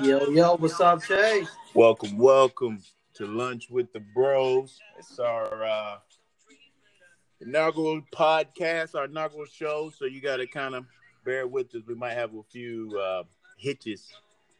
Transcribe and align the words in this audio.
Yo, 0.00 0.28
yo, 0.28 0.56
what's 0.56 0.80
up, 0.80 1.02
Chase? 1.02 1.48
Welcome, 1.72 2.18
welcome 2.18 2.82
to 3.14 3.26
Lunch 3.26 3.70
with 3.70 3.92
the 3.92 4.00
Bros. 4.00 4.80
It's 4.98 5.20
our 5.20 5.64
uh, 5.64 5.98
inaugural 7.40 8.02
podcast, 8.12 8.96
our 8.96 9.04
inaugural 9.04 9.46
show. 9.46 9.92
So 9.96 10.06
you 10.06 10.20
got 10.20 10.38
to 10.38 10.48
kind 10.48 10.74
of 10.74 10.84
bear 11.24 11.46
with 11.46 11.72
us. 11.76 11.82
We 11.86 11.94
might 11.94 12.14
have 12.14 12.34
a 12.34 12.42
few 12.42 12.98
uh, 12.98 13.22
hitches 13.56 14.12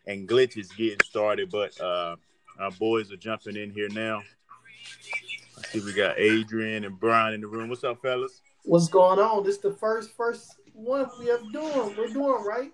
and 0.07 0.29
glitches 0.29 0.69
getting 0.77 1.01
started, 1.05 1.51
but 1.51 1.79
uh, 1.81 2.15
our 2.61 2.71
boys 2.71 3.11
are 3.11 3.17
jumping 3.17 3.57
in 3.57 3.71
here 3.73 3.89
now. 3.89 4.23
I 5.59 5.67
see 5.67 5.81
we 5.81 5.93
got 5.95 6.17
Adrian 6.17 6.85
and 6.85 6.99
Brian 6.99 7.35
in 7.35 7.41
the 7.41 7.49
room. 7.49 7.69
What's 7.69 7.83
up, 7.83 8.01
fellas? 8.03 8.41
What's 8.63 8.89
going 8.89 9.19
on? 9.19 9.43
This 9.43 9.57
is 9.57 9.63
the 9.63 9.73
first 9.73 10.17
first 10.17 10.57
one 10.75 11.11
we 11.19 11.31
are 11.31 11.41
doing. 11.53 11.97
We're 11.97 12.07
doing 12.07 12.45
right. 12.45 12.73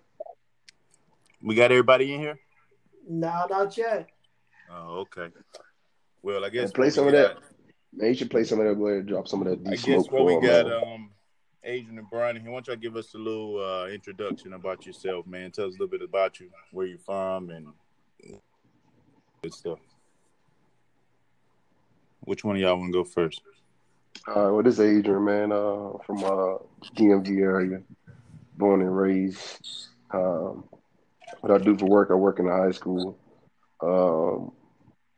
We 1.42 1.54
got 1.54 1.72
everybody 1.72 2.12
in 2.12 2.20
here. 2.20 2.38
No, 3.10 3.44
not 3.50 3.76
yet. 3.76 4.08
Oh, 4.70 5.00
okay. 5.00 5.30
Well, 6.22 6.44
I 6.44 6.48
guess 6.48 6.70
play 6.70 6.86
what 6.86 6.94
some 6.94 7.06
we 7.06 7.08
of 7.08 7.14
that. 7.14 7.38
Man, 7.92 8.08
you 8.10 8.14
should 8.14 8.30
play 8.30 8.44
some 8.44 8.60
of 8.60 8.66
that. 8.66 8.78
Go 8.78 8.86
ahead 8.86 8.98
and 9.00 9.08
drop 9.08 9.26
some 9.26 9.44
of 9.44 9.48
that. 9.48 9.68
I 9.68 9.70
D 9.70 9.76
guess 9.76 9.82
smoke 9.82 10.12
what 10.12 10.26
we 10.26 10.34
got, 10.34 10.66
man. 10.66 10.72
um, 10.72 11.10
Adrian 11.64 11.98
and 11.98 12.08
Brian 12.08 12.36
here. 12.36 12.50
Why 12.50 12.58
don't 12.58 12.68
y'all 12.68 12.76
give 12.76 12.96
us 12.96 13.14
a 13.14 13.18
little 13.18 13.58
uh, 13.58 13.88
introduction 13.88 14.52
about 14.52 14.86
yourself, 14.86 15.26
man? 15.26 15.50
Tell 15.50 15.66
us 15.66 15.70
a 15.70 15.72
little 15.72 15.88
bit 15.88 16.02
about 16.02 16.38
you, 16.38 16.50
where 16.70 16.86
you're 16.86 16.98
from, 16.98 17.50
and 17.50 17.66
good 19.42 19.54
stuff. 19.54 19.80
Which 22.20 22.44
one 22.44 22.54
of 22.54 22.62
y'all 22.62 22.78
want 22.78 22.92
to 22.92 22.98
go 22.98 23.02
first? 23.02 23.42
Uh, 24.28 24.54
well, 24.54 24.62
this 24.62 24.74
is 24.74 24.80
Adrian, 24.80 25.24
man, 25.24 25.50
uh, 25.50 25.94
from 26.06 26.18
uh, 26.18 26.58
DMV 26.94 27.40
area, 27.40 27.82
born 28.56 28.82
and 28.82 28.96
raised. 28.96 29.88
Um, 30.12 30.64
what 31.40 31.52
I 31.52 31.58
do 31.62 31.76
for 31.76 31.86
work, 31.86 32.10
I 32.10 32.14
work 32.14 32.38
in 32.38 32.46
a 32.46 32.56
high 32.56 32.70
school. 32.70 33.18
Um, 33.82 34.52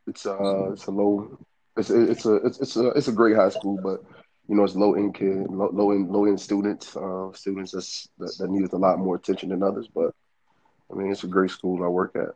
it's 0.07 0.25
uh, 0.25 0.71
it's 0.71 0.85
a 0.85 0.91
low, 0.91 1.37
it's 1.77 1.89
it's 1.89 2.25
a 2.25 2.35
it's 2.35 2.59
it's 2.59 2.75
a 2.75 2.87
it's 2.89 3.07
a 3.07 3.13
great 3.13 3.35
high 3.35 3.49
school, 3.49 3.79
but 3.81 4.03
you 4.47 4.55
know 4.55 4.63
it's 4.63 4.75
low 4.75 4.95
end 4.95 5.15
kid, 5.15 5.47
low 5.49 5.69
low 5.71 5.91
end 5.91 6.09
low 6.09 6.25
end 6.25 6.39
students, 6.39 6.95
uh, 6.95 7.31
students 7.33 7.71
that's, 7.71 8.07
that 8.19 8.35
that 8.39 8.49
need 8.49 8.71
a 8.71 8.77
lot 8.77 8.99
more 8.99 9.15
attention 9.15 9.49
than 9.49 9.63
others. 9.63 9.87
But 9.93 10.13
I 10.91 10.95
mean, 10.95 11.11
it's 11.11 11.23
a 11.23 11.27
great 11.27 11.51
school 11.51 11.83
I 11.83 11.87
work 11.87 12.15
at. 12.15 12.35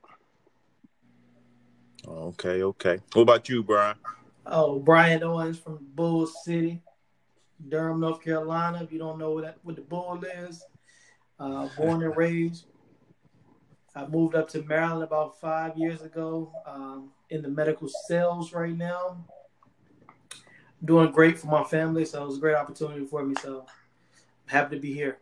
Okay, 2.07 2.63
okay. 2.63 2.99
What 3.13 3.23
about 3.23 3.49
you, 3.49 3.63
Brian? 3.63 3.97
Oh, 4.45 4.79
Brian 4.79 5.23
Owens 5.23 5.59
from 5.59 5.79
Bull 5.93 6.25
City, 6.25 6.81
Durham, 7.67 7.99
North 7.99 8.21
Carolina. 8.21 8.81
If 8.81 8.93
you 8.93 8.99
don't 8.99 9.19
know 9.19 9.31
what 9.31 9.43
that 9.43 9.57
what 9.63 9.75
the 9.75 9.81
Bull 9.81 10.21
is, 10.23 10.63
uh, 11.39 11.67
born 11.77 12.03
and 12.03 12.15
raised. 12.15 12.65
I 13.97 14.07
moved 14.07 14.35
up 14.35 14.47
to 14.49 14.61
Maryland 14.63 15.03
about 15.03 15.39
five 15.41 15.77
years 15.77 16.01
ago. 16.01 16.51
Um, 16.65 17.11
in 17.29 17.41
the 17.41 17.49
medical 17.49 17.89
sales 18.07 18.53
right 18.53 18.75
now. 18.75 19.23
Doing 20.83 21.11
great 21.11 21.39
for 21.39 21.47
my 21.47 21.63
family, 21.63 22.05
so 22.05 22.23
it 22.23 22.27
was 22.27 22.37
a 22.37 22.39
great 22.39 22.55
opportunity 22.55 23.05
for 23.05 23.25
me. 23.25 23.35
So 23.41 23.65
I'm 23.67 24.49
happy 24.49 24.75
to 24.75 24.81
be 24.81 24.93
here. 24.93 25.19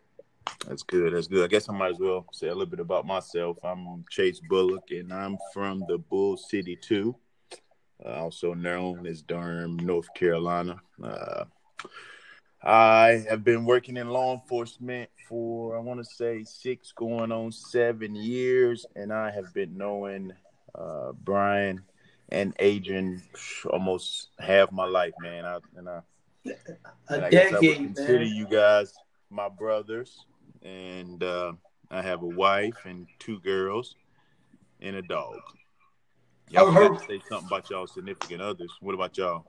That's 0.68 0.84
good. 0.84 1.14
That's 1.14 1.28
good. 1.28 1.44
I 1.44 1.48
guess 1.48 1.70
I 1.70 1.74
might 1.74 1.92
as 1.92 2.00
well 2.00 2.26
say 2.32 2.48
a 2.48 2.54
little 2.54 2.70
bit 2.70 2.80
about 2.80 3.06
myself. 3.06 3.58
I'm 3.64 4.04
Chase 4.10 4.42
Bullock, 4.50 4.92
and 4.92 5.14
I'm 5.14 5.38
from 5.54 5.84
the 5.88 5.98
Bull 5.98 6.38
City 6.38 6.76
too, 6.76 7.16
uh, 8.06 8.16
also 8.16 8.54
known 8.54 9.08
as 9.08 9.22
Durham, 9.22 9.78
North 9.78 10.14
Carolina. 10.14 10.80
Uh, 11.02 11.46
I 12.66 13.24
have 13.30 13.44
been 13.44 13.64
working 13.66 13.98
in 13.98 14.10
law 14.10 14.34
enforcement 14.34 15.10
for 15.30 15.78
I 15.78 15.80
want 15.80 16.00
to 16.00 16.06
say 16.06 16.44
six, 16.44 16.92
going 16.92 17.32
on 17.32 17.52
seven 17.52 18.16
years, 18.16 18.86
and 18.96 19.14
I 19.14 19.30
have 19.32 19.54
been 19.54 19.78
knowing 19.78 20.34
uh, 20.74 21.12
Brian 21.12 21.84
and 22.30 22.56
Adrian 22.60 23.22
almost 23.70 24.30
half 24.40 24.72
my 24.72 24.86
life, 24.86 25.14
man. 25.22 25.46
I, 25.46 25.60
and 25.78 25.88
I 25.90 26.00
A 26.48 26.54
and 27.14 27.26
I 27.26 27.30
guess 27.30 27.54
I 27.54 27.60
would 27.60 27.76
consider 27.78 28.20
man. 28.20 28.36
you 28.36 28.48
guys 28.48 28.94
my 29.30 29.48
brothers, 29.48 30.26
and 30.64 31.22
uh, 31.24 31.54
I 31.92 32.02
have 32.02 32.24
a 32.24 32.28
wife 32.28 32.86
and 32.86 33.06
two 33.20 33.40
girls 33.42 33.96
and 34.82 34.96
a 34.96 35.02
dog. 35.04 35.36
Y'all 36.50 36.68
Oh, 36.68 36.74
forgot 36.74 37.00
to 37.00 37.06
say 37.06 37.22
something 37.30 37.48
about 37.48 37.70
y'all 37.70 37.86
significant 37.88 38.42
others. 38.42 38.72
What 38.82 38.96
about 38.96 39.18
y'all? 39.18 39.46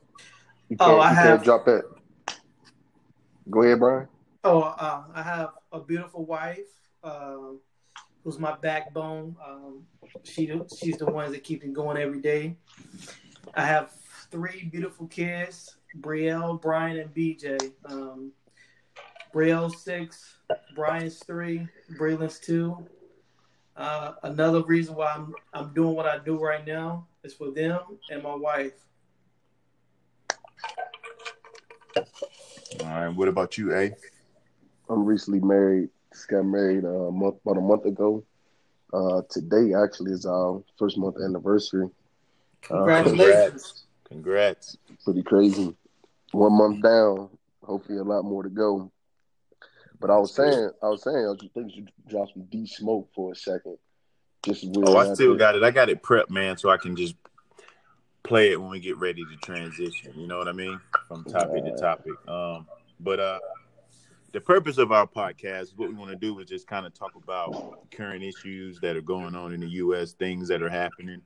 You 0.68 0.76
Oh, 0.80 0.86
can't, 0.98 1.00
I 1.00 1.12
have- 1.14 1.24
can't 1.24 1.44
drop 1.44 1.64
that. 1.66 1.84
Go 3.48 3.62
ahead, 3.62 3.78
Brian. 3.78 4.08
Oh, 4.42 4.62
uh, 4.62 5.04
I 5.14 5.22
have 5.22 5.50
a 5.72 5.80
beautiful 5.80 6.24
wife 6.24 6.66
um, 7.04 7.60
who's 8.24 8.38
my 8.38 8.56
backbone. 8.56 9.36
Um, 9.44 9.84
she 10.24 10.60
she's 10.76 10.96
the 10.96 11.06
ones 11.06 11.32
that 11.32 11.44
keeps 11.44 11.64
me 11.64 11.72
going 11.72 11.96
every 11.96 12.20
day. 12.20 12.56
I 13.54 13.64
have 13.66 13.92
three 14.30 14.64
beautiful 14.64 15.06
kids: 15.06 15.76
Brielle, 16.00 16.60
Brian, 16.60 16.98
and 16.98 17.14
BJ. 17.14 17.72
Um, 17.84 18.32
Brielle's 19.32 19.82
six, 19.82 20.38
Brian's 20.74 21.18
three, 21.18 21.68
Braylon's 21.98 22.40
two. 22.40 22.86
Uh, 23.76 24.14
another 24.22 24.62
reason 24.62 24.94
why 24.94 25.12
I'm 25.12 25.34
I'm 25.52 25.74
doing 25.74 25.94
what 25.94 26.06
I 26.06 26.18
do 26.18 26.38
right 26.38 26.66
now 26.66 27.06
is 27.22 27.34
for 27.34 27.50
them 27.50 27.80
and 28.10 28.22
my 28.22 28.34
wife. 28.34 28.72
All 32.80 32.86
right. 32.86 33.08
What 33.08 33.28
about 33.28 33.58
you, 33.58 33.74
A? 33.74 33.94
I'm 34.88 35.04
recently 35.04 35.40
married. 35.40 35.88
Just 36.12 36.28
got 36.28 36.44
married 36.44 36.84
uh, 36.84 37.08
a 37.08 37.12
month, 37.12 37.36
about 37.44 37.58
a 37.58 37.60
month 37.60 37.84
ago. 37.84 38.24
Uh, 38.92 39.22
today 39.28 39.74
actually 39.74 40.12
is 40.12 40.24
our 40.26 40.62
first 40.78 40.96
month 40.96 41.16
anniversary. 41.22 41.88
Uh, 42.70 42.84
Congratulations! 42.84 43.84
Congrats. 44.08 44.76
pretty 45.04 45.22
crazy. 45.22 45.74
One 46.32 46.52
month 46.52 46.82
down. 46.82 47.30
Hopefully, 47.62 47.98
a 47.98 48.04
lot 48.04 48.22
more 48.22 48.42
to 48.42 48.48
go. 48.48 48.90
But 49.98 50.10
I 50.10 50.18
was 50.18 50.34
saying, 50.34 50.70
I 50.82 50.88
was 50.88 51.02
saying, 51.02 51.16
I 51.16 51.28
was 51.28 51.40
thinking 51.40 51.70
you 51.70 51.74
should 51.74 52.08
drop 52.08 52.28
some 52.32 52.44
D 52.44 52.66
smoke 52.66 53.08
for 53.14 53.32
a 53.32 53.34
second. 53.34 53.76
Just. 54.44 54.66
Oh, 54.76 54.96
I 54.96 55.12
still 55.14 55.34
got 55.34 55.56
it. 55.56 55.62
I 55.62 55.70
got 55.70 55.88
it 55.88 56.02
prepped, 56.02 56.30
man, 56.30 56.56
so 56.56 56.70
I 56.70 56.76
can 56.76 56.94
just 56.94 57.16
play 58.26 58.50
it 58.50 58.60
when 58.60 58.70
we 58.70 58.80
get 58.80 58.98
ready 58.98 59.24
to 59.24 59.36
transition. 59.36 60.12
You 60.16 60.26
know 60.26 60.38
what 60.38 60.48
I 60.48 60.52
mean? 60.52 60.80
From 61.06 61.24
topic 61.24 61.64
to 61.64 61.76
topic. 61.76 62.12
Um, 62.28 62.66
but 62.98 63.20
uh, 63.20 63.38
the 64.32 64.40
purpose 64.40 64.78
of 64.78 64.90
our 64.90 65.06
podcast, 65.06 65.76
what 65.76 65.88
we 65.88 65.94
want 65.94 66.10
to 66.10 66.16
do 66.16 66.38
is 66.40 66.48
just 66.48 66.66
kind 66.66 66.86
of 66.86 66.92
talk 66.92 67.14
about 67.14 67.88
current 67.92 68.24
issues 68.24 68.80
that 68.80 68.96
are 68.96 69.02
going 69.02 69.36
on 69.36 69.54
in 69.54 69.60
the 69.60 69.68
U.S., 69.68 70.12
things 70.12 70.48
that 70.48 70.62
are 70.62 70.68
happening. 70.68 71.22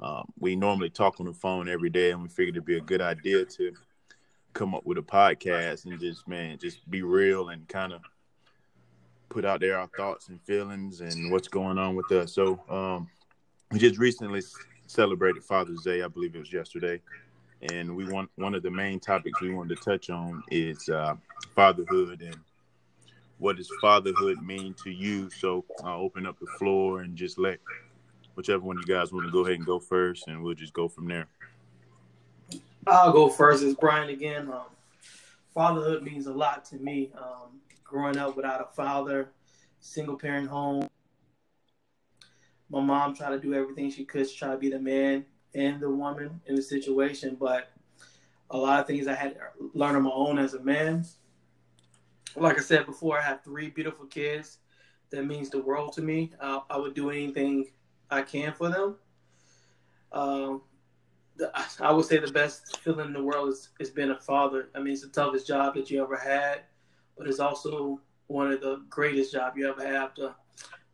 Um, 0.00 0.30
we 0.38 0.54
normally 0.54 0.90
talk 0.90 1.18
on 1.18 1.26
the 1.26 1.32
phone 1.32 1.68
every 1.68 1.90
day, 1.90 2.10
and 2.10 2.22
we 2.22 2.28
figured 2.28 2.56
it'd 2.56 2.66
be 2.66 2.76
a 2.76 2.82
good 2.82 3.00
idea 3.00 3.44
to 3.44 3.72
come 4.52 4.74
up 4.74 4.84
with 4.84 4.98
a 4.98 5.02
podcast 5.02 5.86
and 5.86 5.98
just, 5.98 6.28
man, 6.28 6.58
just 6.58 6.88
be 6.90 7.02
real 7.02 7.48
and 7.48 7.66
kind 7.68 7.92
of 7.92 8.02
put 9.30 9.44
out 9.44 9.60
there 9.60 9.78
our 9.78 9.88
thoughts 9.96 10.28
and 10.28 10.40
feelings 10.42 11.00
and 11.00 11.32
what's 11.32 11.48
going 11.48 11.78
on 11.78 11.96
with 11.96 12.12
us. 12.12 12.34
So, 12.34 12.60
um, 12.68 13.08
we 13.72 13.78
just 13.78 13.98
recently 13.98 14.42
celebrated 14.94 15.42
Father's 15.42 15.82
Day. 15.82 16.02
I 16.02 16.08
believe 16.08 16.34
it 16.36 16.38
was 16.38 16.52
yesterday, 16.52 17.00
and 17.70 17.94
we 17.94 18.04
want 18.06 18.30
one 18.36 18.54
of 18.54 18.62
the 18.62 18.70
main 18.70 19.00
topics 19.00 19.40
we 19.40 19.52
wanted 19.52 19.76
to 19.76 19.84
touch 19.84 20.08
on 20.08 20.42
is 20.50 20.88
uh, 20.88 21.16
fatherhood 21.54 22.22
and 22.22 22.36
what 23.38 23.56
does 23.56 23.68
fatherhood 23.80 24.40
mean 24.42 24.74
to 24.84 24.90
you. 24.90 25.28
So, 25.30 25.64
I'll 25.82 26.00
open 26.00 26.26
up 26.26 26.38
the 26.38 26.46
floor 26.58 27.00
and 27.00 27.16
just 27.16 27.38
let 27.38 27.58
whichever 28.36 28.64
one 28.64 28.76
you 28.76 28.94
guys 28.94 29.12
want 29.12 29.26
to 29.26 29.32
go 29.32 29.40
ahead 29.40 29.56
and 29.56 29.66
go 29.66 29.80
first, 29.80 30.28
and 30.28 30.42
we'll 30.42 30.54
just 30.54 30.72
go 30.72 30.88
from 30.88 31.08
there. 31.08 31.26
I'll 32.86 33.12
go 33.12 33.28
first. 33.28 33.64
It's 33.64 33.74
Brian 33.74 34.10
again. 34.10 34.48
Um, 34.50 34.66
fatherhood 35.52 36.02
means 36.02 36.26
a 36.26 36.32
lot 36.32 36.64
to 36.66 36.76
me. 36.76 37.10
Um, 37.18 37.60
growing 37.82 38.16
up 38.16 38.36
without 38.36 38.60
a 38.60 38.74
father, 38.74 39.30
single 39.80 40.16
parent 40.16 40.48
home. 40.48 40.88
My 42.74 42.80
mom 42.80 43.14
tried 43.14 43.30
to 43.30 43.38
do 43.38 43.54
everything 43.54 43.88
she 43.88 44.04
could 44.04 44.26
to 44.26 44.34
try 44.34 44.50
to 44.50 44.56
be 44.56 44.68
the 44.68 44.80
man 44.80 45.24
and 45.54 45.80
the 45.80 45.88
woman 45.88 46.40
in 46.46 46.56
the 46.56 46.62
situation, 46.62 47.36
but 47.38 47.70
a 48.50 48.58
lot 48.58 48.80
of 48.80 48.88
things 48.88 49.06
I 49.06 49.14
had 49.14 49.36
to 49.36 49.70
learn 49.74 49.94
on 49.94 50.02
my 50.02 50.10
own 50.12 50.40
as 50.40 50.54
a 50.54 50.60
man. 50.60 51.04
Like 52.34 52.58
I 52.58 52.62
said 52.62 52.84
before, 52.84 53.16
I 53.16 53.22
have 53.22 53.44
three 53.44 53.70
beautiful 53.70 54.06
kids. 54.06 54.58
That 55.10 55.24
means 55.24 55.50
the 55.50 55.62
world 55.62 55.92
to 55.92 56.02
me. 56.02 56.32
Uh, 56.40 56.62
I 56.68 56.76
would 56.76 56.94
do 56.94 57.10
anything 57.10 57.66
I 58.10 58.22
can 58.22 58.52
for 58.52 58.68
them. 58.68 58.96
Um, 60.10 60.62
the, 61.36 61.52
I 61.78 61.92
would 61.92 62.06
say 62.06 62.18
the 62.18 62.32
best 62.32 62.78
feeling 62.78 63.06
in 63.06 63.12
the 63.12 63.22
world 63.22 63.50
is, 63.50 63.68
is 63.78 63.90
being 63.90 64.10
a 64.10 64.18
father. 64.18 64.70
I 64.74 64.80
mean, 64.80 64.94
it's 64.94 65.02
the 65.02 65.08
toughest 65.10 65.46
job 65.46 65.76
that 65.76 65.92
you 65.92 66.02
ever 66.02 66.16
had, 66.16 66.62
but 67.16 67.28
it's 67.28 67.38
also 67.38 68.00
one 68.26 68.50
of 68.50 68.60
the 68.60 68.82
greatest 68.90 69.32
jobs 69.32 69.56
you 69.56 69.70
ever 69.70 69.86
have. 69.86 70.12
To 70.14 70.34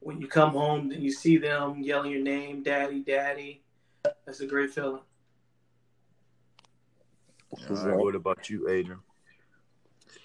when 0.01 0.21
you 0.21 0.27
come 0.27 0.51
home 0.51 0.91
and 0.91 1.03
you 1.03 1.13
see 1.13 1.37
them 1.37 1.83
yelling 1.83 2.11
your 2.11 2.23
name, 2.23 2.63
"Daddy, 2.63 3.01
Daddy," 3.01 3.63
that's 4.27 4.41
a 4.41 4.47
great 4.47 4.71
feeling. 4.71 5.03
All 7.69 7.77
right, 7.77 7.97
what 7.97 8.15
about 8.15 8.49
you, 8.49 8.69
Adrian? 8.69 9.01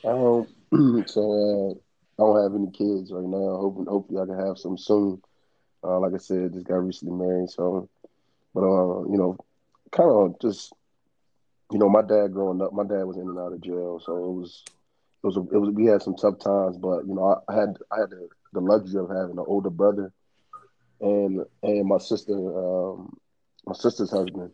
Um, 0.04 0.48
so 1.08 1.22
uh, 1.22 2.24
I 2.24 2.26
don't 2.26 2.44
have 2.44 2.56
any 2.56 2.72
kids 2.72 3.12
right 3.12 3.24
now. 3.24 3.58
Hoping, 3.58 3.86
hopefully, 3.86 4.22
I 4.22 4.26
can 4.26 4.46
have 4.46 4.58
some 4.58 4.78
soon. 4.78 5.22
Uh, 5.84 6.00
like 6.00 6.14
I 6.14 6.18
said, 6.18 6.54
just 6.54 6.66
got 6.66 6.76
recently 6.76 7.16
married, 7.16 7.50
so 7.50 7.90
but 8.54 8.62
uh, 8.62 9.04
you 9.10 9.18
know, 9.18 9.38
kind 9.92 10.10
of 10.10 10.40
just 10.40 10.74
you 11.72 11.80
know, 11.80 11.90
my 11.90 12.02
dad 12.02 12.32
growing 12.34 12.62
up, 12.62 12.74
my 12.74 12.84
dad 12.84 13.04
was 13.04 13.18
in 13.18 13.28
and 13.28 13.40
out 13.40 13.54
of 13.54 13.62
jail, 13.62 14.00
so 14.04 14.16
it 14.16 14.32
was 14.32 14.64
it 14.68 15.28
was 15.28 15.38
a, 15.38 15.42
it 15.42 15.60
was 15.60 15.72
we 15.72 15.86
had 15.86 16.02
some 16.02 16.16
tough 16.16 16.40
times, 16.40 16.78
but 16.78 17.06
you 17.06 17.16
know, 17.16 17.42
I, 17.50 17.52
I 17.52 17.60
had 17.60 17.78
I 17.92 18.00
had 18.02 18.10
the, 18.12 18.30
the 18.56 18.62
luxury 18.62 19.02
of 19.02 19.10
having 19.10 19.38
an 19.38 19.46
older 19.48 19.72
brother 19.72 20.12
and 21.02 21.42
and 21.64 21.88
my 21.88 21.98
sister, 21.98 22.34
um, 22.34 23.18
my 23.66 23.74
sister's 23.76 24.12
husband. 24.12 24.52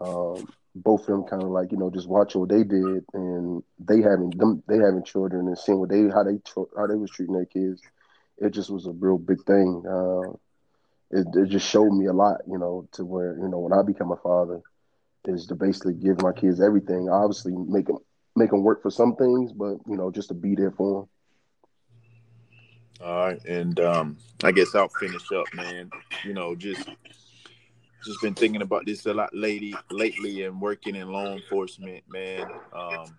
Um, 0.00 0.48
both 0.76 1.02
of 1.02 1.06
them 1.06 1.24
kind 1.24 1.42
of 1.42 1.50
like 1.50 1.72
you 1.72 1.78
know 1.78 1.90
just 1.90 2.08
watching 2.08 2.40
what 2.40 2.50
they 2.50 2.64
did 2.64 3.04
and 3.14 3.62
they 3.78 4.02
having 4.02 4.30
them 4.36 4.62
they 4.68 4.78
having 4.78 5.04
children 5.04 5.46
and 5.48 5.58
seeing 5.58 5.80
what 5.80 5.90
they 5.90 6.02
how 6.08 6.24
they 6.24 6.38
how 6.76 6.86
they 6.86 6.96
was 6.96 7.10
treating 7.10 7.34
their 7.34 7.46
kids. 7.46 7.82
It 8.38 8.50
just 8.50 8.70
was 8.70 8.86
a 8.86 8.92
real 8.92 9.18
big 9.18 9.44
thing. 9.44 9.84
Uh, 9.88 10.32
it, 11.10 11.26
it 11.34 11.48
just 11.50 11.68
showed 11.68 11.92
me 11.92 12.06
a 12.06 12.12
lot 12.12 12.40
you 12.48 12.58
know 12.58 12.88
to 12.92 13.04
where 13.04 13.36
you 13.38 13.48
know 13.48 13.58
when 13.60 13.72
i 13.72 13.82
become 13.82 14.12
a 14.12 14.16
father 14.16 14.62
is 15.26 15.46
to 15.46 15.54
basically 15.54 15.94
give 15.94 16.20
my 16.20 16.32
kids 16.32 16.60
everything. 16.60 17.08
Obviously 17.10 17.52
make 17.56 17.86
them 17.86 17.98
make 18.36 18.50
them 18.50 18.62
work 18.62 18.82
for 18.82 18.90
some 18.90 19.16
things 19.16 19.52
but 19.52 19.76
you 19.86 19.96
know 19.96 20.10
just 20.10 20.28
to 20.28 20.34
be 20.34 20.54
there 20.54 20.72
for 20.72 21.00
them 21.00 21.08
all 23.04 23.26
right 23.26 23.44
and 23.44 23.80
um 23.80 24.16
i 24.42 24.50
guess 24.50 24.74
i'll 24.74 24.88
finish 24.88 25.30
up 25.32 25.46
man 25.54 25.90
you 26.24 26.32
know 26.32 26.54
just 26.54 26.88
just 28.04 28.20
been 28.20 28.34
thinking 28.34 28.62
about 28.62 28.84
this 28.84 29.06
a 29.06 29.14
lot 29.14 29.34
lately, 29.34 29.74
lately, 29.90 30.42
and 30.42 30.60
working 30.60 30.94
in 30.94 31.10
law 31.10 31.32
enforcement. 31.32 32.04
Man, 32.08 32.46
um, 32.72 33.16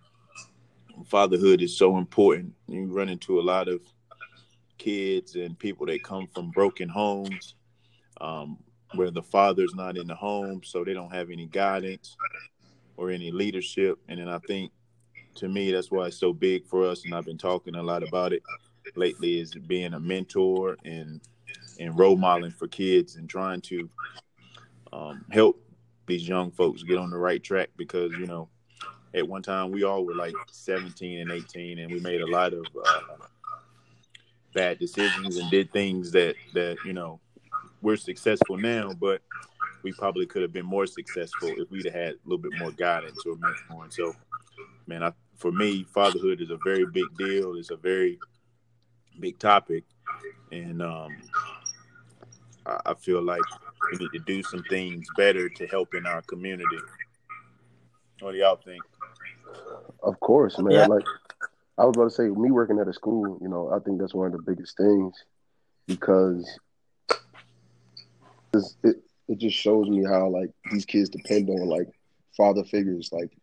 fatherhood 1.04 1.60
is 1.60 1.76
so 1.76 1.98
important. 1.98 2.54
You 2.68 2.86
run 2.86 3.08
into 3.08 3.40
a 3.40 3.42
lot 3.42 3.68
of 3.68 3.80
kids 4.78 5.34
and 5.34 5.58
people 5.58 5.86
that 5.86 6.04
come 6.04 6.28
from 6.32 6.50
broken 6.50 6.88
homes, 6.88 7.56
um, 8.20 8.58
where 8.94 9.10
the 9.10 9.22
father's 9.22 9.74
not 9.74 9.96
in 9.96 10.06
the 10.06 10.14
home, 10.14 10.62
so 10.62 10.84
they 10.84 10.94
don't 10.94 11.12
have 11.12 11.30
any 11.30 11.46
guidance 11.46 12.16
or 12.96 13.10
any 13.10 13.32
leadership. 13.32 13.98
And 14.08 14.20
then 14.20 14.28
I 14.28 14.38
think, 14.46 14.70
to 15.36 15.48
me, 15.48 15.72
that's 15.72 15.90
why 15.90 16.06
it's 16.06 16.20
so 16.20 16.32
big 16.32 16.64
for 16.66 16.86
us. 16.86 17.04
And 17.04 17.14
I've 17.14 17.26
been 17.26 17.38
talking 17.38 17.74
a 17.74 17.82
lot 17.82 18.06
about 18.06 18.32
it 18.32 18.42
lately, 18.94 19.40
is 19.40 19.54
being 19.54 19.94
a 19.94 20.00
mentor 20.00 20.76
and 20.84 21.20
and 21.78 21.98
role 21.98 22.16
modeling 22.16 22.52
for 22.52 22.68
kids 22.68 23.16
and 23.16 23.28
trying 23.28 23.60
to 23.60 23.88
um, 24.92 25.24
help 25.30 25.60
these 26.06 26.26
young 26.26 26.50
folks 26.50 26.82
get 26.82 26.96
on 26.96 27.10
the 27.10 27.18
right 27.18 27.42
track 27.42 27.68
because 27.76 28.12
you 28.12 28.26
know 28.26 28.48
at 29.14 29.26
one 29.26 29.42
time 29.42 29.70
we 29.70 29.82
all 29.82 30.04
were 30.04 30.14
like 30.14 30.34
17 30.50 31.20
and 31.20 31.30
18 31.30 31.78
and 31.78 31.92
we 31.92 32.00
made 32.00 32.20
a 32.20 32.26
lot 32.26 32.52
of 32.52 32.64
uh, 32.84 33.00
bad 34.54 34.78
decisions 34.78 35.36
and 35.36 35.50
did 35.50 35.70
things 35.72 36.12
that 36.12 36.36
that 36.54 36.76
you 36.84 36.92
know 36.92 37.20
we're 37.82 37.96
successful 37.96 38.56
now 38.56 38.92
but 39.00 39.20
we 39.82 39.92
probably 39.92 40.26
could 40.26 40.42
have 40.42 40.52
been 40.52 40.66
more 40.66 40.86
successful 40.86 41.48
if 41.58 41.70
we'd 41.70 41.84
have 41.84 41.94
had 41.94 42.14
a 42.14 42.18
little 42.24 42.38
bit 42.38 42.58
more 42.58 42.72
guidance 42.72 43.24
or 43.24 43.36
mentoring. 43.36 43.92
So 43.92 44.14
man 44.86 45.02
I, 45.02 45.12
for 45.36 45.52
me 45.52 45.84
fatherhood 45.94 46.40
is 46.40 46.50
a 46.50 46.58
very 46.64 46.86
big 46.86 47.04
deal. 47.16 47.56
It's 47.56 47.70
a 47.70 47.76
very 47.76 48.18
big 49.20 49.38
topic 49.38 49.84
and 50.52 50.82
um, 50.82 51.16
I, 52.64 52.80
I 52.86 52.94
feel 52.94 53.22
like 53.22 53.42
we 53.92 53.98
need 53.98 54.10
to 54.12 54.18
do 54.20 54.42
some 54.42 54.62
things 54.68 55.06
better 55.16 55.48
to 55.48 55.66
help 55.66 55.94
in 55.94 56.06
our 56.06 56.22
community. 56.22 56.78
What 58.20 58.32
do 58.32 58.38
y'all 58.38 58.56
think? 58.56 58.82
Of 60.02 60.18
course, 60.20 60.58
man. 60.58 60.72
Yeah. 60.72 60.86
Like 60.86 61.04
I 61.78 61.84
was 61.84 61.96
about 61.96 62.04
to 62.04 62.10
say, 62.10 62.28
me 62.28 62.50
working 62.50 62.78
at 62.78 62.88
a 62.88 62.92
school, 62.92 63.38
you 63.40 63.48
know, 63.48 63.70
I 63.70 63.78
think 63.80 64.00
that's 64.00 64.14
one 64.14 64.26
of 64.26 64.32
the 64.32 64.42
biggest 64.42 64.76
things 64.76 65.14
because 65.86 66.58
it 68.82 68.96
it 69.28 69.38
just 69.38 69.56
shows 69.56 69.88
me 69.88 70.04
how 70.04 70.28
like 70.28 70.50
these 70.70 70.84
kids 70.84 71.10
depend 71.10 71.48
on 71.50 71.68
like 71.68 71.88
father 72.36 72.64
figures. 72.64 73.10
Like 73.12 73.36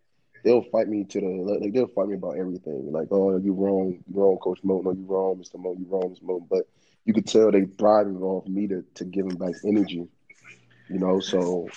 they'll 0.44 0.64
fight 0.64 0.88
me 0.88 1.04
to 1.06 1.20
the 1.20 1.28
like 1.28 1.74
they'll 1.74 1.88
fight 1.88 2.08
me 2.08 2.16
about 2.16 2.38
everything. 2.38 2.92
Like, 2.92 3.08
oh, 3.12 3.38
you 3.38 3.54
wrong, 3.54 4.04
you 4.08 4.22
wrong, 4.22 4.38
Coach 4.38 4.60
Mo. 4.64 4.82
No, 4.82 4.92
you 4.92 5.06
wrong, 5.08 5.38
Mr. 5.38 5.58
Mo. 5.60 5.76
You 5.78 5.86
wrong, 5.90 6.16
Mr. 6.16 6.24
Mo. 6.24 6.46
But 6.50 6.68
you 7.06 7.14
could 7.14 7.28
tell 7.28 7.52
they 7.52 7.66
thriving 7.66 8.22
off 8.22 8.48
me 8.48 8.68
to 8.68 8.84
to 8.96 9.06
give 9.06 9.28
them 9.28 9.38
back 9.38 9.56
energy 9.66 10.08
you 10.90 11.00
know. 11.00 11.20
So 11.20 11.68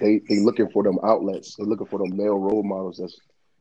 they 0.00 0.20
they 0.28 0.40
looking 0.40 0.68
for 0.70 0.82
them 0.82 0.98
outlets. 1.02 1.56
They're 1.56 1.66
looking 1.66 1.86
for 1.86 1.98
them 1.98 2.16
male 2.16 2.38
role 2.38 2.62
models 2.62 2.98
that's 2.98 3.18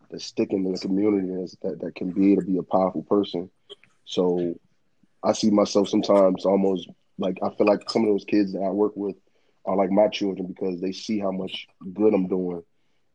that's 0.09 0.25
sticking 0.25 0.65
in 0.65 0.71
the 0.71 0.79
community 0.79 1.29
and 1.29 1.47
that 1.61 1.79
that 1.81 1.95
can 1.95 2.11
be 2.11 2.35
to 2.35 2.41
be 2.41 2.57
a 2.57 2.63
powerful 2.63 3.03
person. 3.03 3.49
So 4.05 4.55
I 5.23 5.33
see 5.33 5.49
myself 5.49 5.89
sometimes 5.89 6.45
almost 6.45 6.89
like 7.17 7.37
I 7.43 7.49
feel 7.55 7.67
like 7.67 7.89
some 7.89 8.03
of 8.03 8.09
those 8.09 8.25
kids 8.25 8.53
that 8.53 8.61
I 8.61 8.69
work 8.69 8.93
with 8.95 9.15
are 9.65 9.75
like 9.75 9.91
my 9.91 10.07
children 10.07 10.47
because 10.47 10.79
they 10.81 10.91
see 10.91 11.19
how 11.19 11.31
much 11.31 11.67
good 11.93 12.13
I'm 12.13 12.27
doing 12.27 12.63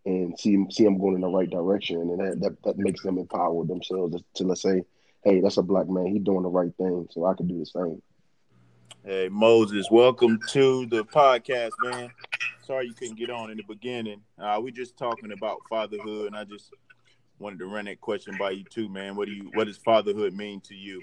and 0.06 0.38
see 0.38 0.64
see 0.70 0.84
them 0.84 0.98
going 0.98 1.14
in 1.14 1.20
the 1.20 1.28
right 1.28 1.50
direction, 1.50 2.00
and 2.00 2.20
that 2.20 2.40
that, 2.40 2.62
that 2.64 2.78
makes 2.78 3.02
them 3.02 3.18
empower 3.18 3.64
themselves 3.64 4.16
to, 4.16 4.24
to 4.34 4.44
let's 4.44 4.62
say, 4.62 4.82
hey, 5.24 5.40
that's 5.40 5.58
a 5.58 5.62
black 5.62 5.88
man, 5.88 6.06
he's 6.06 6.22
doing 6.22 6.42
the 6.42 6.48
right 6.48 6.74
thing, 6.76 7.06
so 7.10 7.26
I 7.26 7.34
can 7.34 7.46
do 7.46 7.58
the 7.58 7.66
same. 7.66 8.02
Hey 9.04 9.28
Moses, 9.30 9.88
welcome 9.90 10.38
to 10.48 10.86
the 10.86 11.04
podcast, 11.04 11.72
man. 11.82 12.10
Sorry 12.62 12.86
you 12.86 12.94
couldn't 12.94 13.18
get 13.18 13.30
on 13.30 13.50
in 13.50 13.56
the 13.56 13.62
beginning. 13.62 14.20
Uh, 14.38 14.60
we 14.62 14.72
just 14.72 14.96
talking 14.96 15.32
about 15.32 15.58
fatherhood, 15.68 16.26
and 16.26 16.36
I 16.36 16.44
just 16.44 16.72
wanted 17.38 17.58
to 17.60 17.66
run 17.66 17.86
that 17.86 18.00
question 18.00 18.36
by 18.38 18.50
you 18.50 18.64
too, 18.64 18.88
man. 18.88 19.16
What 19.16 19.26
do 19.26 19.32
you 19.32 19.50
what 19.54 19.66
does 19.66 19.78
fatherhood 19.78 20.34
mean 20.34 20.60
to 20.62 20.74
you? 20.74 21.02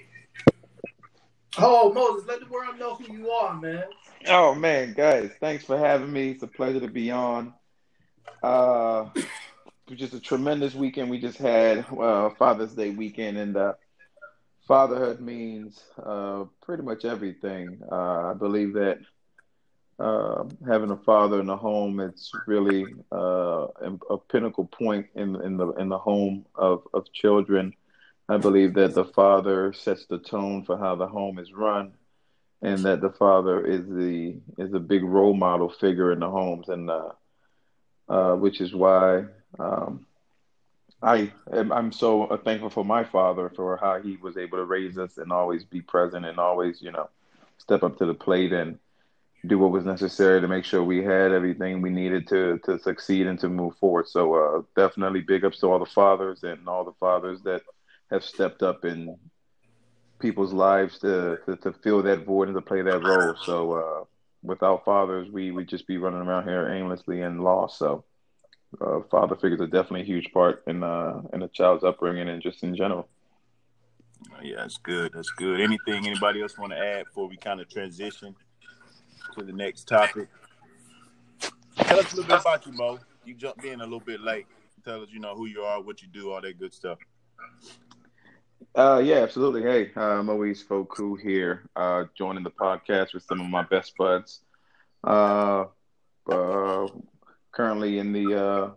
Oh, 1.58 1.92
Moses, 1.92 2.28
let 2.28 2.40
the 2.40 2.46
world 2.46 2.78
know 2.78 2.94
who 2.94 3.12
you 3.12 3.30
are, 3.30 3.58
man. 3.60 3.84
Oh 4.28 4.54
man, 4.54 4.94
guys, 4.94 5.30
thanks 5.40 5.64
for 5.64 5.76
having 5.76 6.12
me. 6.12 6.30
It's 6.30 6.42
a 6.42 6.46
pleasure 6.46 6.80
to 6.80 6.88
be 6.88 7.10
on. 7.10 7.52
Uh, 8.42 9.08
just 9.94 10.14
a 10.14 10.20
tremendous 10.20 10.74
weekend 10.74 11.10
we 11.10 11.18
just 11.18 11.38
had, 11.38 11.84
uh, 11.98 12.30
Father's 12.30 12.74
Day 12.74 12.90
weekend, 12.90 13.36
and 13.36 13.56
uh, 13.56 13.72
fatherhood 14.66 15.20
means 15.20 15.82
uh, 16.04 16.44
pretty 16.60 16.82
much 16.82 17.04
everything. 17.04 17.80
Uh, 17.90 18.30
I 18.30 18.34
believe 18.34 18.74
that 18.74 18.98
uh, 19.98 20.44
having 20.66 20.90
a 20.90 20.96
father 20.96 21.40
in 21.40 21.46
the 21.46 21.56
home 21.56 21.98
it's 21.98 22.30
really 22.46 22.86
uh, 23.10 23.66
a 24.10 24.18
pinnacle 24.30 24.66
point 24.66 25.06
in 25.16 25.34
in 25.42 25.56
the 25.56 25.72
in 25.72 25.88
the 25.88 25.98
home 25.98 26.46
of 26.54 26.86
of 26.94 27.12
children. 27.12 27.72
I 28.28 28.36
believe 28.36 28.74
that 28.74 28.94
the 28.94 29.06
father 29.06 29.72
sets 29.72 30.04
the 30.06 30.18
tone 30.18 30.62
for 30.64 30.76
how 30.76 30.94
the 30.94 31.08
home 31.08 31.38
is 31.38 31.52
run, 31.52 31.94
and 32.62 32.78
that 32.84 33.00
the 33.00 33.10
father 33.10 33.66
is 33.66 33.88
the 33.88 34.36
is 34.58 34.72
a 34.74 34.78
big 34.78 35.02
role 35.02 35.34
model 35.34 35.70
figure 35.70 36.12
in 36.12 36.20
the 36.20 36.30
homes, 36.30 36.68
and 36.68 36.88
uh, 38.08 38.34
which 38.34 38.60
is 38.60 38.74
why. 38.74 39.24
Um, 39.58 40.06
I 41.00 41.32
am 41.52 41.70
I'm 41.72 41.92
so 41.92 42.26
thankful 42.44 42.70
for 42.70 42.84
my 42.84 43.04
father 43.04 43.50
for 43.54 43.76
how 43.76 44.00
he 44.00 44.16
was 44.16 44.36
able 44.36 44.58
to 44.58 44.64
raise 44.64 44.98
us 44.98 45.16
and 45.18 45.30
always 45.30 45.64
be 45.64 45.80
present 45.80 46.26
and 46.26 46.38
always, 46.38 46.82
you 46.82 46.90
know, 46.90 47.08
step 47.58 47.84
up 47.84 47.98
to 47.98 48.06
the 48.06 48.14
plate 48.14 48.52
and 48.52 48.78
do 49.46 49.58
what 49.58 49.70
was 49.70 49.84
necessary 49.84 50.40
to 50.40 50.48
make 50.48 50.64
sure 50.64 50.82
we 50.82 51.04
had 51.04 51.30
everything 51.30 51.80
we 51.80 51.90
needed 51.90 52.26
to 52.28 52.58
to 52.64 52.78
succeed 52.80 53.28
and 53.28 53.38
to 53.40 53.48
move 53.48 53.76
forward. 53.76 54.08
So 54.08 54.34
uh, 54.34 54.62
definitely 54.74 55.20
big 55.20 55.44
ups 55.44 55.60
to 55.60 55.68
all 55.70 55.78
the 55.78 55.86
fathers 55.86 56.42
and 56.42 56.68
all 56.68 56.84
the 56.84 56.98
fathers 56.98 57.42
that 57.42 57.62
have 58.10 58.24
stepped 58.24 58.64
up 58.64 58.84
in 58.84 59.16
people's 60.18 60.52
lives 60.52 60.98
to 60.98 61.38
to, 61.46 61.56
to 61.56 61.72
fill 61.72 62.02
that 62.02 62.24
void 62.24 62.48
and 62.48 62.56
to 62.56 62.62
play 62.62 62.82
that 62.82 63.04
role. 63.04 63.36
So 63.36 63.72
uh, 63.72 64.04
without 64.42 64.84
fathers, 64.84 65.30
we 65.30 65.50
would 65.50 65.68
just 65.68 65.86
be 65.86 65.98
running 65.98 66.20
around 66.20 66.44
here 66.44 66.68
aimlessly 66.68 67.22
and 67.22 67.42
lost. 67.42 67.78
So 67.78 68.04
uh, 68.80 69.00
father 69.10 69.36
figures 69.36 69.60
are 69.60 69.66
definitely 69.66 70.02
a 70.02 70.04
huge 70.04 70.32
part 70.32 70.62
in 70.66 70.82
uh, 70.82 71.22
in 71.32 71.42
a 71.42 71.48
child's 71.48 71.84
upbringing 71.84 72.28
and 72.28 72.42
just 72.42 72.62
in 72.62 72.76
general. 72.76 73.08
Yeah, 74.42 74.56
that's 74.56 74.78
good. 74.78 75.12
That's 75.14 75.30
good. 75.30 75.60
Anything 75.60 76.06
anybody 76.06 76.42
else 76.42 76.58
want 76.58 76.72
to 76.72 76.78
add 76.78 77.06
before 77.06 77.28
we 77.28 77.36
kind 77.36 77.60
of 77.60 77.68
transition 77.68 78.34
to 79.36 79.44
the 79.44 79.52
next 79.52 79.86
topic? 79.86 80.28
Tell 81.76 82.00
us 82.00 82.12
a 82.12 82.16
little 82.16 82.28
bit 82.28 82.40
about 82.40 82.66
you, 82.66 82.72
Mo. 82.72 82.98
You 83.24 83.34
jumped 83.34 83.64
in 83.64 83.80
a 83.80 83.84
little 83.84 84.00
bit 84.00 84.20
late. 84.20 84.46
Tell 84.84 85.02
us, 85.02 85.08
you 85.10 85.20
know, 85.20 85.34
who 85.34 85.46
you 85.46 85.62
are, 85.62 85.80
what 85.80 86.02
you 86.02 86.08
do, 86.08 86.32
all 86.32 86.40
that 86.40 86.58
good 86.58 86.74
stuff. 86.74 86.98
Uh, 88.74 89.02
yeah, 89.04 89.16
absolutely. 89.16 89.62
Hey, 89.62 89.90
uh, 89.96 90.22
Moise 90.22 90.62
Fokou 90.62 91.20
here, 91.20 91.68
uh, 91.74 92.04
joining 92.16 92.44
the 92.44 92.50
podcast 92.50 93.14
with 93.14 93.24
some 93.24 93.40
of 93.40 93.48
my 93.48 93.62
best 93.62 93.96
buds. 93.96 94.40
Uh, 95.02 95.64
uh, 96.30 96.86
currently 97.52 97.98
in 97.98 98.12
the 98.12 98.40
uh, 98.40 98.70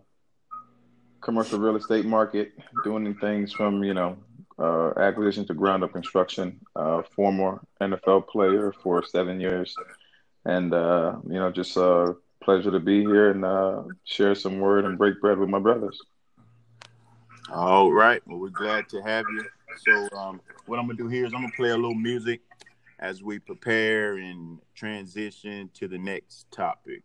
commercial 1.20 1.58
real 1.58 1.76
estate 1.76 2.04
market, 2.04 2.52
doing 2.84 3.14
things 3.16 3.52
from 3.52 3.84
you 3.84 3.94
know 3.94 4.16
uh, 4.58 4.92
acquisition 4.98 5.46
to 5.46 5.54
ground 5.54 5.84
up 5.84 5.92
construction. 5.92 6.60
Uh, 6.74 7.02
former 7.14 7.60
NFL 7.80 8.26
player 8.28 8.72
for 8.82 9.04
seven 9.04 9.40
years, 9.40 9.74
and 10.44 10.74
uh, 10.74 11.16
you 11.26 11.38
know 11.38 11.50
just 11.50 11.76
a 11.76 12.16
pleasure 12.42 12.70
to 12.70 12.80
be 12.80 13.00
here 13.02 13.30
and 13.30 13.44
uh, 13.44 13.82
share 14.04 14.34
some 14.34 14.58
word 14.58 14.84
and 14.84 14.98
break 14.98 15.20
bread 15.20 15.38
with 15.38 15.48
my 15.48 15.60
brothers. 15.60 16.00
All 17.52 17.92
right, 17.92 18.22
well 18.26 18.38
we're 18.38 18.48
glad 18.48 18.88
to 18.88 19.02
have 19.02 19.26
you. 19.32 19.44
So 19.78 20.08
um, 20.16 20.40
what 20.66 20.78
I'm 20.78 20.86
gonna 20.86 20.96
do 20.98 21.08
here 21.08 21.26
is 21.26 21.32
I'm 21.34 21.42
gonna 21.42 21.52
play 21.56 21.70
a 21.70 21.76
little 21.76 21.94
music. 21.94 22.40
as 22.98 23.20
we 23.20 23.38
prepare 23.40 24.18
and 24.18 24.60
transition 24.76 25.68
to 25.74 25.88
the 25.88 25.98
next 25.98 26.46
topic. 26.52 27.02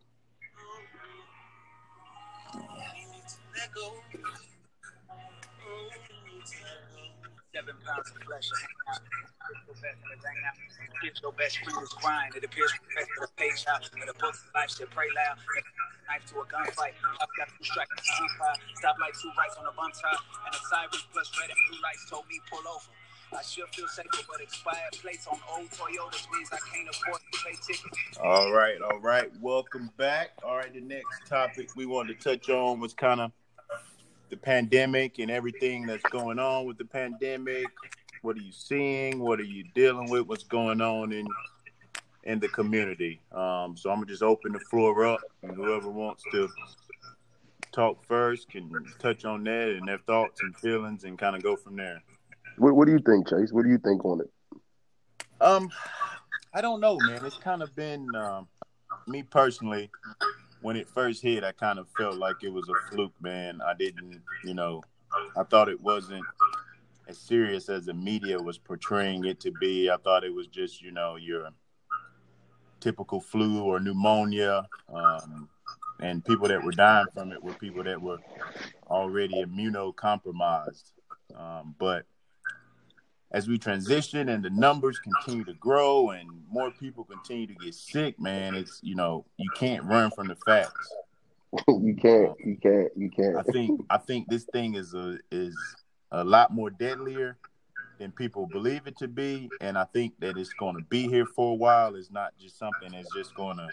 Seven 7.58 7.74
pounds 7.82 8.06
of 8.14 8.22
flesh. 8.22 8.46
Your 11.22 11.32
best 11.32 11.58
friend 11.58 11.82
is 11.82 11.92
grind. 11.98 12.36
It 12.36 12.44
appears 12.44 12.70
for 12.70 13.26
the 13.26 13.32
page 13.34 13.66
out. 13.66 13.82
But 13.98 14.06
a 14.06 14.14
book 14.14 14.30
of 14.30 14.50
life 14.54 14.70
should 14.70 14.90
pray 14.94 15.10
loud. 15.10 15.42
Knife 16.06 16.22
to 16.30 16.38
a 16.38 16.46
gunfight. 16.46 16.94
I've 17.02 17.34
got 17.34 17.50
two 17.58 17.64
strikes 17.66 17.90
on 17.90 18.28
fire. 18.38 18.54
Stop 18.78 18.96
like 19.02 19.10
two 19.18 19.32
rights 19.34 19.56
on 19.58 19.66
a 19.66 19.74
bun 19.74 19.90
top. 19.90 20.22
And 20.46 20.54
a 20.54 20.58
sirens 20.70 21.02
plus 21.10 21.34
red 21.34 21.50
and 21.50 21.58
blue 21.66 21.82
lights 21.82 22.06
told 22.08 22.30
me 22.30 22.38
pull 22.46 22.62
over. 22.62 22.94
I 23.34 23.42
should 23.42 23.66
feel 23.74 23.88
safer, 23.88 24.22
but 24.30 24.40
expired 24.40 24.94
plates 25.02 25.26
on 25.26 25.38
old 25.50 25.66
Toyotas 25.74 26.30
means 26.30 26.48
I 26.54 26.62
can't 26.70 26.88
afford 26.88 27.18
to 27.18 27.38
pay 27.42 27.58
tickets. 27.66 27.98
All 28.22 28.52
right, 28.52 28.78
all 28.80 29.00
right. 29.00 29.32
Welcome 29.40 29.90
back. 29.96 30.30
All 30.46 30.56
right, 30.58 30.72
the 30.72 30.80
next 30.80 31.26
topic 31.28 31.74
we 31.74 31.86
wanted 31.86 32.20
to 32.20 32.36
touch 32.36 32.50
on 32.50 32.78
was 32.78 32.94
kind 32.94 33.20
of 33.20 33.32
the 34.30 34.36
pandemic 34.36 35.18
and 35.18 35.30
everything 35.30 35.86
that's 35.86 36.02
going 36.10 36.38
on 36.38 36.66
with 36.66 36.78
the 36.78 36.84
pandemic. 36.84 37.66
What 38.22 38.36
are 38.36 38.40
you 38.40 38.52
seeing? 38.52 39.20
What 39.20 39.40
are 39.40 39.44
you 39.44 39.64
dealing 39.74 40.10
with? 40.10 40.26
What's 40.26 40.44
going 40.44 40.80
on 40.80 41.12
in 41.12 41.26
in 42.24 42.40
the 42.40 42.48
community? 42.48 43.20
Um, 43.32 43.76
so 43.76 43.90
I'm 43.90 43.96
gonna 43.96 44.06
just 44.06 44.22
open 44.22 44.52
the 44.52 44.60
floor 44.60 45.06
up, 45.06 45.20
and 45.42 45.54
whoever 45.54 45.88
wants 45.88 46.22
to 46.32 46.48
talk 47.72 48.04
first 48.04 48.48
can 48.50 48.70
touch 48.98 49.24
on 49.24 49.44
that 49.44 49.68
and 49.68 49.86
their 49.86 49.98
thoughts 49.98 50.40
and 50.42 50.56
feelings, 50.56 51.04
and 51.04 51.18
kind 51.18 51.36
of 51.36 51.42
go 51.42 51.56
from 51.56 51.76
there. 51.76 52.02
What, 52.56 52.74
what 52.74 52.86
do 52.86 52.92
you 52.92 52.98
think, 52.98 53.28
Chase? 53.28 53.52
What 53.52 53.64
do 53.64 53.70
you 53.70 53.78
think 53.78 54.04
on 54.04 54.20
it? 54.20 54.30
Um, 55.40 55.70
I 56.52 56.60
don't 56.60 56.80
know, 56.80 56.98
man. 57.00 57.24
It's 57.24 57.38
kind 57.38 57.62
of 57.62 57.74
been 57.76 58.08
um, 58.16 58.48
me 59.06 59.22
personally. 59.22 59.90
When 60.60 60.76
it 60.76 60.88
first 60.88 61.22
hit, 61.22 61.44
I 61.44 61.52
kind 61.52 61.78
of 61.78 61.86
felt 61.96 62.16
like 62.16 62.36
it 62.42 62.52
was 62.52 62.68
a 62.68 62.90
fluke, 62.90 63.14
man. 63.20 63.60
I 63.64 63.74
didn't, 63.74 64.20
you 64.44 64.54
know, 64.54 64.82
I 65.36 65.44
thought 65.44 65.68
it 65.68 65.80
wasn't 65.80 66.24
as 67.08 67.18
serious 67.18 67.68
as 67.68 67.86
the 67.86 67.94
media 67.94 68.38
was 68.38 68.58
portraying 68.58 69.24
it 69.24 69.40
to 69.40 69.52
be. 69.52 69.90
I 69.90 69.96
thought 69.96 70.24
it 70.24 70.34
was 70.34 70.46
just, 70.46 70.82
you 70.82 70.90
know, 70.90 71.16
your 71.16 71.48
typical 72.80 73.20
flu 73.20 73.62
or 73.62 73.80
pneumonia. 73.80 74.66
Um, 74.92 75.48
and 76.00 76.24
people 76.24 76.48
that 76.48 76.62
were 76.62 76.72
dying 76.72 77.06
from 77.14 77.32
it 77.32 77.42
were 77.42 77.54
people 77.54 77.82
that 77.84 78.00
were 78.00 78.18
already 78.88 79.44
immunocompromised. 79.44 80.92
Um, 81.36 81.74
but 81.78 82.04
as 83.30 83.46
we 83.46 83.58
transition 83.58 84.28
and 84.30 84.42
the 84.42 84.50
numbers 84.50 84.98
continue 84.98 85.44
to 85.44 85.54
grow 85.54 86.10
and 86.10 86.28
more 86.50 86.70
people 86.70 87.04
continue 87.04 87.46
to 87.46 87.54
get 87.54 87.74
sick, 87.74 88.18
man, 88.18 88.54
it's 88.54 88.80
you 88.82 88.94
know 88.94 89.24
you 89.36 89.50
can't 89.54 89.84
run 89.84 90.10
from 90.10 90.28
the 90.28 90.36
facts. 90.36 90.94
you 91.68 91.96
can't, 92.00 92.32
you 92.44 92.56
can't, 92.62 92.90
you 92.96 93.10
can't. 93.10 93.36
I 93.36 93.42
think 93.42 93.84
I 93.90 93.98
think 93.98 94.28
this 94.28 94.44
thing 94.44 94.74
is 94.74 94.94
a 94.94 95.18
is 95.30 95.56
a 96.10 96.24
lot 96.24 96.52
more 96.54 96.70
deadlier 96.70 97.36
than 97.98 98.12
people 98.12 98.46
believe 98.46 98.86
it 98.86 98.96
to 98.98 99.08
be, 99.08 99.50
and 99.60 99.76
I 99.76 99.84
think 99.84 100.14
that 100.20 100.38
it's 100.38 100.52
going 100.54 100.76
to 100.76 100.82
be 100.82 101.08
here 101.08 101.26
for 101.26 101.52
a 101.52 101.56
while. 101.56 101.96
It's 101.96 102.10
not 102.10 102.32
just 102.40 102.58
something 102.58 102.92
that's 102.92 103.12
just 103.14 103.34
going 103.34 103.56
to 103.56 103.68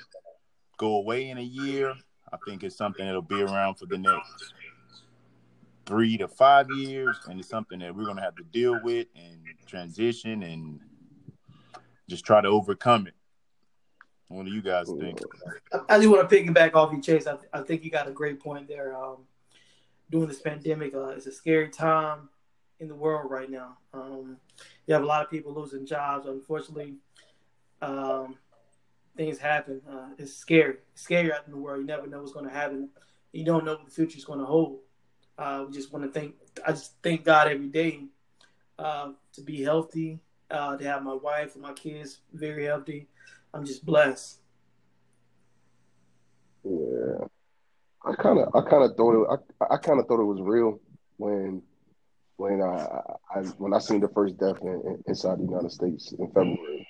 go 0.77 0.95
away 0.95 1.29
in 1.29 1.37
a 1.37 1.43
year. 1.43 1.93
I 2.33 2.37
think 2.45 2.63
it's 2.63 2.75
something 2.75 3.05
that'll 3.05 3.21
be 3.21 3.41
around 3.41 3.75
for 3.75 3.85
the 3.85 3.97
next 3.97 4.53
three 5.85 6.17
to 6.17 6.27
five 6.27 6.69
years, 6.71 7.17
and 7.27 7.39
it's 7.39 7.49
something 7.49 7.79
that 7.79 7.95
we're 7.95 8.05
gonna 8.05 8.21
have 8.21 8.35
to 8.35 8.43
deal 8.43 8.79
with 8.83 9.07
and 9.15 9.39
transition 9.65 10.43
and 10.43 10.79
just 12.09 12.25
try 12.25 12.41
to 12.41 12.47
overcome 12.47 13.07
it. 13.07 13.13
What 14.27 14.45
do 14.45 14.51
you 14.51 14.61
guys 14.61 14.91
think? 14.99 15.19
I 15.87 15.97
just 15.97 16.09
want 16.09 16.27
to 16.27 16.35
piggyback 16.35 16.73
off 16.73 16.91
you, 16.91 17.01
Chase. 17.01 17.27
I, 17.27 17.37
I 17.53 17.61
think 17.61 17.83
you 17.83 17.91
got 17.91 18.07
a 18.07 18.11
great 18.11 18.39
point 18.39 18.67
there. 18.67 18.95
Um, 18.95 19.17
during 20.09 20.27
this 20.27 20.41
pandemic, 20.41 20.95
uh, 20.95 21.09
it's 21.09 21.27
a 21.27 21.31
scary 21.31 21.69
time 21.69 22.29
in 22.79 22.87
the 22.87 22.95
world 22.95 23.29
right 23.29 23.49
now. 23.49 23.77
Um, 23.93 24.37
you 24.87 24.93
have 24.93 25.03
a 25.03 25.05
lot 25.05 25.23
of 25.23 25.29
people 25.29 25.53
losing 25.53 25.85
jobs. 25.85 26.25
Unfortunately, 26.25 26.95
um, 27.81 28.37
things 29.15 29.37
happen. 29.37 29.81
Uh, 29.89 30.09
it's 30.17 30.33
scary. 30.33 30.77
It's 30.93 31.03
scary 31.03 31.31
out 31.31 31.45
in 31.45 31.51
the 31.51 31.57
world. 31.57 31.81
You 31.81 31.85
never 31.85 32.07
know 32.07 32.19
what's 32.19 32.33
going 32.33 32.45
to 32.45 32.51
happen. 32.51 32.89
You 33.31 33.45
don't 33.45 33.63
know 33.63 33.73
what 33.73 33.85
the 33.85 33.91
future 33.91 34.17
is 34.17 34.25
going 34.25 34.39
to 34.39 34.45
hold. 34.45 34.79
Uh, 35.37 35.65
we 35.67 35.73
just 35.73 35.91
want 35.91 36.05
to 36.05 36.11
thank. 36.11 36.35
I 36.65 36.71
just 36.71 36.93
thank 37.03 37.23
God 37.25 37.47
every 37.47 37.67
day 37.67 38.05
uh, 38.79 39.11
to 39.33 39.41
be 39.41 39.61
healthy, 39.61 40.19
uh, 40.49 40.77
to 40.77 40.83
have 40.85 41.03
my 41.03 41.13
wife 41.13 41.55
and 41.55 41.63
my 41.63 41.73
kids 41.73 42.19
very 42.33 42.65
healthy. 42.65 43.07
I'm 43.53 43.65
just 43.65 43.85
blessed. 43.85 44.39
Yeah, 46.63 47.27
I 48.03 48.15
kind 48.15 48.39
of, 48.39 48.49
I 48.55 48.67
kind 48.69 48.83
of 48.83 48.95
thought 48.97 49.21
it, 49.21 49.41
I, 49.61 49.75
I 49.75 49.77
kind 49.77 49.99
of 49.99 50.07
thought 50.07 50.19
it 50.19 50.25
was 50.25 50.41
real 50.41 50.79
when, 51.17 51.61
when 52.37 52.61
I, 52.61 52.87
I, 53.35 53.39
when 53.57 53.73
I 53.73 53.79
seen 53.79 53.99
the 53.99 54.07
first 54.09 54.37
death 54.37 54.57
in, 54.61 54.67
in, 54.67 55.03
inside 55.07 55.37
the 55.39 55.43
United 55.43 55.71
States 55.71 56.13
in 56.17 56.27
February. 56.27 56.87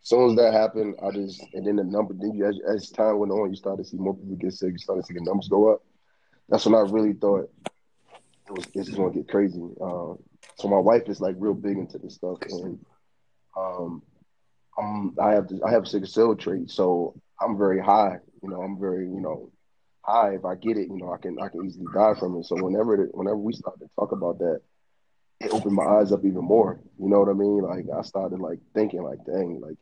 As 0.00 0.08
soon 0.08 0.30
as 0.30 0.36
that 0.36 0.52
happened, 0.52 0.94
I 1.02 1.10
just, 1.10 1.42
and 1.52 1.66
then 1.66 1.76
the 1.76 1.84
number, 1.84 2.14
then 2.14 2.32
you, 2.34 2.46
as, 2.46 2.58
as 2.72 2.90
time 2.90 3.18
went 3.18 3.32
on, 3.32 3.50
you 3.50 3.56
started 3.56 3.82
to 3.82 3.88
see 3.88 3.96
more 3.96 4.14
people 4.14 4.36
get 4.36 4.52
sick. 4.52 4.72
You 4.72 4.78
started 4.78 5.02
to 5.02 5.06
see 5.08 5.14
the 5.14 5.24
numbers 5.24 5.48
go 5.48 5.72
up. 5.72 5.82
That's 6.48 6.64
when 6.64 6.76
I 6.76 6.80
really 6.88 7.14
thought 7.14 7.50
it 8.48 8.56
was 8.56 8.66
it's 8.74 8.88
going 8.90 9.12
to 9.12 9.18
get 9.18 9.28
crazy. 9.28 9.60
Um, 9.80 10.18
so 10.56 10.68
my 10.68 10.78
wife 10.78 11.02
is 11.08 11.20
like 11.20 11.36
real 11.38 11.54
big 11.54 11.76
into 11.76 11.98
this 11.98 12.14
stuff, 12.14 12.38
and 12.48 12.78
um, 13.56 14.02
I'm 14.78 15.14
I 15.20 15.32
have 15.32 15.48
I 15.66 15.70
have 15.70 15.84
a 15.84 15.86
sickle 15.86 16.08
cell 16.08 16.34
trait, 16.34 16.70
so 16.70 17.14
I'm 17.40 17.58
very 17.58 17.80
high. 17.80 18.16
You 18.42 18.50
know, 18.50 18.62
I'm 18.62 18.80
very 18.80 19.06
you 19.06 19.20
know 19.20 19.50
high. 20.02 20.34
If 20.34 20.44
I 20.44 20.54
get 20.54 20.76
it, 20.76 20.88
you 20.88 20.96
know, 20.98 21.12
I 21.12 21.18
can 21.18 21.36
I 21.40 21.48
can 21.48 21.66
easily 21.66 21.86
die 21.94 22.14
from 22.18 22.36
it. 22.36 22.46
So 22.46 22.56
whenever 22.56 23.02
it, 23.02 23.14
whenever 23.14 23.36
we 23.36 23.52
started 23.52 23.80
to 23.80 23.90
talk 23.96 24.12
about 24.12 24.38
that, 24.38 24.60
it 25.40 25.52
opened 25.52 25.74
my 25.74 25.84
eyes 25.84 26.12
up 26.12 26.24
even 26.24 26.44
more. 26.44 26.80
You 26.98 27.08
know 27.08 27.20
what 27.20 27.28
I 27.28 27.34
mean? 27.34 27.62
Like 27.62 27.84
I 27.96 28.02
started 28.02 28.40
like 28.40 28.60
thinking 28.74 29.02
like, 29.02 29.24
dang, 29.26 29.60
like 29.60 29.76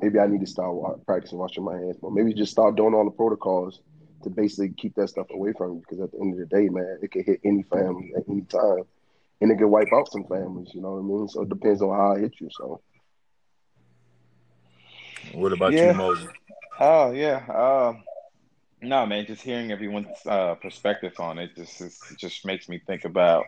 maybe 0.00 0.18
I 0.18 0.26
need 0.26 0.40
to 0.40 0.46
start 0.46 0.76
practicing 1.06 1.38
washing 1.38 1.64
my 1.64 1.76
hands, 1.76 1.96
but 2.00 2.12
maybe 2.12 2.34
just 2.34 2.52
start 2.52 2.76
doing 2.76 2.94
all 2.94 3.04
the 3.04 3.10
protocols 3.10 3.80
to 4.22 4.30
basically 4.30 4.70
keep 4.70 4.94
that 4.96 5.08
stuff 5.08 5.26
away 5.30 5.52
from 5.56 5.74
you 5.74 5.80
because 5.80 6.00
at 6.00 6.12
the 6.12 6.18
end 6.18 6.34
of 6.34 6.38
the 6.38 6.46
day, 6.46 6.68
man, 6.68 6.98
it 7.02 7.10
could 7.10 7.24
hit 7.24 7.40
any 7.44 7.62
family 7.62 8.12
at 8.16 8.24
any 8.28 8.42
time, 8.42 8.84
and 9.40 9.50
it 9.50 9.58
could 9.58 9.68
wipe 9.68 9.92
out 9.92 10.10
some 10.10 10.24
families. 10.24 10.68
You 10.74 10.82
know 10.82 10.92
what 10.92 11.00
I 11.00 11.02
mean? 11.02 11.28
So 11.28 11.42
it 11.42 11.48
depends 11.48 11.82
on 11.82 11.96
how 11.96 12.12
it 12.12 12.22
hits 12.22 12.40
you. 12.40 12.48
So, 12.52 12.80
what 15.32 15.52
about 15.52 15.72
yeah. 15.72 15.92
you, 15.92 15.98
Moses? 15.98 16.28
Oh 16.78 17.10
yeah, 17.12 17.44
uh, 17.48 17.94
no 18.82 19.06
man, 19.06 19.26
just 19.26 19.42
hearing 19.42 19.72
everyone's 19.72 20.24
uh, 20.26 20.54
perspective 20.54 21.18
on 21.18 21.38
it 21.38 21.54
just 21.56 21.80
it 21.80 21.92
just 22.16 22.44
makes 22.46 22.68
me 22.68 22.80
think 22.86 23.04
about 23.04 23.46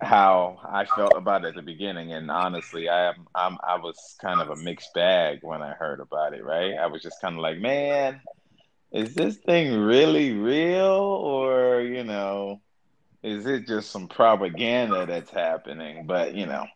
how 0.00 0.58
I 0.68 0.84
felt 0.84 1.14
about 1.16 1.44
it 1.44 1.48
at 1.48 1.54
the 1.54 1.62
beginning, 1.62 2.12
and 2.12 2.30
honestly, 2.30 2.88
I 2.88 3.08
am 3.10 3.26
I'm 3.34 3.58
I 3.66 3.76
was 3.76 4.16
kind 4.20 4.40
of 4.40 4.50
a 4.50 4.56
mixed 4.56 4.92
bag 4.94 5.40
when 5.42 5.62
I 5.62 5.72
heard 5.72 6.00
about 6.00 6.34
it. 6.34 6.44
Right, 6.44 6.74
I 6.74 6.86
was 6.86 7.02
just 7.02 7.20
kind 7.20 7.34
of 7.34 7.40
like, 7.40 7.58
man 7.58 8.20
is 8.94 9.14
this 9.14 9.36
thing 9.38 9.74
really 9.80 10.32
real? 10.32 10.82
Or 10.82 11.82
you 11.82 12.04
know 12.04 12.62
is 13.22 13.46
it 13.46 13.66
just 13.66 13.90
some 13.90 14.08
propaganda 14.08 15.06
that's 15.06 15.30
happening? 15.30 16.06
But 16.06 16.34
you 16.34 16.46
know 16.46 16.66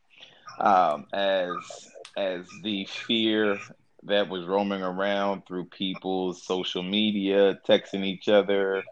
um, 0.59 1.07
as 1.13 1.91
as 2.17 2.51
the 2.63 2.87
fear 2.87 3.61
that 4.05 4.29
was 4.29 4.47
roaming 4.47 4.83
around 4.83 5.47
through 5.47 5.67
people's 5.67 6.43
social 6.45 6.83
media 6.83 7.59
texting 7.69 8.05
each 8.05 8.29
other 8.29 8.85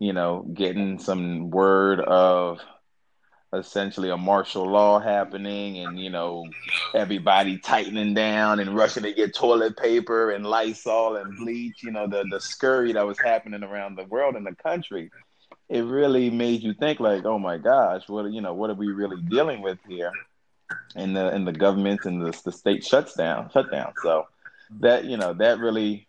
you 0.00 0.12
know 0.12 0.46
getting 0.54 0.98
some 0.98 1.50
word 1.50 2.00
of 2.00 2.60
essentially 3.58 4.10
a 4.10 4.16
martial 4.16 4.64
law 4.64 4.98
happening 4.98 5.78
and 5.78 5.98
you 5.98 6.10
know 6.10 6.46
everybody 6.94 7.58
tightening 7.58 8.14
down 8.14 8.60
and 8.60 8.74
rushing 8.74 9.02
to 9.02 9.12
get 9.12 9.34
toilet 9.34 9.76
paper 9.76 10.30
and 10.30 10.46
lysol 10.46 11.16
and 11.16 11.36
bleach 11.36 11.82
you 11.82 11.90
know 11.90 12.06
the 12.06 12.24
the 12.30 12.40
scurry 12.40 12.92
that 12.92 13.06
was 13.06 13.18
happening 13.18 13.62
around 13.62 13.96
the 13.96 14.04
world 14.04 14.36
and 14.36 14.46
the 14.46 14.54
country 14.56 15.10
it 15.68 15.82
really 15.82 16.30
made 16.30 16.62
you 16.62 16.74
think 16.74 17.00
like 17.00 17.24
oh 17.24 17.38
my 17.38 17.58
gosh 17.58 18.08
what 18.08 18.30
you 18.32 18.40
know 18.40 18.54
what 18.54 18.70
are 18.70 18.74
we 18.74 18.88
really 18.88 19.20
dealing 19.22 19.62
with 19.62 19.78
here 19.88 20.12
and 20.96 21.16
the 21.16 21.28
and 21.28 21.46
the 21.46 21.52
government 21.52 22.04
and 22.04 22.20
the, 22.20 22.40
the 22.44 22.52
state 22.52 22.84
shuts 22.84 23.14
down 23.14 23.50
shut 23.50 23.70
down 23.70 23.92
so 24.02 24.26
that 24.80 25.04
you 25.04 25.16
know 25.16 25.32
that 25.32 25.58
really 25.58 26.06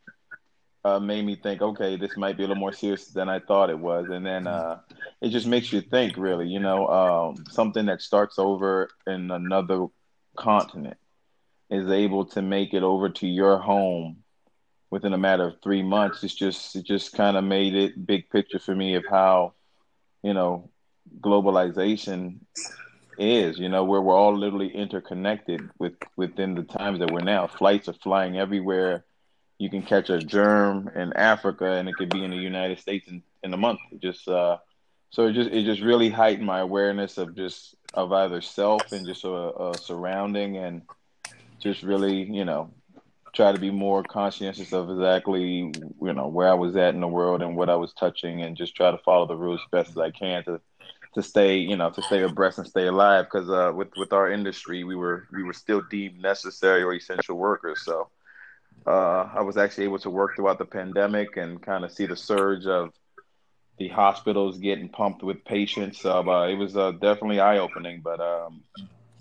uh, 0.85 0.99
made 0.99 1.25
me 1.25 1.35
think, 1.35 1.63
okay, 1.63 1.97
this 1.97 2.15
might 2.15 2.37
be 2.37 2.43
a 2.43 2.47
little 2.47 2.59
more 2.61 2.71
serious 2.71 3.07
than 3.07 3.27
I 3.27 3.39
thought 3.39 3.71
it 3.71 3.79
was. 3.79 4.07
And 4.09 4.23
then 4.23 4.45
uh, 4.45 4.79
it 5.25 5.29
just 5.31 5.47
makes 5.47 5.73
you 5.73 5.81
think, 5.81 6.17
really, 6.17 6.47
you 6.47 6.59
know, 6.59 6.87
um, 6.87 7.45
something 7.49 7.87
that 7.87 7.99
starts 7.99 8.37
over 8.37 8.89
in 9.07 9.31
another 9.31 9.87
continent 10.37 10.97
is 11.71 11.89
able 11.89 12.25
to 12.25 12.43
make 12.43 12.75
it 12.75 12.83
over 12.83 13.09
to 13.09 13.25
your 13.25 13.57
home 13.57 14.17
within 14.91 15.13
a 15.13 15.17
matter 15.17 15.45
of 15.45 15.55
three 15.63 15.81
months. 15.81 16.23
It's 16.23 16.35
just, 16.35 16.75
it 16.75 16.85
just 16.85 17.13
kind 17.13 17.37
of 17.37 17.43
made 17.43 17.73
it 17.73 18.05
big 18.05 18.29
picture 18.29 18.59
for 18.59 18.75
me 18.75 18.93
of 18.93 19.03
how, 19.09 19.53
you 20.21 20.35
know, 20.35 20.69
globalization 21.19 22.41
is. 23.17 23.57
You 23.57 23.69
know, 23.69 23.83
where 23.83 24.01
we're 24.01 24.15
all 24.15 24.37
literally 24.37 24.75
interconnected 24.75 25.71
with 25.79 25.93
within 26.15 26.53
the 26.53 26.61
times 26.61 26.99
that 26.99 27.11
we're 27.11 27.21
now. 27.21 27.47
Flights 27.47 27.89
are 27.89 27.93
flying 27.93 28.37
everywhere. 28.37 29.05
You 29.57 29.71
can 29.71 29.81
catch 29.81 30.11
a 30.11 30.19
germ 30.19 30.91
in 30.95 31.13
Africa, 31.13 31.65
and 31.65 31.89
it 31.89 31.95
could 31.95 32.11
be 32.11 32.23
in 32.23 32.29
the 32.29 32.37
United 32.37 32.77
States 32.77 33.07
in, 33.07 33.23
in 33.41 33.51
a 33.51 33.57
month. 33.57 33.79
Just 33.97 34.27
uh, 34.27 34.57
so 35.09 35.27
it 35.27 35.33
just 35.33 35.49
it 35.51 35.63
just 35.63 35.81
really 35.81 36.09
heightened 36.09 36.45
my 36.45 36.59
awareness 36.59 37.17
of 37.17 37.35
just 37.35 37.75
of 37.93 38.11
either 38.11 38.41
self 38.41 38.91
and 38.91 39.05
just 39.05 39.23
a, 39.23 39.29
a 39.29 39.77
surrounding, 39.77 40.57
and 40.57 40.81
just 41.59 41.83
really 41.83 42.23
you 42.23 42.45
know 42.45 42.71
try 43.33 43.51
to 43.51 43.59
be 43.59 43.71
more 43.71 44.01
conscientious 44.01 44.71
of 44.71 44.89
exactly 44.89 45.71
you 46.01 46.13
know 46.13 46.27
where 46.27 46.49
I 46.49 46.53
was 46.53 46.75
at 46.75 46.93
in 46.93 47.01
the 47.01 47.07
world 47.07 47.41
and 47.41 47.55
what 47.55 47.69
I 47.69 47.75
was 47.75 47.93
touching, 47.93 48.41
and 48.41 48.57
just 48.57 48.75
try 48.75 48.91
to 48.91 48.97
follow 48.99 49.25
the 49.25 49.37
rules 49.37 49.61
best 49.71 49.91
as 49.91 49.97
I 49.97 50.11
can 50.11 50.43
to 50.45 50.61
to 51.13 51.23
stay 51.23 51.57
you 51.57 51.77
know 51.77 51.89
to 51.89 52.01
stay 52.01 52.21
abreast 52.23 52.57
and 52.57 52.67
stay 52.67 52.87
alive. 52.87 53.25
Because 53.25 53.49
uh, 53.49 53.71
with 53.73 53.89
with 53.97 54.13
our 54.13 54.29
industry, 54.31 54.83
we 54.83 54.95
were 54.95 55.27
we 55.31 55.43
were 55.43 55.53
still 55.53 55.81
deemed 55.89 56.21
necessary 56.21 56.83
or 56.83 56.93
essential 56.93 57.37
workers. 57.37 57.81
So 57.85 58.09
uh, 58.85 59.29
I 59.33 59.41
was 59.41 59.57
actually 59.57 59.85
able 59.85 59.99
to 59.99 60.09
work 60.09 60.35
throughout 60.35 60.59
the 60.59 60.65
pandemic 60.65 61.37
and 61.37 61.61
kind 61.61 61.83
of 61.83 61.91
see 61.91 62.05
the 62.05 62.15
surge 62.15 62.67
of 62.67 62.91
the 63.77 63.89
hospitals 63.89 64.57
getting 64.57 64.89
pumped 64.89 65.23
with 65.23 65.43
patients. 65.43 66.01
So 66.01 66.29
uh, 66.29 66.47
it 66.47 66.55
was 66.55 66.77
uh, 66.77 66.91
definitely 66.91 67.39
eye 67.39 67.57
opening, 67.57 68.01
but 68.03 68.19
um, 68.19 68.61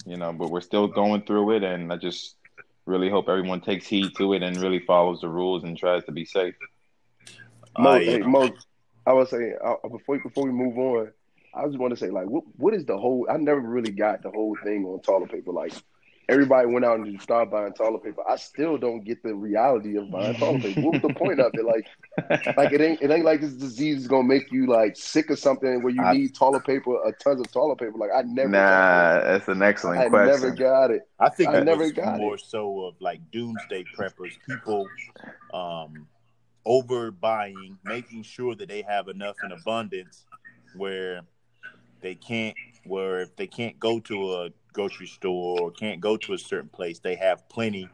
you 0.07 0.17
know, 0.17 0.33
but 0.33 0.51
we're 0.51 0.61
still 0.61 0.87
going 0.87 1.23
through 1.23 1.57
it, 1.57 1.63
and 1.63 1.93
I 1.93 1.97
just 1.97 2.37
really 2.87 3.11
hope 3.11 3.29
everyone 3.29 3.61
takes 3.61 3.87
heed 3.87 4.15
to 4.17 4.35
it 4.35 4.43
and 4.43 4.61
really 4.61 4.81
follows 4.81 5.21
the 5.21 5.29
rules 5.29 5.65
and 5.65 5.77
tries 5.77 6.05
to 6.05 6.13
be 6.13 6.25
safe. 6.25 6.55
Mo, 7.79 7.91
uh, 7.91 7.99
hey, 7.99 8.19
Mo, 8.19 8.55
I 9.07 9.13
was 9.13 9.31
saying 9.31 9.57
uh, 9.63 9.89
before 9.89 10.19
before 10.19 10.45
we 10.45 10.53
move 10.53 10.79
on, 10.79 11.13
I 11.55 11.67
just 11.67 11.79
want 11.79 11.93
to 11.93 11.97
say 11.97 12.11
like, 12.11 12.27
what 12.27 12.45
what 12.57 12.75
is 12.75 12.85
the 12.85 12.97
whole? 12.97 13.27
I 13.31 13.37
never 13.37 13.61
really 13.61 13.91
got 13.91 14.23
the 14.23 14.31
whole 14.31 14.57
thing 14.63 14.85
on 14.85 15.01
toilet 15.01 15.33
paper. 15.33 15.53
Like, 15.53 15.75
everybody 16.29 16.67
went 16.67 16.85
out 16.85 17.01
and 17.01 17.21
started 17.21 17.51
buying 17.51 17.73
toilet 17.73 18.03
paper. 18.03 18.23
I 18.29 18.37
still 18.37 18.79
don't 18.79 19.05
get 19.05 19.23
the 19.23 19.35
reality 19.35 19.97
of 19.97 20.11
buying 20.11 20.35
toilet 20.37 20.63
paper. 20.63 20.81
What 20.81 20.93
was 20.95 21.03
the 21.03 21.15
point 21.15 21.41
of 21.41 21.53
it? 21.55 21.65
Like, 21.65 22.57
like 22.57 22.73
it 22.73 22.81
ain't 22.81 23.03
it 23.03 23.11
ain't 23.11 23.25
like 23.25 23.41
this 23.41 23.55
disease 23.55 24.03
is 24.03 24.09
gonna 24.09 24.27
make 24.27 24.51
you 24.51 24.67
like 24.67 24.97
sick 24.97 25.31
or 25.31 25.37
something 25.37 25.83
where 25.83 25.93
you 25.93 26.03
I, 26.03 26.15
need 26.15 26.35
toilet 26.35 26.65
paper, 26.65 26.97
a 27.05 27.13
tons 27.13 27.41
of 27.41 27.51
toilet 27.53 27.79
paper. 27.79 27.97
Like 27.97 28.11
I 28.15 28.23
never. 28.23 28.49
Nah, 28.49 29.21
that's 29.21 29.49
an 29.49 29.63
excellent 29.63 30.01
I 30.01 30.09
question. 30.09 30.29
I 30.29 30.33
never 30.33 30.51
got 30.51 30.91
it. 30.91 31.03
I 31.19 31.29
think 31.29 31.51
I 31.51 31.61
never 31.61 31.91
got 31.91 32.17
it. 32.17 32.19
more 32.19 32.35
it. 32.37 32.41
so 32.41 32.87
of 32.87 32.95
like 33.01 33.21
doomsday 33.31 33.85
preppers, 33.97 34.33
people 34.47 34.87
um 35.53 36.07
overbuying, 36.67 37.77
making 37.85 38.23
sure 38.23 38.55
that 38.55 38.69
they 38.69 38.83
have 38.83 39.09
enough 39.09 39.37
in 39.45 39.53
abundance 39.53 40.25
where 40.77 41.21
they 42.01 42.15
can't 42.15 42.57
where 42.85 43.21
if 43.21 43.35
they 43.37 43.47
can't 43.47 43.79
go 43.79 44.01
to 44.01 44.35
a 44.35 44.51
grocery 44.75 45.07
store 45.07 45.61
or 45.61 45.71
can't 45.71 46.01
go 46.01 46.19
to 46.19 46.35
a 46.35 46.39
certain 46.39 46.69
place, 46.69 46.99
they 46.99 47.15
have 47.15 47.49
plenty 47.49 47.89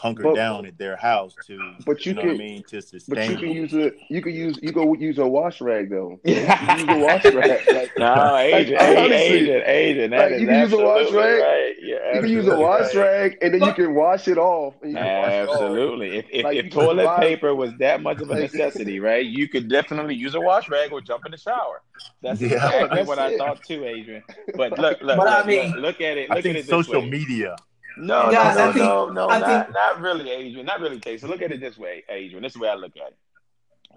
hunkered 0.00 0.24
but, 0.24 0.34
down 0.34 0.64
at 0.64 0.78
their 0.78 0.96
house 0.96 1.34
to 1.46 1.74
but 1.84 2.06
you, 2.06 2.10
you 2.10 2.16
know 2.16 2.22
can, 2.22 2.30
I 2.30 2.34
mean 2.34 2.62
to 2.68 2.80
sustain. 2.80 3.14
But 3.14 3.28
you 3.28 3.36
can 3.36 3.50
use 3.50 3.74
a 3.74 3.92
you 4.08 4.22
can 4.22 4.32
use 4.32 4.58
you 4.62 4.72
go 4.72 4.94
use 4.94 5.18
a 5.18 5.26
wash 5.26 5.60
rag 5.60 5.90
though. 5.90 6.18
You 6.24 6.36
can 6.46 6.78
use 6.78 6.88
a 6.88 6.98
wash 6.98 7.24
rag. 7.26 7.66
Like, 7.68 7.90
no, 7.98 8.36
agent, 8.36 8.80
like, 8.80 9.10
agent, 9.10 9.64
agent. 9.66 10.10
That 10.12 10.30
like, 10.30 10.40
you 10.40 10.46
can 10.46 10.60
use 10.60 10.72
a 10.72 10.78
wash 10.78 11.12
rag. 11.12 11.40
Right. 11.42 11.69
Yeah, 11.82 12.14
you 12.14 12.20
can 12.20 12.30
use 12.30 12.46
a 12.46 12.58
wash 12.58 12.94
rag 12.94 13.38
and 13.40 13.54
then 13.54 13.62
you 13.62 13.72
can 13.72 13.94
wash 13.94 14.28
it 14.28 14.36
off. 14.36 14.74
absolutely. 14.84 16.18
Off. 16.18 16.24
If 16.24 16.30
if, 16.30 16.44
like, 16.44 16.56
if 16.58 16.70
toilet 16.70 17.06
wash, 17.06 17.20
paper 17.20 17.54
was 17.54 17.72
that 17.78 18.02
much 18.02 18.20
of 18.20 18.30
a 18.30 18.34
necessity, 18.40 19.00
right? 19.00 19.24
You 19.24 19.48
could 19.48 19.68
definitely 19.68 20.14
use 20.14 20.34
a 20.34 20.40
wash 20.40 20.68
rag 20.68 20.92
or 20.92 21.00
jump 21.00 21.24
in 21.24 21.32
the 21.32 21.38
shower. 21.38 21.82
That's 22.22 22.40
yeah. 22.40 22.48
exactly 22.48 22.96
That's 22.96 23.08
what 23.08 23.18
it. 23.18 23.22
I 23.22 23.36
thought 23.38 23.64
too, 23.64 23.84
Adrian. 23.84 24.22
But 24.54 24.78
look, 24.78 25.00
look, 25.00 25.16
but 25.16 25.18
look, 25.18 25.44
I 25.44 25.46
mean, 25.46 25.70
look, 25.72 25.80
look 25.80 26.00
at 26.00 26.18
it. 26.18 26.28
Look 26.28 26.38
I 26.38 26.42
think 26.42 26.56
at 26.56 26.64
it 26.64 26.68
social 26.68 27.02
media 27.02 27.56
no, 27.96 28.30
no, 28.30 28.54
no, 28.54 28.72
think, 28.72 28.76
no, 28.76 29.08
no, 29.08 29.26
not, 29.26 29.64
think... 29.64 29.74
not 29.74 30.00
really, 30.00 30.30
Adrian. 30.30 30.66
Not 30.66 30.80
really, 30.80 31.00
Tay. 31.00 31.18
So 31.18 31.28
look 31.28 31.42
at 31.42 31.52
it 31.52 31.60
this 31.60 31.78
way, 31.78 32.04
Adrian. 32.08 32.42
This 32.42 32.50
is 32.50 32.54
the 32.54 32.60
way 32.60 32.68
I 32.68 32.74
look 32.74 32.96
at 32.96 33.08
it. 33.08 33.18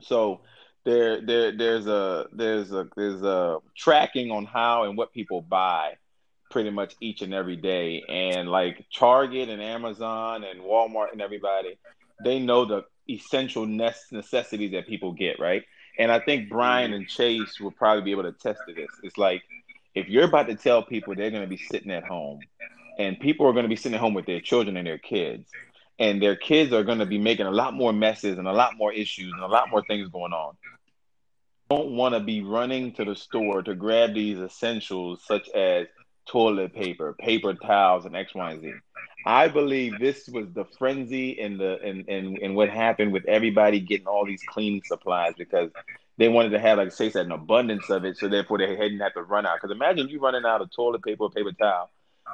So 0.02 0.42
there, 0.84 1.22
there, 1.22 1.56
there's 1.56 1.88
a, 1.88 2.28
there's 2.34 2.72
a, 2.72 2.88
there's 2.96 3.22
a 3.22 3.60
tracking 3.78 4.32
on 4.32 4.46
how 4.46 4.84
and 4.84 4.98
what 4.98 5.14
people 5.14 5.42
buy, 5.42 5.94
pretty 6.54 6.70
much 6.70 6.96
each 7.02 7.22
and 7.24 7.34
every 7.34 7.58
day. 7.58 8.04
And 8.08 8.48
like 8.48 8.86
Target 8.96 9.50
and 9.50 9.62
Amazon 9.62 10.44
and 10.44 10.62
Walmart 10.62 11.12
and 11.12 11.22
everybody, 11.22 11.78
they 12.24 12.40
know 12.40 12.64
the 12.64 12.86
essential 13.10 13.66
necessities 13.66 14.72
that 14.72 14.88
people 14.88 15.12
get, 15.12 15.40
right? 15.40 15.64
And 16.00 16.12
I 16.12 16.20
think 16.20 16.50
Brian 16.50 16.92
mm-hmm. 16.92 17.02
and 17.02 17.10
Chase 17.10 17.60
will 17.60 17.72
probably 17.72 18.04
be 18.04 18.12
able 18.12 18.24
to 18.24 18.32
test 18.32 18.62
to 18.68 18.74
this. 18.74 18.90
It's 19.02 19.18
like 19.18 19.42
if 19.96 20.08
you're 20.08 20.26
about 20.26 20.48
to 20.48 20.56
tell 20.56 20.84
people 20.84 21.16
they're 21.16 21.32
going 21.32 21.44
to 21.44 21.50
be 21.50 21.58
sitting 21.58 21.92
at 21.92 22.04
home 22.04 22.40
and 23.00 23.20
people 23.20 23.48
are 23.48 23.54
going 23.54 23.64
to 23.64 23.70
be 23.70 23.76
sitting 23.76 23.96
at 23.96 24.02
home 24.02 24.14
with 24.14 24.28
their 24.28 24.40
children 24.40 24.78
and 24.78 24.88
their 24.88 25.00
kids 25.00 25.50
and 26.00 26.22
their 26.22 26.36
kids 26.36 26.72
are 26.72 26.84
going 26.84 27.00
to 27.00 27.06
be 27.08 27.18
making 27.18 27.48
a 27.48 27.52
lot 27.52 27.74
more 27.74 27.92
messes 27.92 28.38
and 28.38 28.48
a 28.48 28.54
lot 28.54 28.78
more 28.78 28.94
issues 28.94 29.34
and 29.34 29.42
a 29.42 29.48
lot 29.48 29.70
more 29.72 29.84
things 29.84 30.08
going 30.10 30.34
on 30.34 30.56
don't 31.70 31.92
want 31.92 32.14
to 32.14 32.20
be 32.20 32.42
running 32.42 32.94
to 32.94 33.06
the 33.06 33.16
store 33.16 33.64
to 33.64 33.74
grab 33.74 34.14
these 34.14 34.38
essentials 34.38 35.22
such 35.26 35.50
as 35.50 35.88
toilet 36.26 36.74
paper 36.74 37.14
paper 37.20 37.54
towels 37.54 38.06
and 38.06 38.16
x 38.16 38.34
y 38.34 38.52
and 38.52 38.62
z 38.62 38.74
i 39.26 39.48
believe 39.48 40.00
this 40.00 40.28
was 40.30 40.48
the 40.54 40.66
frenzy 40.78 41.40
and 41.40 41.60
the 41.60 41.82
in, 41.88 42.02
in, 42.06 42.38
in 42.38 42.56
what 42.56 42.70
happened 42.70 43.12
with 43.12 43.26
everybody 43.26 43.80
getting 43.80 44.08
all 44.08 44.26
these 44.26 44.42
cleaning 44.48 44.82
supplies 44.86 45.34
because 45.38 45.70
they 46.18 46.30
wanted 46.30 46.50
to 46.50 46.60
have 46.60 46.78
like 46.78 46.92
say 46.92 47.12
an 47.16 47.32
abundance 47.32 47.90
of 47.90 48.06
it 48.06 48.18
so 48.18 48.28
therefore 48.28 48.58
they 48.58 48.68
didn't 48.68 49.00
have 49.00 49.14
to 49.14 49.24
run 49.24 49.46
out 49.46 49.58
because 49.62 49.76
imagine 49.76 50.08
you 50.08 50.20
running 50.20 50.46
out 50.46 50.62
of 50.62 50.70
toilet 50.74 51.04
paper 51.04 51.24
or 51.24 51.30
paper 51.30 51.52
towel 51.52 51.90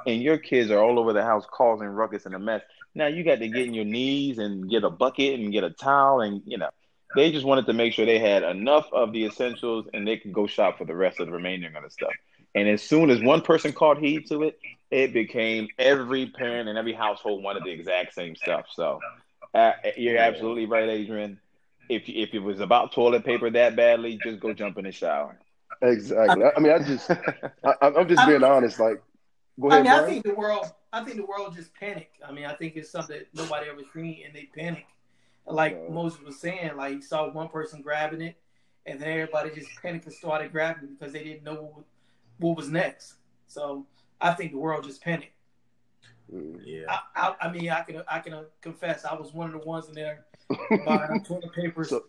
and 0.06 0.22
your 0.22 0.38
kids 0.38 0.70
are 0.70 0.78
all 0.78 0.98
over 0.98 1.12
the 1.12 1.22
house 1.22 1.44
causing 1.50 1.88
ruckus 1.88 2.26
and 2.26 2.34
a 2.34 2.38
mess. 2.38 2.62
Now 2.94 3.06
you 3.06 3.24
got 3.24 3.38
to 3.38 3.48
get 3.48 3.66
in 3.66 3.74
your 3.74 3.84
knees 3.84 4.38
and 4.38 4.68
get 4.68 4.84
a 4.84 4.90
bucket 4.90 5.38
and 5.38 5.52
get 5.52 5.64
a 5.64 5.70
towel 5.70 6.20
and 6.20 6.42
you 6.44 6.58
know 6.58 6.70
they 7.16 7.32
just 7.32 7.44
wanted 7.44 7.66
to 7.66 7.72
make 7.72 7.92
sure 7.92 8.06
they 8.06 8.18
had 8.18 8.42
enough 8.42 8.86
of 8.92 9.12
the 9.12 9.24
essentials 9.24 9.86
and 9.92 10.06
they 10.06 10.16
could 10.16 10.32
go 10.32 10.46
shop 10.46 10.78
for 10.78 10.84
the 10.84 10.94
rest 10.94 11.18
of 11.20 11.26
the 11.26 11.32
remaining 11.32 11.74
of 11.74 11.82
the 11.82 11.90
stuff. 11.90 12.12
And 12.54 12.68
as 12.68 12.82
soon 12.82 13.10
as 13.10 13.20
one 13.22 13.42
person 13.42 13.72
caught 13.72 13.98
heed 13.98 14.26
to 14.28 14.42
it, 14.42 14.58
it 14.90 15.12
became 15.12 15.68
every 15.78 16.26
parent 16.26 16.68
and 16.68 16.76
every 16.76 16.92
household 16.92 17.42
wanted 17.44 17.64
the 17.64 17.70
exact 17.70 18.14
same 18.14 18.34
stuff. 18.34 18.66
So 18.74 18.98
uh, 19.54 19.72
you're 19.96 20.18
absolutely 20.18 20.66
right, 20.66 20.88
Adrian. 20.88 21.38
If 21.88 22.04
if 22.06 22.34
it 22.34 22.40
was 22.40 22.60
about 22.60 22.92
toilet 22.92 23.24
paper 23.24 23.50
that 23.50 23.76
badly, 23.76 24.18
just 24.22 24.40
go 24.40 24.52
jump 24.52 24.78
in 24.78 24.84
the 24.84 24.92
shower. 24.92 25.38
Exactly. 25.82 26.44
I 26.44 26.60
mean, 26.60 26.72
I 26.72 26.78
just, 26.78 27.10
I, 27.64 27.74
am 27.82 28.08
just 28.08 28.26
being 28.26 28.44
honest. 28.44 28.78
Like, 28.78 29.02
Go 29.58 29.68
ahead, 29.68 29.80
I 29.80 29.82
mean, 29.82 29.92
Brian. 29.92 30.04
I 30.04 30.08
think 30.08 30.24
the 30.24 30.34
world, 30.34 30.72
I 30.92 31.04
think 31.04 31.16
the 31.16 31.24
world 31.24 31.54
just 31.54 31.74
panicked. 31.74 32.16
I 32.26 32.32
mean, 32.32 32.46
I 32.46 32.54
think 32.54 32.76
it's 32.76 32.90
something 32.90 33.18
that 33.18 33.28
nobody 33.34 33.68
ever 33.68 33.82
seen, 33.92 34.22
and 34.24 34.34
they 34.34 34.48
panic. 34.54 34.86
Like 35.46 35.82
uh, 35.88 35.92
Moses 35.92 36.20
was 36.22 36.38
saying, 36.38 36.76
like 36.76 36.94
you 36.94 37.02
saw 37.02 37.30
one 37.30 37.48
person 37.48 37.82
grabbing 37.82 38.22
it, 38.22 38.36
and 38.86 39.00
then 39.00 39.08
everybody 39.08 39.50
just 39.50 39.70
panicked 39.82 40.06
and 40.06 40.14
started 40.14 40.52
grabbing 40.52 40.84
it 40.84 40.98
because 40.98 41.12
they 41.12 41.24
didn't 41.24 41.44
know 41.44 41.84
what, 42.40 42.56
was 42.56 42.68
next. 42.68 43.14
So 43.46 43.86
I 44.20 44.32
think 44.32 44.52
the 44.52 44.58
world 44.58 44.84
just 44.84 45.02
panicked. 45.02 45.32
Yeah. 46.64 46.84
I, 46.88 47.00
I, 47.16 47.34
I, 47.48 47.52
mean, 47.52 47.70
I 47.70 47.82
can 47.82 48.02
I 48.08 48.20
can 48.20 48.32
uh, 48.34 48.44
confess 48.60 49.04
I 49.04 49.14
was 49.14 49.32
one 49.32 49.52
of 49.52 49.60
the 49.60 49.66
ones 49.66 49.88
in 49.88 49.94
there 49.94 50.26
buying 50.86 51.24
toilet 51.24 51.52
papers 51.52 51.90
so, 51.90 52.04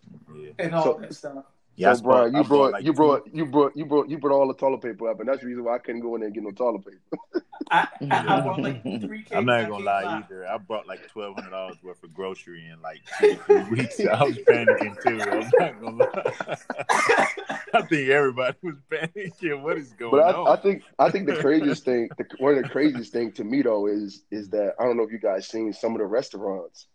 and 0.59 0.75
all 0.75 0.83
so, 0.83 0.99
that 1.01 1.13
stuff. 1.15 1.45
Yeah, 1.81 1.93
so, 1.93 2.03
Brian, 2.03 2.35
you 2.35 2.43
brought, 2.43 2.73
like 2.73 2.85
you 2.85 2.93
brought, 2.93 3.27
you 3.33 3.43
brought, 3.43 3.75
you 3.75 3.85
brought, 3.85 4.07
you 4.07 4.19
brought 4.19 4.35
all 4.35 4.47
the 4.47 4.53
toilet 4.53 4.81
paper 4.81 5.09
up, 5.09 5.19
and 5.19 5.27
that's 5.27 5.39
the 5.41 5.47
reason 5.47 5.63
why 5.63 5.75
I 5.75 5.79
couldn't 5.79 6.01
go 6.01 6.13
in 6.13 6.21
there 6.21 6.27
and 6.27 6.35
get 6.35 6.43
no 6.43 6.51
toilet 6.51 6.85
paper. 6.85 7.43
I, 7.71 7.87
I, 8.11 8.37
I 8.37 8.41
brought 8.41 8.61
like 8.61 8.83
three. 9.01 9.25
I'm 9.31 9.45
not 9.45 9.67
gonna 9.67 9.83
lie 9.83 10.03
buy. 10.03 10.17
either. 10.19 10.45
I 10.45 10.57
brought 10.59 10.87
like 10.87 11.07
twelve 11.07 11.33
hundred 11.35 11.49
dollars 11.49 11.77
worth 11.81 12.03
of 12.03 12.13
grocery 12.13 12.69
in 12.69 12.79
like 12.83 13.01
two 13.19 13.35
three 13.47 13.63
weeks. 13.63 13.99
I 13.99 14.23
was 14.23 14.37
panicking 14.49 15.01
too. 15.01 15.21
I'm 15.21 15.51
not 15.57 15.81
gonna 15.81 15.97
lie. 15.97 16.57
I 17.73 17.81
think 17.81 18.09
everybody 18.09 18.57
was 18.61 18.75
panicking. 18.91 19.63
What 19.63 19.79
is 19.79 19.91
going 19.93 20.11
but 20.11 20.19
I, 20.19 20.33
on? 20.33 20.55
I 20.55 20.61
think 20.61 20.83
I 20.99 21.09
think 21.09 21.25
the 21.25 21.37
craziest 21.37 21.83
thing, 21.83 22.09
the, 22.15 22.25
one 22.37 22.57
of 22.57 22.63
the 22.63 22.69
craziest 22.69 23.11
thing 23.11 23.31
to 23.33 23.43
me 23.43 23.63
though 23.63 23.87
is 23.87 24.21
is 24.29 24.49
that 24.49 24.75
I 24.79 24.83
don't 24.83 24.97
know 24.97 25.03
if 25.03 25.11
you 25.11 25.19
guys 25.19 25.47
seen 25.47 25.73
some 25.73 25.93
of 25.93 25.99
the 25.99 26.05
restaurants, 26.05 26.85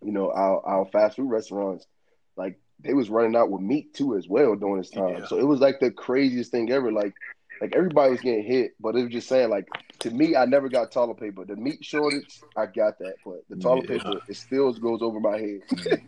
you 0.00 0.12
know, 0.12 0.30
our 0.30 0.64
our 0.64 0.84
fast 0.84 1.16
food 1.16 1.28
restaurants, 1.28 1.86
like 2.36 2.60
they 2.82 2.94
was 2.94 3.10
running 3.10 3.36
out 3.36 3.50
with 3.50 3.62
meat 3.62 3.94
too 3.94 4.16
as 4.16 4.28
well 4.28 4.54
during 4.56 4.78
this 4.78 4.90
time. 4.90 5.18
Yeah. 5.18 5.26
So 5.26 5.38
it 5.38 5.46
was 5.46 5.60
like 5.60 5.80
the 5.80 5.90
craziest 5.90 6.50
thing 6.50 6.70
ever. 6.70 6.92
Like 6.92 7.14
like 7.60 7.76
everybody 7.76 8.10
was 8.10 8.20
getting 8.20 8.44
hit, 8.44 8.72
but 8.80 8.96
it 8.96 9.02
was 9.04 9.12
just 9.12 9.28
saying 9.28 9.50
like 9.50 9.68
to 10.00 10.10
me, 10.10 10.34
I 10.34 10.44
never 10.46 10.68
got 10.68 10.90
toilet 10.90 11.18
paper. 11.18 11.44
The 11.44 11.56
meat 11.56 11.84
shortage, 11.84 12.40
I 12.56 12.66
got 12.66 12.98
that, 12.98 13.14
but 13.24 13.44
the 13.48 13.56
toilet 13.56 13.88
yeah. 13.88 13.98
paper, 13.98 14.20
it 14.28 14.36
still 14.36 14.72
goes 14.72 15.00
over 15.00 15.20
my 15.20 15.38
head. 15.38 15.60
Mm. 15.70 16.00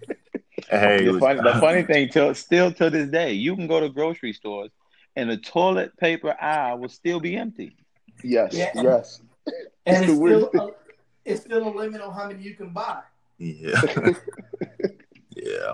hey, 0.69 1.05
the, 1.05 1.19
funny, 1.21 1.41
the 1.41 1.61
funny 1.61 1.83
thing, 1.85 2.09
till 2.09 2.35
still 2.35 2.73
to 2.73 2.91
this 2.91 3.09
day, 3.09 3.33
you 3.33 3.55
can 3.55 3.69
go 3.69 3.79
to 3.79 3.89
grocery 3.89 4.33
stores 4.33 4.71
and 5.17 5.31
the 5.31 5.37
toilet 5.37 5.97
paper 5.97 6.35
aisle 6.41 6.79
will 6.79 6.89
still 6.89 7.21
be 7.21 7.37
empty. 7.37 7.77
Yes, 8.23 8.53
yeah. 8.53 8.71
yes. 8.75 9.21
And 9.87 10.05
it's, 10.05 10.13
it's 10.13 10.17
still, 10.17 10.51
a, 10.55 10.71
it's 11.25 11.41
still 11.43 11.69
a 11.69 11.71
limit 11.71 12.01
on 12.01 12.13
how 12.13 12.29
many 12.29 12.43
you 12.43 12.55
can 12.55 12.71
buy. 12.71 13.01
Yeah. 13.39 13.81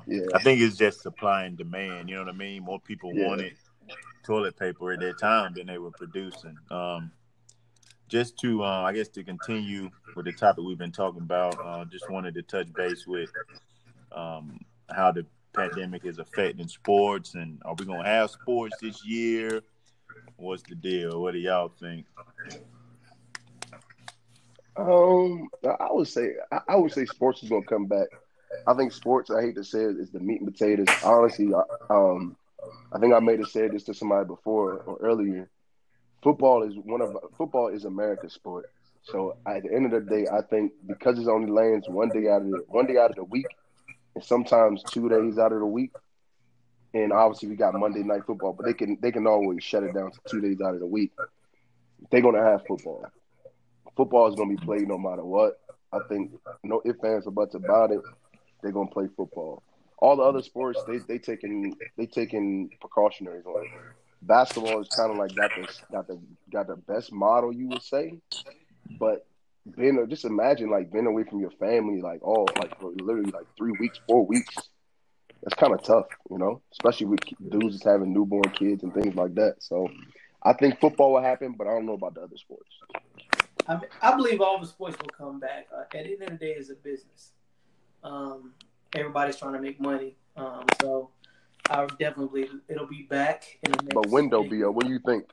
Yeah. 0.06 0.20
yeah. 0.20 0.26
I 0.34 0.42
think 0.42 0.60
it's 0.60 0.76
just 0.76 1.02
supply 1.02 1.44
and 1.44 1.56
demand. 1.56 2.08
You 2.08 2.16
know 2.16 2.24
what 2.24 2.34
I 2.34 2.36
mean? 2.36 2.62
More 2.62 2.80
people 2.80 3.12
yeah. 3.14 3.26
wanted 3.26 3.54
toilet 4.24 4.56
paper 4.58 4.92
at 4.92 5.00
that 5.00 5.18
time 5.18 5.54
than 5.54 5.66
they 5.66 5.78
were 5.78 5.90
producing. 5.90 6.56
Um, 6.70 7.10
just 8.08 8.38
to, 8.40 8.64
uh, 8.64 8.82
I 8.82 8.92
guess, 8.92 9.08
to 9.08 9.24
continue 9.24 9.90
with 10.16 10.26
the 10.26 10.32
topic 10.32 10.64
we've 10.64 10.76
been 10.76 10.92
talking 10.92 11.22
about, 11.22 11.56
uh, 11.64 11.84
just 11.84 12.10
wanted 12.10 12.34
to 12.34 12.42
touch 12.42 12.72
base 12.72 13.06
with 13.06 13.30
um, 14.12 14.58
how 14.90 15.12
the 15.12 15.24
pandemic 15.52 16.04
is 16.04 16.18
affecting 16.18 16.68
sports, 16.68 17.34
and 17.34 17.60
are 17.64 17.74
we 17.78 17.84
gonna 17.84 18.06
have 18.06 18.30
sports 18.30 18.76
this 18.80 19.04
year? 19.04 19.62
What's 20.36 20.62
the 20.64 20.74
deal? 20.74 21.20
What 21.22 21.32
do 21.32 21.38
y'all 21.38 21.68
think? 21.68 22.06
Um, 24.76 25.48
I 25.64 25.88
would 25.90 26.08
say 26.08 26.34
I 26.68 26.76
would 26.76 26.92
say 26.92 27.04
sports 27.04 27.42
is 27.42 27.48
gonna 27.48 27.64
come 27.64 27.86
back. 27.86 28.08
I 28.66 28.74
think 28.74 28.92
sports. 28.92 29.30
I 29.30 29.42
hate 29.42 29.56
to 29.56 29.64
say 29.64 29.80
it, 29.80 29.96
is 29.96 30.10
the 30.10 30.20
meat 30.20 30.40
and 30.40 30.52
potatoes. 30.52 30.88
Honestly, 31.04 31.52
um, 31.88 32.36
I 32.92 32.98
think 32.98 33.14
I 33.14 33.20
may 33.20 33.36
have 33.36 33.48
said 33.48 33.72
this 33.72 33.84
to 33.84 33.94
somebody 33.94 34.26
before 34.26 34.82
or 34.86 34.98
earlier. 35.00 35.48
Football 36.22 36.64
is 36.64 36.74
one 36.76 37.00
of 37.00 37.16
football 37.36 37.68
is 37.68 37.84
America's 37.84 38.34
sport. 38.34 38.70
So 39.02 39.36
at 39.46 39.62
the 39.62 39.72
end 39.72 39.86
of 39.86 39.92
the 39.92 40.10
day, 40.10 40.26
I 40.30 40.42
think 40.42 40.72
because 40.86 41.18
it's 41.18 41.28
only 41.28 41.50
lands 41.50 41.88
one 41.88 42.10
day 42.10 42.28
out 42.28 42.42
of 42.42 42.50
the 42.50 42.64
one 42.68 42.86
day 42.86 42.98
out 42.98 43.10
of 43.10 43.16
the 43.16 43.24
week, 43.24 43.46
and 44.14 44.22
sometimes 44.22 44.82
two 44.82 45.08
days 45.08 45.38
out 45.38 45.52
of 45.52 45.60
the 45.60 45.66
week, 45.66 45.92
and 46.92 47.12
obviously 47.12 47.48
we 47.48 47.56
got 47.56 47.74
Monday 47.74 48.02
night 48.02 48.24
football, 48.26 48.52
but 48.52 48.66
they 48.66 48.74
can 48.74 48.98
they 49.00 49.12
can 49.12 49.26
always 49.26 49.64
shut 49.64 49.82
it 49.82 49.94
down 49.94 50.10
to 50.10 50.18
two 50.28 50.40
days 50.40 50.60
out 50.60 50.74
of 50.74 50.80
the 50.80 50.86
week. 50.86 51.12
They're 52.10 52.20
gonna 52.20 52.42
have 52.42 52.66
football. 52.66 53.06
Football 53.96 54.28
is 54.28 54.34
gonna 54.34 54.54
be 54.54 54.64
played 54.64 54.88
no 54.88 54.98
matter 54.98 55.24
what. 55.24 55.60
I 55.92 56.00
think 56.08 56.32
no 56.62 56.82
ifs 56.84 57.02
ands 57.02 57.26
or 57.26 57.32
about 57.32 57.90
it. 57.92 58.00
They're 58.62 58.72
gonna 58.72 58.90
play 58.90 59.08
football. 59.16 59.62
All 59.98 60.16
the 60.16 60.22
other 60.22 60.42
sports, 60.42 60.82
they 60.86 60.98
they 60.98 61.18
taking 61.18 61.74
they 61.96 62.06
taking 62.06 62.70
precautionaries 62.80 63.46
on 63.46 63.64
it 63.64 63.70
basketball 64.22 64.80
is 64.80 64.88
kind 64.88 65.10
of 65.10 65.16
like 65.16 65.34
got 65.34 65.50
the 65.56 65.68
got 65.90 66.06
the 66.06 66.20
got 66.52 66.66
the 66.66 66.76
best 66.76 67.12
model 67.12 67.52
you 67.52 67.68
would 67.68 67.82
say, 67.82 68.18
but 68.98 69.26
being 69.76 70.04
just 70.08 70.24
imagine 70.24 70.70
like 70.70 70.92
being 70.92 71.06
away 71.06 71.24
from 71.24 71.40
your 71.40 71.50
family 71.52 72.00
like 72.00 72.22
all 72.22 72.48
like 72.58 72.72
literally 72.82 73.30
like 73.30 73.46
three 73.56 73.72
weeks, 73.78 74.00
four 74.06 74.26
weeks. 74.26 74.54
That's 75.42 75.54
kind 75.54 75.72
of 75.72 75.82
tough, 75.82 76.06
you 76.30 76.36
know, 76.36 76.60
especially 76.72 77.06
with 77.06 77.20
dudes 77.48 77.76
just 77.76 77.84
having 77.84 78.12
newborn 78.12 78.50
kids 78.50 78.82
and 78.82 78.92
things 78.92 79.14
like 79.14 79.34
that. 79.36 79.54
So, 79.60 79.88
I 80.42 80.52
think 80.52 80.78
football 80.78 81.14
will 81.14 81.22
happen, 81.22 81.54
but 81.56 81.66
I 81.66 81.70
don't 81.70 81.86
know 81.86 81.94
about 81.94 82.14
the 82.14 82.20
other 82.20 82.36
sports. 82.36 82.68
I, 83.66 83.76
mean, 83.76 83.84
I 84.02 84.14
believe 84.14 84.42
all 84.42 84.60
the 84.60 84.66
sports 84.66 84.98
will 85.00 85.08
come 85.08 85.40
back. 85.40 85.66
Uh, 85.74 85.84
at 85.84 85.90
the 85.90 85.98
end 85.98 86.22
of 86.24 86.28
the 86.28 86.36
day, 86.36 86.52
it's 86.58 86.68
a 86.68 86.74
business. 86.74 87.30
Um, 88.02 88.54
everybody's 88.94 89.36
trying 89.36 89.54
to 89.54 89.60
make 89.60 89.80
money. 89.80 90.16
Um, 90.36 90.64
so 90.80 91.10
I 91.68 91.86
definitely 91.98 92.26
believe 92.26 92.60
it'll 92.68 92.86
be 92.86 93.02
back 93.02 93.58
in 93.62 93.72
the 93.72 93.82
next. 93.82 93.94
But 93.94 94.08
when 94.08 94.28
though, 94.28 94.44
Bo? 94.44 94.70
What 94.70 94.86
do 94.86 94.92
you 94.92 95.00
think? 95.04 95.24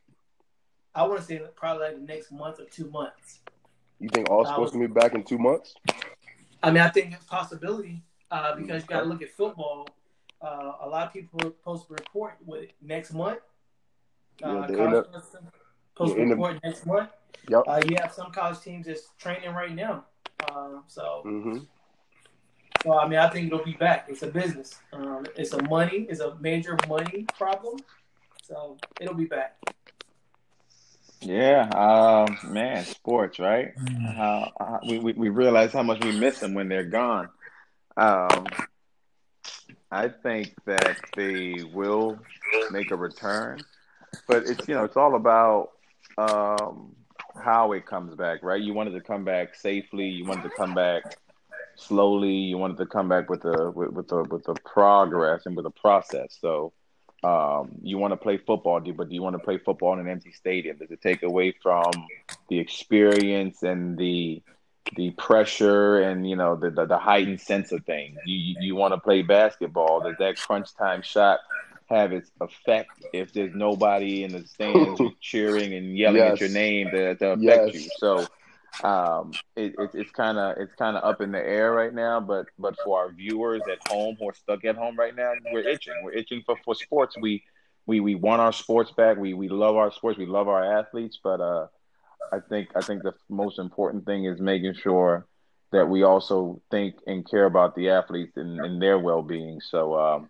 I 0.94 1.04
want 1.04 1.20
to 1.20 1.26
say 1.26 1.42
probably 1.56 1.86
like 1.86 1.96
the 1.96 2.02
next 2.02 2.32
month 2.32 2.60
or 2.60 2.66
two 2.66 2.90
months. 2.90 3.40
You 4.00 4.10
think 4.10 4.30
all 4.30 4.46
sports 4.46 4.72
gonna 4.72 4.88
be 4.88 4.94
back 4.94 5.14
in 5.14 5.24
two 5.24 5.38
months? 5.38 5.76
I 6.62 6.72
mean, 6.72 6.82
I 6.82 6.90
think 6.90 7.14
it's 7.14 7.24
a 7.24 7.28
possibility 7.28 8.02
uh, 8.32 8.56
because 8.56 8.84
you 8.84 8.88
got 8.88 9.02
to 9.02 9.06
look 9.06 9.22
at 9.22 9.30
football. 9.30 9.88
Uh, 10.42 10.74
a 10.82 10.90
lot 10.90 11.08
of 11.08 11.14
people 11.14 11.40
are 11.44 11.52
supposed 11.52 11.88
to 11.88 11.94
report 11.94 12.36
with 12.46 12.70
next 12.82 13.14
month. 13.14 13.40
Uh, 14.44 14.68
yeah, 14.70 14.76
college 14.76 16.16
to 16.16 16.26
report 16.26 16.60
next 16.64 16.86
month. 16.86 17.10
Yep. 17.50 17.64
Uh, 17.68 17.82
you 17.88 17.96
have 18.00 18.12
some 18.12 18.32
college 18.32 18.60
teams 18.60 18.86
that's 18.86 19.10
training 19.18 19.54
right 19.54 19.74
now. 19.74 20.06
Uh, 20.48 20.82
so 20.88 21.24
mm-hmm. 21.26 21.60
So 22.84 22.98
I 22.98 23.08
mean, 23.08 23.20
I 23.20 23.30
think 23.30 23.48
it'll 23.48 23.66
be 23.66 23.74
back. 23.74 24.06
It's 24.08 24.24
a 24.24 24.28
business. 24.28 24.80
Um, 24.94 25.26
it's 25.36 25.54
a 25.54 25.62
money. 25.64 26.06
It's 26.10 26.20
a 26.20 26.36
major 26.40 26.78
money 26.88 27.26
problem. 27.38 27.80
So 28.44 28.78
it'll 29.02 29.16
be 29.16 29.26
back. 29.26 29.58
Yeah, 31.22 31.68
um, 31.70 32.38
man, 32.54 32.86
sports, 32.86 33.40
right? 33.40 33.74
Uh, 34.18 34.78
we, 34.88 35.00
we 35.00 35.14
we 35.14 35.30
realize 35.30 35.74
how 35.74 35.84
much 35.84 36.04
we 36.04 36.18
miss 36.18 36.40
them 36.40 36.54
when 36.54 36.70
they're 36.70 36.84
gone. 36.84 37.30
Um, 37.98 38.46
I 39.92 40.10
think 40.10 40.54
that 40.66 40.98
they 41.16 41.64
will 41.74 42.20
make 42.72 42.92
a 42.92 42.96
return, 42.96 43.62
but 44.28 44.44
it's 44.46 44.68
you 44.68 44.76
know 44.76 44.84
it's 44.84 44.98
all 44.98 45.16
about 45.16 45.72
um, 46.18 46.96
how 47.44 47.72
it 47.72 47.86
comes 47.86 48.14
back, 48.16 48.44
right? 48.44 48.62
You 48.62 48.74
wanted 48.74 48.92
to 48.92 49.02
come 49.02 49.24
back 49.24 49.56
safely. 49.56 50.06
You 50.06 50.26
wanted 50.26 50.44
to 50.44 50.52
come 50.52 50.76
back 50.76 51.18
slowly. 51.78 52.34
You 52.34 52.58
wanted 52.58 52.78
to 52.78 52.86
come 52.86 53.08
back 53.08 53.30
with 53.30 53.44
the 53.44 53.72
with, 53.74 53.92
with 53.92 54.08
the 54.10 54.24
with 54.24 54.44
the 54.44 54.56
progress 54.66 55.46
and 55.46 55.56
with 55.56 55.64
the 55.64 55.72
process. 55.72 56.38
So 56.42 56.74
um, 57.24 57.72
you 57.82 57.98
want 57.98 58.12
to 58.12 58.18
play 58.18 58.38
football, 58.38 58.80
but 58.80 59.10
do 59.10 59.16
you 59.16 59.22
want 59.22 59.36
to 59.36 59.40
play 59.40 59.58
football 59.58 59.94
in 59.94 60.00
an 60.00 60.08
empty 60.08 60.32
stadium? 60.32 60.78
Does 60.78 60.92
it 60.92 61.02
take 61.02 61.24
away 61.24 61.54
from 61.64 61.92
the 62.50 62.60
experience 62.60 63.64
and 63.64 63.98
the 63.98 64.42
the 64.96 65.12
pressure 65.12 66.00
and 66.00 66.30
you 66.30 66.36
know 66.36 66.56
the, 66.56 66.70
the, 66.70 66.86
the 66.86 66.98
heightened 66.98 67.42
sense 67.42 67.72
of 67.72 67.86
things? 67.86 68.18
You 68.26 68.56
you 68.60 68.76
want 68.76 68.94
to 68.94 69.00
play 69.00 69.22
basketball? 69.22 70.02
Does 70.02 70.16
that 70.20 70.38
crunch 70.38 70.76
time 70.76 71.02
shot 71.02 71.40
have 71.90 72.12
its 72.12 72.30
effect 72.42 72.92
if 73.14 73.32
there's 73.34 73.56
nobody 73.56 74.24
in 74.24 74.34
the 74.34 74.46
stands 74.46 75.02
cheering 75.22 75.74
and 75.74 75.98
yelling 75.98 76.18
yes. 76.18 76.34
at 76.34 76.40
your 76.42 76.50
name 76.50 76.92
to, 76.92 77.16
to 77.16 77.32
affect 77.32 77.74
yes. 77.74 77.74
you? 77.74 77.90
So 77.98 78.28
um, 78.84 79.32
it, 79.56 79.74
it, 79.78 79.90
it's 79.94 80.12
kind 80.12 80.38
of 80.38 80.58
it's 80.58 80.74
kind 80.76 80.98
of 80.98 81.04
up 81.04 81.22
in 81.22 81.32
the 81.32 81.40
air 81.40 81.72
right 81.72 81.94
now. 81.94 82.20
But 82.20 82.48
but 82.60 82.76
for 82.84 83.00
our 83.00 83.12
viewers 83.12 83.62
at 83.72 83.88
home 83.88 84.18
who 84.20 84.30
are 84.30 84.34
stuck 84.34 84.66
at 84.66 84.76
home 84.76 84.96
right 84.96 85.16
now, 85.16 85.34
we're 85.52 85.68
itching. 85.68 85.94
We're 86.04 86.14
itching 86.14 86.44
for, 86.46 86.58
for 86.64 86.76
sports. 86.76 87.16
We 87.20 87.44
we 87.86 88.00
we 88.00 88.16
want 88.16 88.42
our 88.42 88.54
sports 88.54 88.92
back. 88.92 89.18
We 89.18 89.34
we 89.34 89.50
love 89.50 89.76
our 89.76 89.92
sports. 89.92 90.18
We 90.18 90.26
love 90.26 90.48
our 90.48 90.80
athletes. 90.80 91.20
But 91.24 91.42
uh, 91.42 91.68
I 92.32 92.40
think 92.40 92.70
I 92.76 92.82
think 92.82 93.04
the 93.04 93.14
most 93.30 93.60
important 93.60 94.06
thing 94.06 94.26
is 94.26 94.40
making 94.40 94.76
sure 94.76 95.26
that 95.72 95.90
we 95.90 96.04
also 96.04 96.62
think 96.72 96.96
and 97.08 97.30
care 97.30 97.46
about 97.46 97.76
the 97.76 97.90
athletes 97.90 98.38
and, 98.38 98.60
and 98.60 98.82
their 98.82 99.00
well 99.00 99.22
being. 99.22 99.60
So. 99.62 100.00
Um, 100.00 100.30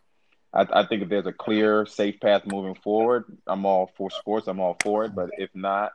I, 0.54 0.66
I 0.72 0.86
think 0.86 1.04
if 1.04 1.10
there's 1.10 1.26
a 1.28 1.34
clear, 1.34 1.86
safe 1.86 2.22
path 2.22 2.44
moving 2.46 2.74
forward, 2.76 3.26
I'm 3.46 3.66
all 3.66 3.92
for 3.98 4.10
sports. 4.10 4.48
I'm 4.48 4.62
all 4.62 4.78
for 4.82 5.04
it. 5.04 5.14
But 5.14 5.30
if 5.38 5.50
not, 5.54 5.92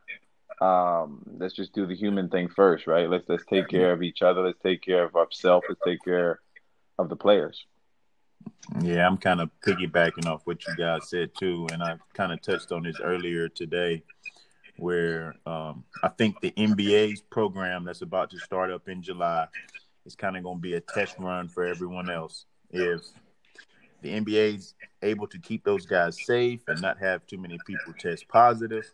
um, 0.63 1.23
let's 1.39 1.55
just 1.55 1.73
do 1.73 1.87
the 1.87 1.97
human 1.97 2.29
thing 2.29 2.49
first, 2.49 2.87
right? 2.87 3.11
Let's 3.11 3.29
let's 3.29 3.45
take 3.47 3.69
care 3.69 3.93
of 3.93 4.03
each 4.03 4.23
other. 4.23 4.43
Let's 4.43 4.61
take 4.63 4.83
care 4.83 5.05
of 5.05 5.17
ourselves. 5.17 5.67
Let's 5.69 5.81
take 5.85 6.05
care 6.05 6.41
of 6.99 7.09
the 7.09 7.17
players. 7.17 7.67
Yeah, 8.81 9.07
I'm 9.07 9.17
kind 9.17 9.41
of 9.41 9.51
piggybacking 9.67 10.27
off 10.27 10.43
what 10.45 10.65
you 10.67 10.77
guys 10.77 11.09
said 11.09 11.31
too, 11.37 11.67
and 11.73 11.83
I 11.83 11.97
kind 12.15 12.33
of 12.33 12.41
touched 12.43 12.71
on 12.71 12.85
this 12.85 13.01
earlier 13.03 13.49
today, 13.49 14.05
where 14.77 15.35
um, 15.47 15.85
I 16.03 16.09
think 16.09 16.41
the 16.41 16.53
NBA's 16.53 17.23
program 17.23 17.85
that's 17.85 18.03
about 18.03 18.31
to 18.31 18.39
start 18.39 18.71
up 18.71 18.89
in 18.89 19.03
July 19.03 19.49
is 20.07 20.15
kind 20.15 20.37
of 20.37 20.45
going 20.45 20.59
to 20.59 20.63
be 20.63 20.75
a 20.75 20.81
test 20.81 21.17
run 21.19 21.49
for 21.49 21.65
everyone 21.65 22.09
else. 22.09 22.47
If 22.71 23.03
the 24.01 24.11
NBA's 24.11 24.75
able 25.03 25.27
to 25.29 25.39
keep 25.39 25.65
those 25.65 25.87
guys 25.87 26.25
safe 26.25 26.61
and 26.69 26.81
not 26.81 26.99
have 26.99 27.27
too 27.27 27.39
many 27.39 27.59
people 27.67 27.95
test 27.99 28.29
positive, 28.29 28.85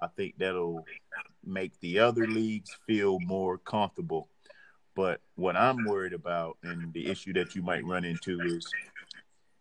I 0.00 0.06
think 0.16 0.34
that'll 0.38 0.84
make 1.48 1.78
the 1.80 1.98
other 1.98 2.26
leagues 2.26 2.76
feel 2.86 3.18
more 3.20 3.58
comfortable. 3.58 4.28
But 4.94 5.20
what 5.36 5.56
I'm 5.56 5.84
worried 5.84 6.12
about 6.12 6.58
and 6.62 6.92
the 6.92 7.06
issue 7.06 7.32
that 7.34 7.54
you 7.54 7.62
might 7.62 7.84
run 7.84 8.04
into 8.04 8.40
is 8.40 8.68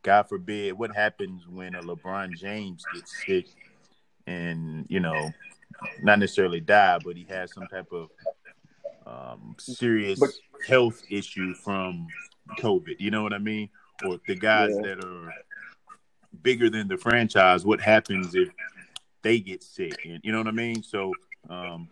God 0.04 0.24
forbid 0.24 0.74
what 0.74 0.96
happens 0.96 1.48
when 1.48 1.76
a 1.76 1.82
LeBron 1.82 2.38
James 2.38 2.84
gets 2.94 3.24
sick 3.26 3.46
and, 4.26 4.86
you 4.90 5.00
know, 5.00 5.32
not 6.02 6.20
necessarily 6.20 6.60
die, 6.60 6.98
but 7.04 7.16
he 7.16 7.26
has 7.30 7.54
some 7.54 7.68
type 7.68 7.92
of 7.92 8.10
um, 9.06 9.56
serious 9.60 10.20
but, 10.20 10.30
health 10.68 11.02
issue 11.10 11.54
from 11.54 12.08
COVID. 12.60 12.96
You 13.00 13.12
know 13.12 13.24
what 13.24 13.34
I 13.34 13.38
mean? 13.38 13.70
Or 14.06 14.20
the 14.28 14.36
guys 14.36 14.72
yeah. 14.76 14.96
that 14.96 15.06
are 15.06 15.34
bigger 16.42 16.70
than 16.70 16.88
the 16.88 16.98
franchise, 16.98 17.66
what 17.66 17.80
happens 17.80 18.36
if 18.36 18.50
they 19.22 19.40
get 19.40 19.64
sick. 19.64 20.06
And 20.06 20.20
you 20.24 20.32
know 20.32 20.40
what 20.40 20.48
I 20.48 20.52
mean? 20.52 20.84
So 20.84 21.12
um, 21.50 21.90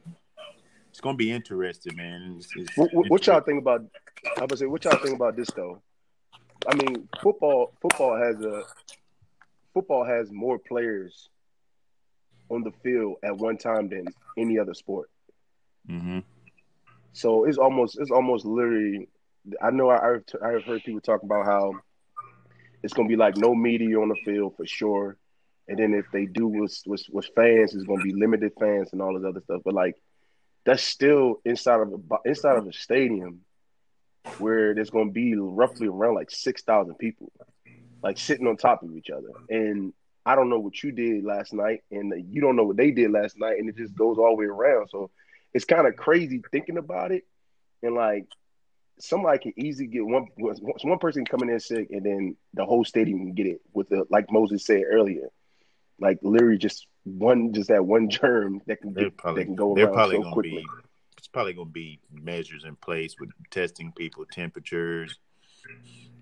it's 0.90 1.02
gonna 1.02 1.18
be 1.18 1.32
interesting, 1.32 1.96
man. 1.96 2.36
It's, 2.38 2.50
it's 2.56 2.78
what, 2.78 2.90
what, 3.10 3.28
y'all 3.28 3.42
think 3.42 3.62
about? 3.62 3.86
I 4.38 4.46
was 4.46 4.60
say, 4.60 4.66
what 4.66 4.84
y'all 4.86 4.98
think 4.98 5.16
about 5.16 5.36
this 5.36 5.50
though? 5.56 5.82
I 6.68 6.76
mean, 6.76 7.08
football 7.22 7.74
football 7.82 8.18
has 8.18 8.42
a 8.42 8.64
football 9.74 10.06
has 10.06 10.32
more 10.32 10.58
players 10.58 11.30
on 12.50 12.64
the 12.64 12.72
field 12.84 13.16
at 13.24 13.38
one 13.38 13.58
time 13.58 13.90
than 13.90 14.06
any 14.38 14.58
other 14.58 14.74
sport. 14.74 15.10
Mm-hmm. 15.90 16.20
So 17.14 17.46
it's 17.46 17.58
almost 17.58 17.98
it's 18.00 18.12
almost 18.12 18.46
literally. 18.46 19.08
I 19.62 19.70
know 19.70 19.90
I, 19.90 20.14
I've, 20.14 20.24
I've 20.44 20.64
heard 20.64 20.84
people 20.84 21.02
talk 21.02 21.22
about 21.22 21.46
how 21.46 21.74
it's 22.84 22.94
gonna 22.94 23.08
be 23.08 23.16
like 23.16 23.38
no 23.38 23.54
media 23.54 24.00
on 24.00 24.10
the 24.10 24.16
field 24.24 24.56
for 24.56 24.66
sure. 24.66 25.18
And 25.68 25.80
then 25.80 25.94
if 25.94 26.06
they 26.12 26.26
do 26.26 26.48
with 26.48 26.80
with, 26.86 27.04
with 27.12 27.30
fans, 27.36 27.74
it's 27.74 27.86
going 27.86 28.00
to 28.00 28.06
be 28.06 28.14
limited 28.14 28.54
fans 28.60 28.90
and 28.92 29.02
all 29.02 29.18
this 29.18 29.28
other 29.28 29.42
stuff. 29.42 29.62
But 29.66 29.74
like 29.74 29.96
that's 30.66 30.84
still 30.84 31.42
inside 31.46 31.82
of 31.82 31.94
a 31.94 32.30
inside 32.30 32.58
of 32.58 32.68
a 32.68 32.74
stadium 32.74 33.42
where 34.40 34.74
there's 34.74 34.90
going 34.90 35.08
to 35.08 35.14
be 35.14 35.36
roughly 35.36 35.88
around 35.88 36.16
like 36.16 36.32
six 36.32 36.64
thousand 36.64 36.96
people, 36.96 37.32
like 38.04 38.18
sitting 38.18 38.48
on 38.48 38.58
top 38.58 38.84
of 38.84 38.96
each 38.96 39.10
other. 39.10 39.30
And 39.50 39.94
I 40.26 40.36
don't 40.36 40.50
know 40.50 40.60
what 40.60 40.82
you 40.84 40.92
did 40.92 41.24
last 41.24 41.54
night, 41.54 41.84
and 41.92 42.14
you 42.34 42.42
don't 42.42 42.56
know 42.56 42.64
what 42.64 42.78
they 42.78 42.92
did 42.92 43.12
last 43.12 43.40
night, 43.40 43.60
and 43.60 43.70
it 43.70 43.78
just 43.78 43.96
goes 43.96 44.18
all 44.18 44.36
the 44.36 44.36
way 44.36 44.46
around. 44.46 44.90
So 44.90 45.12
it's 45.54 45.66
kind 45.66 45.88
of 45.88 45.96
crazy 45.96 46.42
thinking 46.52 46.78
about 46.78 47.12
it, 47.12 47.24
and 47.84 47.94
like 47.96 48.26
somebody 49.00 49.40
can 49.40 49.54
easily 49.58 49.88
get 49.88 50.06
one 50.06 50.28
one 50.36 51.00
person 51.00 51.26
coming 51.26 51.50
in 51.50 51.60
sick, 51.60 51.90
and 51.92 52.04
then 52.04 52.36
the 52.54 52.66
whole 52.66 52.84
stadium 52.84 53.20
can 53.20 53.34
get 53.34 53.48
it 53.48 53.62
with 53.74 53.90
the 53.90 54.06
like 54.10 54.32
Moses 54.32 54.66
said 54.66 54.84
earlier, 54.90 55.30
like 56.00 56.20
literally 56.22 56.58
just 56.58 56.88
one 57.04 57.54
just 57.54 57.70
that 57.70 57.86
one 57.86 58.10
germ 58.10 58.62
that 58.68 58.82
can 58.82 58.94
get, 58.94 59.16
probably, 59.18 59.44
that 59.44 59.46
can 59.46 59.56
go 59.56 59.76
around 59.76 59.94
probably 59.94 60.22
so 60.22 60.32
quickly. 60.32 60.58
Be, 60.58 60.68
it's 61.18 61.28
probably 61.28 61.54
going 61.54 61.68
to 61.68 61.74
be 61.74 62.00
measures 62.12 62.66
in 62.66 62.76
place 62.76 63.16
with 63.20 63.30
testing 63.52 63.92
people 63.94 64.26
temperatures, 64.32 65.18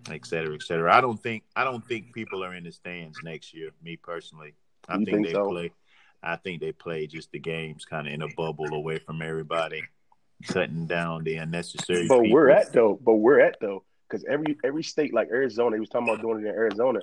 et 0.09 0.25
cetera, 0.25 0.55
et 0.55 0.61
cetera. 0.61 0.95
I 0.95 1.01
don't 1.01 1.21
think 1.21 1.43
I 1.55 1.63
don't 1.63 1.85
think 1.85 2.13
people 2.13 2.43
are 2.43 2.53
in 2.53 2.63
the 2.63 2.71
stands 2.71 3.17
next 3.23 3.53
year. 3.53 3.71
Me 3.83 3.97
personally, 3.97 4.53
I 4.87 4.95
think, 4.95 5.09
think, 5.09 5.27
they 5.27 5.33
so? 5.33 5.47
play. 5.47 5.71
I 6.21 6.37
think 6.37 6.61
they 6.61 6.71
play 6.71 7.07
just 7.07 7.31
the 7.31 7.39
games 7.39 7.85
kind 7.85 8.07
of 8.07 8.13
in 8.13 8.21
a 8.21 8.29
bubble 8.37 8.73
away 8.73 8.99
from 8.99 9.21
everybody, 9.21 9.83
shutting 10.41 10.87
down 10.87 11.23
the 11.23 11.35
unnecessary. 11.35 12.07
But 12.07 12.21
people. 12.21 12.33
we're 12.33 12.49
at 12.49 12.71
though. 12.71 12.99
But 13.03 13.15
we're 13.15 13.39
at 13.39 13.57
though 13.59 13.83
because 14.09 14.23
every 14.29 14.57
every 14.63 14.83
state 14.83 15.13
like 15.13 15.29
Arizona, 15.29 15.75
he 15.75 15.79
was 15.79 15.89
talking 15.89 16.07
about 16.07 16.21
doing 16.21 16.45
it 16.45 16.49
in 16.49 16.55
Arizona. 16.55 16.99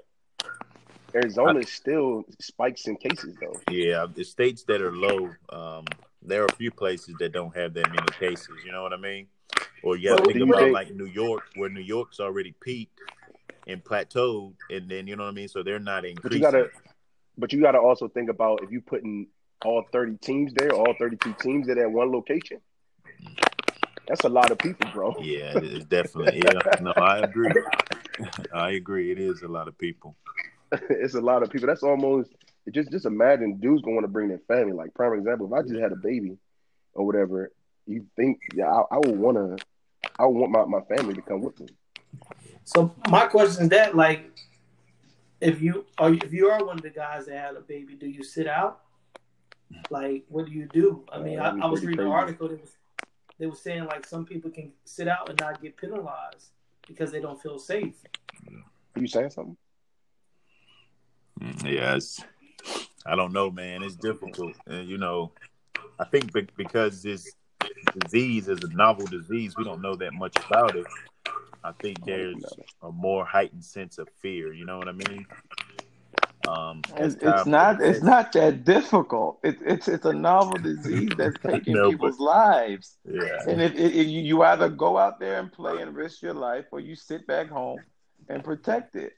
Arizona 1.14 1.60
I, 1.60 1.62
still 1.62 2.24
spikes 2.40 2.86
in 2.86 2.96
cases 2.96 3.36
though. 3.40 3.60
Yeah, 3.70 4.06
the 4.12 4.24
states 4.24 4.64
that 4.64 4.82
are 4.82 4.92
low, 4.92 5.30
um, 5.50 5.84
there 6.22 6.42
are 6.42 6.46
a 6.46 6.56
few 6.56 6.70
places 6.70 7.16
that 7.18 7.32
don't 7.32 7.54
have 7.56 7.74
that 7.74 7.88
many 7.88 8.06
cases. 8.18 8.48
You 8.64 8.72
know 8.72 8.82
what 8.82 8.92
I 8.92 8.96
mean? 8.96 9.26
Or 9.82 9.96
you 9.96 10.10
got 10.10 10.24
to 10.24 10.32
think 10.32 10.42
about 10.42 10.60
think? 10.60 10.74
like 10.74 10.94
New 10.94 11.06
York, 11.06 11.42
where 11.56 11.70
New 11.70 11.80
York's 11.80 12.20
already 12.20 12.54
peaked 12.60 13.00
and 13.66 13.82
plateaued, 13.82 14.54
and 14.68 14.88
then 14.88 15.06
you 15.06 15.16
know 15.16 15.24
what 15.24 15.30
I 15.30 15.34
mean. 15.34 15.48
So 15.48 15.62
they're 15.62 15.78
not 15.78 16.04
increasing. 16.04 16.42
But 16.42 16.52
you 16.52 16.60
gotta, 16.60 16.70
but 17.38 17.52
you 17.52 17.60
gotta 17.60 17.78
also 17.78 18.08
think 18.08 18.28
about 18.28 18.62
if 18.62 18.70
you 18.70 18.80
putting 18.80 19.28
all 19.64 19.84
thirty 19.92 20.16
teams 20.16 20.52
there, 20.54 20.72
all 20.72 20.94
thirty-two 20.98 21.34
teams 21.40 21.68
at 21.68 21.76
that 21.76 21.90
one 21.90 22.12
location. 22.12 22.60
That's 24.06 24.24
a 24.24 24.28
lot 24.28 24.50
of 24.50 24.58
people, 24.58 24.90
bro. 24.92 25.14
Yeah, 25.20 25.52
it's 25.56 25.84
definitely. 25.84 26.42
Yeah, 26.44 26.78
no, 26.80 26.92
I 26.96 27.18
agree. 27.18 27.52
I 28.52 28.70
agree. 28.72 29.12
It 29.12 29.20
is 29.20 29.42
a 29.42 29.48
lot 29.48 29.68
of 29.68 29.78
people. 29.78 30.16
it's 30.90 31.14
a 31.14 31.20
lot 31.20 31.42
of 31.42 31.50
people. 31.50 31.66
That's 31.66 31.82
almost 31.82 32.30
just 32.72 32.90
just 32.90 33.06
imagine 33.06 33.58
dudes 33.58 33.82
gonna 33.82 33.96
want 33.96 34.04
to 34.04 34.08
bring 34.08 34.28
their 34.28 34.40
family. 34.46 34.72
Like 34.72 34.94
prime 34.94 35.18
example, 35.18 35.46
if 35.46 35.52
I 35.52 35.62
just 35.62 35.80
had 35.80 35.92
a 35.92 35.96
baby 35.96 36.36
or 36.94 37.06
whatever, 37.06 37.50
you 37.86 38.06
think 38.16 38.40
yeah, 38.54 38.70
I, 38.70 38.96
I 38.96 38.98
would 38.98 39.18
want 39.18 39.36
to, 39.36 39.64
I 40.18 40.26
would 40.26 40.36
want 40.36 40.52
my, 40.52 40.64
my 40.78 40.96
family 40.96 41.14
to 41.14 41.22
come 41.22 41.40
with 41.40 41.58
me. 41.60 41.68
So 42.64 42.94
my 43.08 43.26
question 43.26 43.64
is 43.64 43.68
that 43.70 43.96
like, 43.96 44.30
if 45.40 45.60
you 45.60 45.86
are 45.98 46.12
if 46.12 46.32
you 46.32 46.48
are 46.48 46.64
one 46.64 46.76
of 46.76 46.82
the 46.82 46.90
guys 46.90 47.26
that 47.26 47.38
had 47.38 47.56
a 47.56 47.60
baby, 47.60 47.94
do 47.94 48.06
you 48.06 48.22
sit 48.22 48.46
out? 48.46 48.80
Like, 49.88 50.24
what 50.28 50.46
do 50.46 50.52
you 50.52 50.66
do? 50.72 51.04
I 51.12 51.20
mean, 51.20 51.38
uh, 51.38 51.56
I, 51.60 51.66
I, 51.66 51.70
was 51.70 51.80
reading 51.82 51.98
crazy. 51.98 52.10
an 52.10 52.12
article 52.12 52.48
that 52.48 52.60
was 52.60 52.70
they 53.38 53.46
were 53.46 53.56
saying 53.56 53.86
like 53.86 54.06
some 54.06 54.26
people 54.26 54.50
can 54.50 54.72
sit 54.84 55.08
out 55.08 55.28
and 55.28 55.40
not 55.40 55.62
get 55.62 55.76
penalized 55.76 56.50
because 56.86 57.10
they 57.10 57.20
don't 57.20 57.40
feel 57.40 57.58
safe. 57.58 57.94
Are 58.94 59.00
you 59.00 59.06
saying 59.06 59.30
something? 59.30 59.56
Yes. 61.64 62.22
I 63.06 63.16
don't 63.16 63.32
know, 63.32 63.50
man. 63.50 63.82
It's 63.82 63.96
difficult. 63.96 64.54
And, 64.66 64.88
you 64.88 64.98
know, 64.98 65.32
I 65.98 66.04
think 66.04 66.32
because 66.56 67.02
this 67.02 67.32
disease 67.98 68.48
is 68.48 68.62
a 68.62 68.74
novel 68.74 69.06
disease, 69.06 69.54
we 69.56 69.64
don't 69.64 69.82
know 69.82 69.94
that 69.96 70.12
much 70.14 70.36
about 70.48 70.76
it. 70.76 70.86
I 71.62 71.72
think 71.72 72.04
there's 72.04 72.42
a 72.82 72.90
more 72.90 73.24
heightened 73.24 73.64
sense 73.64 73.98
of 73.98 74.08
fear. 74.20 74.52
You 74.52 74.64
know 74.64 74.78
what 74.78 74.88
I 74.88 74.92
mean? 74.92 75.26
Um, 76.48 76.82
it's, 76.96 77.16
it's 77.20 77.46
not. 77.46 77.82
It's 77.82 78.02
not 78.02 78.32
that 78.32 78.64
difficult. 78.64 79.38
It's 79.44 79.60
it's 79.64 79.88
it's 79.88 80.06
a 80.06 80.12
novel 80.12 80.58
disease 80.58 81.10
that's 81.16 81.38
taking 81.46 81.74
no, 81.74 81.90
people's 81.90 82.16
but, 82.16 82.24
lives. 82.24 82.96
Yeah. 83.04 83.42
And 83.46 83.60
if, 83.60 83.74
if, 83.74 84.06
you 84.06 84.42
either 84.42 84.70
go 84.70 84.96
out 84.96 85.20
there 85.20 85.38
and 85.38 85.52
play 85.52 85.82
and 85.82 85.94
risk 85.94 86.22
your 86.22 86.32
life, 86.32 86.64
or 86.72 86.80
you 86.80 86.96
sit 86.96 87.26
back 87.26 87.50
home 87.50 87.78
and 88.28 88.42
protect 88.42 88.96
it. 88.96 89.12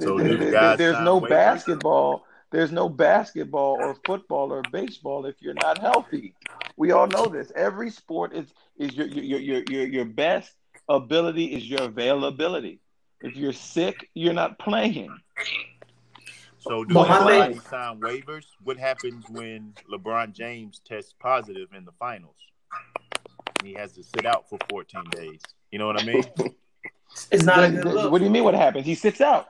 So 0.00 0.18
there, 0.18 0.76
there's 0.76 1.00
no 1.00 1.20
basketball. 1.20 2.24
There's 2.50 2.72
no 2.72 2.88
basketball 2.88 3.78
or 3.80 3.96
football 4.04 4.52
or 4.52 4.62
baseball 4.70 5.24
if 5.26 5.36
you're 5.40 5.54
not 5.54 5.78
healthy. 5.78 6.34
We 6.76 6.92
all 6.92 7.06
know 7.06 7.26
this. 7.26 7.50
Every 7.56 7.90
sport 7.90 8.34
is 8.34 8.52
is 8.76 8.94
your 8.94 9.06
your 9.06 9.40
your 9.40 9.62
your, 9.70 9.86
your 9.86 10.04
best 10.04 10.52
ability 10.88 11.46
is 11.46 11.68
your 11.68 11.82
availability. 11.82 12.80
If 13.22 13.36
you're 13.36 13.52
sick, 13.52 14.10
you're 14.14 14.34
not 14.34 14.58
playing. 14.58 15.16
So 16.58 16.84
do 16.84 16.98
anybody 17.00 17.58
sign 17.58 18.00
waivers? 18.00 18.44
What 18.62 18.78
happens 18.78 19.24
when 19.30 19.74
LeBron 19.90 20.32
James 20.32 20.80
tests 20.84 21.14
positive 21.18 21.68
in 21.74 21.84
the 21.84 21.92
finals? 21.98 22.36
He 23.64 23.74
has 23.74 23.92
to 23.92 24.02
sit 24.02 24.26
out 24.26 24.48
for 24.48 24.58
14 24.70 25.04
days. 25.10 25.40
You 25.70 25.78
know 25.78 25.86
what 25.86 26.00
I 26.00 26.04
mean? 26.04 26.24
It's 27.30 27.44
not 27.44 27.64
a 27.64 27.70
good 27.70 27.84
look. 27.84 28.12
What 28.12 28.18
do 28.18 28.24
you 28.24 28.30
mean? 28.30 28.44
What 28.44 28.54
happens? 28.54 28.86
He 28.86 28.94
sits 28.94 29.20
out. 29.20 29.48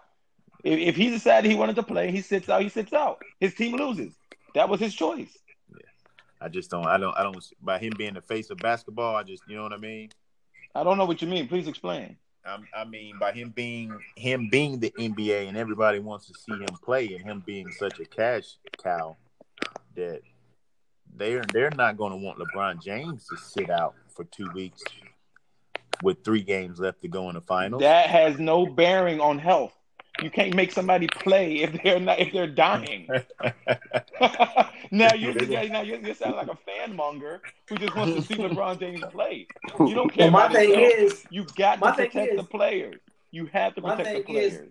If, 0.64 0.78
if 0.78 0.96
he 0.96 1.10
decided 1.10 1.50
he 1.50 1.56
wanted 1.56 1.76
to 1.76 1.82
play, 1.82 2.10
he 2.10 2.20
sits 2.20 2.48
out. 2.48 2.62
He 2.62 2.68
sits 2.68 2.92
out. 2.92 3.22
His 3.40 3.54
team 3.54 3.76
loses. 3.76 4.14
That 4.54 4.68
was 4.68 4.80
his 4.80 4.94
choice. 4.94 5.38
Yeah. 5.70 5.80
I 6.40 6.48
just 6.48 6.70
don't. 6.70 6.86
I 6.86 6.98
don't. 6.98 7.16
I 7.16 7.22
don't. 7.22 7.36
By 7.60 7.78
him 7.78 7.92
being 7.96 8.14
the 8.14 8.20
face 8.20 8.50
of 8.50 8.58
basketball, 8.58 9.16
I 9.16 9.22
just. 9.22 9.42
You 9.48 9.56
know 9.56 9.62
what 9.62 9.72
I 9.72 9.78
mean? 9.78 10.10
I 10.74 10.84
don't 10.84 10.98
know 10.98 11.04
what 11.04 11.20
you 11.22 11.28
mean. 11.28 11.48
Please 11.48 11.68
explain. 11.68 12.16
I, 12.44 12.58
I 12.74 12.84
mean, 12.84 13.18
by 13.18 13.32
him 13.32 13.50
being 13.50 13.96
him 14.16 14.48
being 14.50 14.80
the 14.80 14.90
NBA 14.98 15.48
and 15.48 15.56
everybody 15.56 16.00
wants 16.00 16.26
to 16.26 16.34
see 16.34 16.52
him 16.52 16.76
play, 16.82 17.14
and 17.14 17.22
him 17.24 17.42
being 17.44 17.70
such 17.70 18.00
a 18.00 18.04
cash 18.04 18.56
cow 18.82 19.16
that 19.94 20.22
they're 21.14 21.44
they're 21.52 21.70
not 21.70 21.96
going 21.96 22.10
to 22.12 22.16
want 22.16 22.38
LeBron 22.38 22.82
James 22.82 23.26
to 23.28 23.36
sit 23.36 23.70
out 23.70 23.94
for 24.08 24.24
two 24.24 24.50
weeks 24.54 24.82
with 26.02 26.24
three 26.24 26.42
games 26.42 26.78
left 26.80 27.02
to 27.02 27.08
go 27.08 27.28
in 27.28 27.34
the 27.34 27.40
finals. 27.40 27.80
That 27.80 28.08
has 28.08 28.38
no 28.38 28.66
bearing 28.66 29.20
on 29.20 29.38
health. 29.38 29.74
You 30.20 30.30
can't 30.30 30.54
make 30.54 30.72
somebody 30.72 31.06
play 31.06 31.62
if 31.62 31.82
they're 31.82 31.98
not 31.98 32.18
if 32.18 32.32
they're 32.32 32.46
dying. 32.46 33.08
now 34.90 35.14
you 35.14 35.32
now 35.34 35.82
you 35.82 35.98
you 36.02 36.14
sound 36.14 36.36
like 36.36 36.48
a 36.48 36.56
fan 36.66 36.94
monger 36.94 37.40
who 37.66 37.76
just 37.76 37.96
wants 37.96 38.14
to 38.14 38.22
see 38.22 38.40
LeBron 38.40 38.78
James 38.78 39.02
play. 39.10 39.46
You 39.80 39.94
don't 39.94 40.12
care. 40.12 40.30
Well, 40.30 40.48
my 40.48 40.52
thing 40.52 40.70
yourself. 40.70 41.12
is, 41.12 41.24
you 41.30 41.46
got 41.56 41.80
to 41.80 41.92
protect 41.92 42.32
is, 42.32 42.36
the 42.36 42.44
players. 42.44 43.00
You 43.30 43.46
have 43.46 43.74
to 43.76 43.82
protect 43.82 44.18
the 44.18 44.22
players. 44.32 44.52
Is, 44.52 44.68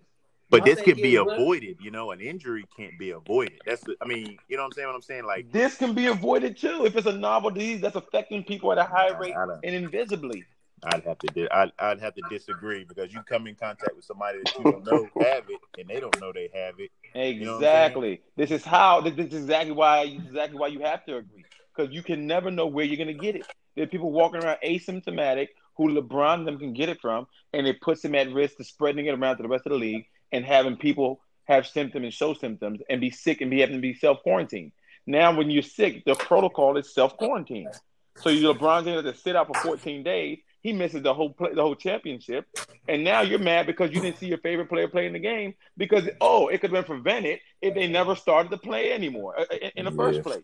but 0.52 0.64
this 0.66 0.82
can 0.82 0.96
be 0.96 1.16
avoided, 1.16 1.78
you 1.80 1.90
know. 1.90 2.10
An 2.10 2.20
injury 2.20 2.64
can't 2.76 2.96
be 2.98 3.10
avoided. 3.10 3.58
That's, 3.66 3.82
I 4.02 4.04
mean, 4.04 4.36
you 4.48 4.56
know 4.56 4.62
what 4.62 4.66
I'm 4.66 4.72
saying. 4.72 4.86
What 4.86 4.94
I'm 4.94 5.02
saying, 5.02 5.24
like 5.24 5.50
this 5.50 5.76
can 5.76 5.94
be 5.94 6.06
avoided 6.06 6.58
too 6.58 6.84
if 6.84 6.94
it's 6.94 7.06
a 7.06 7.12
novel 7.12 7.50
disease 7.50 7.80
that's 7.80 7.96
affecting 7.96 8.44
people 8.44 8.70
at 8.70 8.78
a 8.78 8.84
high 8.84 9.16
rate 9.18 9.34
and 9.64 9.74
invisibly. 9.74 10.44
I'd 10.84 11.04
have 11.04 11.18
to 11.20 11.26
di- 11.28 11.50
I'd, 11.50 11.72
I'd 11.78 12.00
have 12.00 12.14
to 12.14 12.22
disagree 12.30 12.84
because 12.84 13.12
you 13.12 13.20
come 13.22 13.46
in 13.46 13.54
contact 13.54 13.94
with 13.94 14.04
somebody 14.04 14.38
that 14.38 14.58
you 14.58 14.64
don't 14.64 14.84
know 14.84 15.08
have 15.20 15.44
it 15.48 15.60
and 15.78 15.88
they 15.88 16.00
don't 16.00 16.20
know 16.20 16.32
they 16.32 16.50
have 16.52 16.74
it. 16.78 16.90
Exactly. 17.14 18.10
You 18.10 18.14
know 18.16 18.22
this 18.36 18.50
is 18.50 18.64
how 18.64 19.00
this 19.00 19.14
is 19.14 19.32
exactly 19.34 19.72
why 19.72 20.02
exactly 20.02 20.58
why 20.58 20.68
you 20.68 20.80
have 20.80 21.04
to 21.06 21.18
agree 21.18 21.44
because 21.74 21.92
you 21.94 22.02
can 22.02 22.26
never 22.26 22.50
know 22.50 22.66
where 22.66 22.84
you're 22.84 22.96
gonna 22.96 23.12
get 23.12 23.36
it. 23.36 23.46
There 23.74 23.84
are 23.84 23.88
people 23.88 24.10
walking 24.10 24.42
around 24.42 24.58
asymptomatic 24.64 25.48
who 25.76 25.88
LeBron 25.88 26.44
them 26.44 26.58
can 26.58 26.74
get 26.74 26.88
it 26.88 27.00
from, 27.00 27.26
and 27.52 27.66
it 27.66 27.80
puts 27.80 28.02
them 28.02 28.14
at 28.14 28.32
risk 28.32 28.56
to 28.58 28.64
spreading 28.64 29.06
it 29.06 29.14
around 29.14 29.36
to 29.36 29.42
the 29.42 29.48
rest 29.48 29.66
of 29.66 29.72
the 29.72 29.78
league 29.78 30.06
and 30.32 30.44
having 30.44 30.76
people 30.76 31.20
have 31.44 31.66
symptoms 31.66 32.04
and 32.04 32.12
show 32.12 32.34
symptoms 32.34 32.80
and 32.90 33.00
be 33.00 33.10
sick 33.10 33.40
and 33.40 33.50
be 33.50 33.60
having 33.60 33.76
to 33.76 33.80
be 33.80 33.94
self 33.94 34.22
quarantined. 34.22 34.72
Now, 35.06 35.36
when 35.36 35.50
you're 35.50 35.62
sick, 35.62 36.04
the 36.04 36.14
protocol 36.14 36.76
is 36.76 36.92
self 36.92 37.16
quarantine. 37.16 37.70
So 38.18 38.28
you 38.28 38.52
LeBron 38.52 38.84
James 38.84 39.04
has 39.04 39.14
to 39.14 39.20
sit 39.20 39.36
out 39.36 39.46
for 39.46 39.54
14 39.54 40.02
days 40.02 40.38
he 40.62 40.72
misses 40.72 41.02
the 41.02 41.12
whole 41.12 41.30
play, 41.30 41.52
the 41.54 41.62
whole 41.62 41.74
championship, 41.74 42.46
and 42.88 43.02
now 43.04 43.20
you're 43.20 43.38
mad 43.38 43.66
because 43.66 43.90
you 43.92 44.00
didn't 44.00 44.18
see 44.18 44.26
your 44.26 44.38
favorite 44.38 44.68
player 44.68 44.88
play 44.88 45.06
in 45.06 45.12
the 45.12 45.18
game 45.18 45.54
because 45.76 46.08
oh, 46.20 46.48
it 46.48 46.60
could 46.60 46.72
have 46.72 46.86
been 46.86 46.96
prevented 46.96 47.40
if 47.60 47.74
they 47.74 47.86
never 47.86 48.14
started 48.14 48.50
to 48.50 48.56
play 48.56 48.92
anymore 48.92 49.38
uh, 49.38 49.44
in, 49.60 49.70
in 49.76 49.84
the 49.84 49.90
first 49.90 50.22
place. 50.22 50.42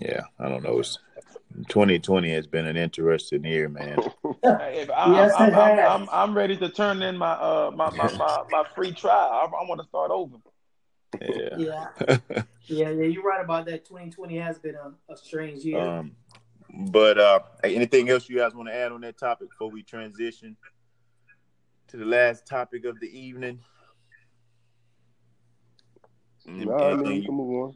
Yeah, 0.00 0.22
I 0.38 0.48
don't 0.48 0.62
know. 0.62 0.78
It's, 0.78 0.98
2020 1.68 2.30
has 2.30 2.46
been 2.46 2.66
an 2.66 2.76
interesting 2.76 3.44
year, 3.44 3.68
man. 3.68 3.98
yes, 4.44 4.88
I'm, 4.96 5.54
I'm, 5.54 5.78
I'm, 5.78 6.08
I'm, 6.12 6.36
ready 6.36 6.56
to 6.58 6.68
turn 6.68 7.02
in 7.02 7.16
my 7.16 7.32
uh 7.32 7.72
my 7.74 7.90
my, 7.90 8.12
my, 8.12 8.42
my 8.50 8.64
free 8.74 8.92
trial. 8.92 9.30
I, 9.32 9.44
I 9.44 9.68
want 9.68 9.80
to 9.80 9.88
start 9.88 10.10
over. 10.10 10.36
Yeah. 11.20 11.56
Yeah. 11.56 12.18
yeah, 12.66 12.90
yeah, 12.90 13.04
you're 13.04 13.22
right 13.22 13.42
about 13.42 13.66
that. 13.66 13.84
2020 13.86 14.36
has 14.38 14.58
been 14.58 14.74
a, 14.74 14.92
a 15.12 15.16
strange 15.16 15.64
year. 15.64 15.80
Um, 15.80 16.12
but 16.78 17.18
uh, 17.18 17.40
anything 17.64 18.08
else 18.08 18.28
you 18.28 18.36
guys 18.36 18.54
want 18.54 18.68
to 18.68 18.74
add 18.74 18.92
on 18.92 19.00
that 19.00 19.18
topic 19.18 19.50
before 19.50 19.70
we 19.70 19.82
transition 19.82 20.56
to 21.88 21.96
the 21.96 22.04
last 22.04 22.46
topic 22.46 22.84
of 22.84 23.00
the 23.00 23.06
evening? 23.06 23.58
No, 26.46 26.74
I 26.76 26.94
mean, 26.94 27.22
you 27.22 27.32
move 27.32 27.64
on. 27.64 27.74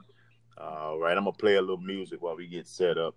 All 0.57 0.99
right, 0.99 1.17
I'm 1.17 1.25
gonna 1.25 1.33
play 1.33 1.57
a 1.57 1.61
little 1.61 1.79
music 1.79 2.23
while 2.23 2.37
we 2.37 2.47
get 2.47 2.69
set 2.69 2.97
up. 2.97 3.17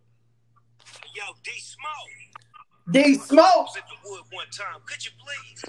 Yo, 1.15 1.23
D 1.43 1.51
Smoke. 1.59 2.91
D 2.91 3.13
Smoke. 3.15 3.67
At 3.77 3.83
the 3.87 4.09
wood 4.09 4.23
one 4.31 4.47
time. 4.51 4.81
Could 4.85 5.05
you 5.05 5.11
please? 5.23 5.63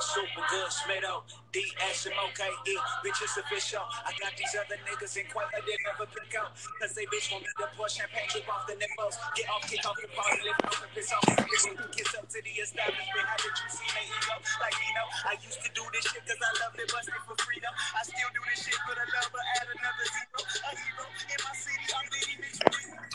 Super 0.00 0.42
good, 0.50 0.70
Smitto, 0.70 1.22
D, 1.52 1.62
S, 1.90 2.06
M, 2.06 2.18
O, 2.18 2.26
K, 2.34 2.42
E, 2.44 2.74
bitches 3.06 3.36
official. 3.38 3.82
I 4.02 4.10
got 4.18 4.34
these 4.34 4.50
other 4.58 4.76
niggas 4.84 5.16
in 5.16 5.26
quite 5.30 5.48
a 5.54 5.62
different 5.62 6.10
pick 6.10 6.34
out. 6.34 6.50
Cause 6.82 6.92
they 6.98 7.06
bitch 7.08 7.30
want 7.30 7.46
me 7.46 7.50
to 7.62 7.66
pour 7.78 7.88
champagne, 7.88 8.26
drip 8.28 8.48
off 8.50 8.66
the 8.66 8.74
nipples. 8.74 9.16
Get 9.38 9.46
off, 9.48 9.62
kick 9.70 9.86
off 9.86 9.94
the 10.00 10.10
party, 10.12 10.42
lift 10.44 10.66
off 10.66 10.82
the 10.82 10.88
piss 10.92 11.12
off. 11.14 11.24
Kiss 11.24 12.10
up 12.18 12.26
to 12.26 12.38
the 12.42 12.54
establishment, 12.58 13.26
how 13.26 13.38
did 13.38 13.54
you 13.54 13.68
see 13.70 13.88
my 13.94 14.02
ego? 14.02 14.34
Like, 14.60 14.76
you 14.82 14.92
know, 14.98 15.06
I 15.30 15.34
used 15.38 15.62
to 15.62 15.70
do 15.72 15.84
this 15.94 16.04
shit 16.10 16.22
cause 16.26 16.42
I 16.42 16.52
loved 16.64 16.78
it, 16.80 16.90
busted 16.90 17.14
for 17.22 17.38
freedom. 17.44 17.72
I 17.94 18.02
still 18.02 18.30
do 18.34 18.42
this 18.50 18.66
shit 18.66 18.78
for 18.82 18.98
the 18.98 19.06
love, 19.14 19.30
but 19.30 19.44
add 19.62 19.68
another 19.72 20.06
zero. 20.10 20.38
A 20.42 20.70
hero 20.74 21.04
in 21.06 21.38
my 21.38 21.54
city, 21.54 21.86
I'm 21.94 22.06
the 22.10 22.20
image. 22.34 22.58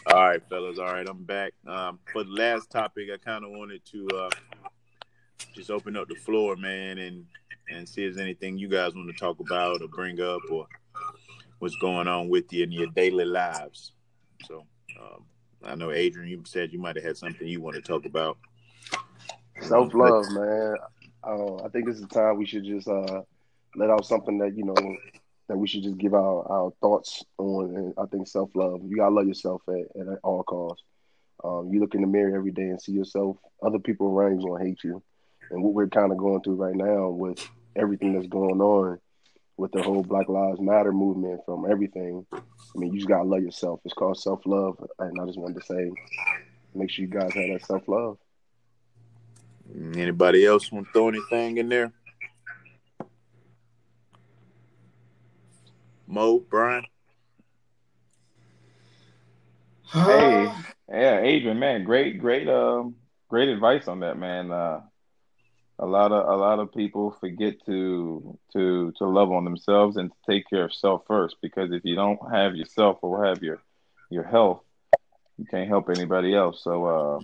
All 0.08 0.26
right, 0.26 0.44
fellas. 0.48 0.80
All 0.80 0.90
right, 0.90 1.08
I'm 1.08 1.24
back. 1.28 1.54
Um, 1.68 2.00
for 2.12 2.24
the 2.24 2.32
last 2.32 2.72
topic, 2.72 3.12
I 3.14 3.18
kind 3.20 3.44
of 3.44 3.52
wanted 3.52 3.84
to 3.92 4.08
uh, 4.16 4.30
just 5.54 5.72
open 5.72 5.96
up 5.96 6.08
the 6.08 6.16
floor, 6.16 6.56
man, 6.56 6.98
and 6.98 7.26
and 7.72 7.88
see 7.88 8.04
if 8.06 8.16
there's 8.16 8.24
anything 8.24 8.58
you 8.58 8.68
guys 8.68 8.96
want 8.96 9.08
to 9.08 9.16
talk 9.16 9.40
about 9.40 9.82
or 9.82 9.88
bring 9.88 10.20
up 10.20 10.42
or 10.52 10.68
what's 11.60 11.76
going 11.76 12.08
on 12.08 12.30
with 12.30 12.52
you 12.52 12.64
in 12.64 12.72
your 12.72 12.88
daily 12.88 13.26
lives. 13.26 13.92
So 14.48 14.66
um, 15.00 15.26
I 15.64 15.76
know 15.76 15.92
Adrian, 15.92 16.30
you 16.30 16.42
said 16.46 16.74
you 16.74 16.80
might 16.80 16.96
have 16.96 17.06
had 17.06 17.18
something 17.18 17.48
you 17.48 17.62
want 17.62 17.76
to 17.76 17.82
talk 17.82 18.06
about. 18.06 18.38
Self 19.62 19.94
love, 19.94 20.26
man. 20.32 20.76
Uh, 21.24 21.56
I 21.58 21.70
think 21.70 21.86
this 21.86 21.96
is 21.96 22.02
the 22.02 22.08
time 22.08 22.38
we 22.38 22.46
should 22.46 22.64
just 22.64 22.88
uh, 22.88 23.22
let 23.76 23.90
out 23.90 24.06
something 24.06 24.38
that 24.40 24.56
you 24.56 24.66
know 24.66 24.76
that 25.48 25.58
we 25.58 25.68
should 25.68 25.84
just 25.84 25.98
give 25.98 26.14
our, 26.14 26.50
our 26.50 26.72
thoughts 26.80 27.24
on. 27.38 27.76
And 27.76 27.94
I 27.98 28.06
think 28.06 28.28
self 28.28 28.50
love. 28.56 28.82
You 28.88 28.98
gotta 28.98 29.14
love 29.14 29.28
yourself 29.28 29.62
at, 29.68 30.02
at 30.02 30.20
all 30.24 30.44
costs. 30.44 30.84
Um, 31.44 31.70
you 31.72 31.80
look 31.80 31.96
in 31.96 32.02
the 32.02 32.08
mirror 32.08 32.36
every 32.36 32.52
day 32.52 32.64
and 32.64 32.82
see 32.82 32.94
yourself. 32.94 33.38
Other 33.62 33.80
people 33.80 34.08
around 34.08 34.40
you 34.40 34.48
gonna 34.48 34.64
hate 34.64 34.84
you, 34.84 35.04
and 35.52 35.64
what 35.64 35.74
we're 35.74 35.88
kind 35.88 36.12
of 36.12 36.18
going 36.18 36.42
through 36.42 36.56
right 36.56 36.76
now 36.76 37.10
with 37.10 37.48
everything 37.76 38.14
that's 38.14 38.28
going 38.28 38.62
on 38.62 39.00
with 39.58 39.72
the 39.72 39.82
whole 39.82 40.04
Black 40.04 40.30
Lives 40.30 40.60
Matter 40.60 40.92
movement, 40.92 41.42
from 41.46 41.70
everything. 41.70 42.26
I 42.34 42.40
mean, 42.76 42.94
you 42.94 43.00
just 43.00 43.10
gotta 43.10 43.24
love 43.24 43.42
yourself. 43.42 43.82
It's 43.84 43.94
called 43.94 44.18
self 44.18 44.46
love, 44.46 44.78
and 45.00 45.20
I 45.20 45.26
just 45.26 45.38
wanted 45.38 45.60
to 45.60 45.66
say, 45.66 45.92
make 46.74 46.90
sure 46.90 47.04
you 47.04 47.12
guys 47.12 47.34
have 47.34 47.50
that 47.50 47.66
self 47.66 47.88
love. 47.88 48.18
Anybody 49.76 50.46
else 50.46 50.72
want 50.72 50.88
to 50.88 50.92
throw 50.94 51.10
anything 51.10 51.58
in 51.58 51.70
there? 51.70 51.92
Mo, 56.08 56.40
Brian. 56.40 56.86
Hey, 59.92 60.52
yeah, 60.90 61.20
Adrian, 61.20 61.60
man, 61.60 61.84
great, 61.84 62.20
great, 62.20 62.48
um, 62.48 62.96
great 63.28 63.50
advice 63.50 63.88
on 63.88 64.00
that, 64.00 64.18
man. 64.18 64.52
Uh, 64.52 64.82
a 65.80 65.86
lot 65.86 66.12
of 66.12 66.28
a 66.28 66.36
lot 66.36 66.60
of 66.60 66.74
people 66.74 67.12
forget 67.20 67.56
to 67.66 68.38
to 68.54 68.92
to 68.98 69.06
love 69.06 69.32
on 69.32 69.46
themselves 69.46 69.96
and 69.96 70.12
to 70.12 70.18
take 70.30 70.48
care 70.50 70.66
of 70.66 70.74
self 70.74 71.04
first 71.08 71.38
because 71.42 71.72
if 71.72 71.86
you 71.86 71.96
don't 71.96 72.20
have 72.32 72.56
yourself 72.56 72.98
or 73.02 73.26
have 73.26 73.42
your 73.42 73.62
your 74.10 74.24
health, 74.24 74.62
you 75.38 75.46
can't 75.46 75.70
help 75.70 75.90
anybody 75.90 76.36
else. 76.36 76.64
So, 76.64 76.86
uh, 76.86 77.20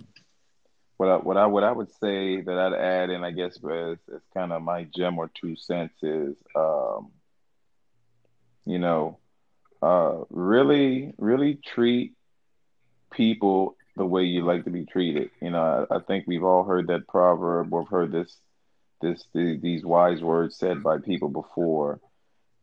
what 0.96 1.08
I, 1.10 1.16
what 1.16 1.36
I 1.36 1.46
what 1.46 1.64
I 1.64 1.72
would 1.72 1.92
say 2.00 2.40
that 2.40 2.58
I'd 2.58 2.72
add, 2.72 3.10
and 3.10 3.24
I 3.26 3.30
guess 3.30 3.58
as, 3.58 3.98
as 4.14 4.22
kind 4.32 4.52
of 4.52 4.62
my 4.62 4.84
gem 4.84 5.18
or 5.18 5.30
two 5.38 5.56
cents 5.56 6.02
is, 6.02 6.36
um, 6.54 7.10
you 8.64 8.78
know, 8.78 9.18
uh, 9.82 10.20
really 10.30 11.12
really 11.18 11.56
treat 11.56 12.14
people 13.12 13.76
the 13.96 14.06
way 14.06 14.24
you 14.24 14.44
like 14.44 14.64
to 14.64 14.70
be 14.70 14.86
treated. 14.86 15.30
You 15.42 15.50
know, 15.50 15.86
I, 15.90 15.96
I 15.96 15.98
think 16.00 16.24
we've 16.26 16.44
all 16.44 16.64
heard 16.64 16.86
that 16.86 17.06
proverb 17.06 17.72
or 17.72 17.84
heard 17.84 18.12
this 18.12 18.34
this 19.00 19.24
the, 19.34 19.58
these 19.58 19.84
wise 19.84 20.22
words 20.22 20.56
said 20.56 20.82
by 20.82 20.98
people 20.98 21.28
before. 21.28 22.00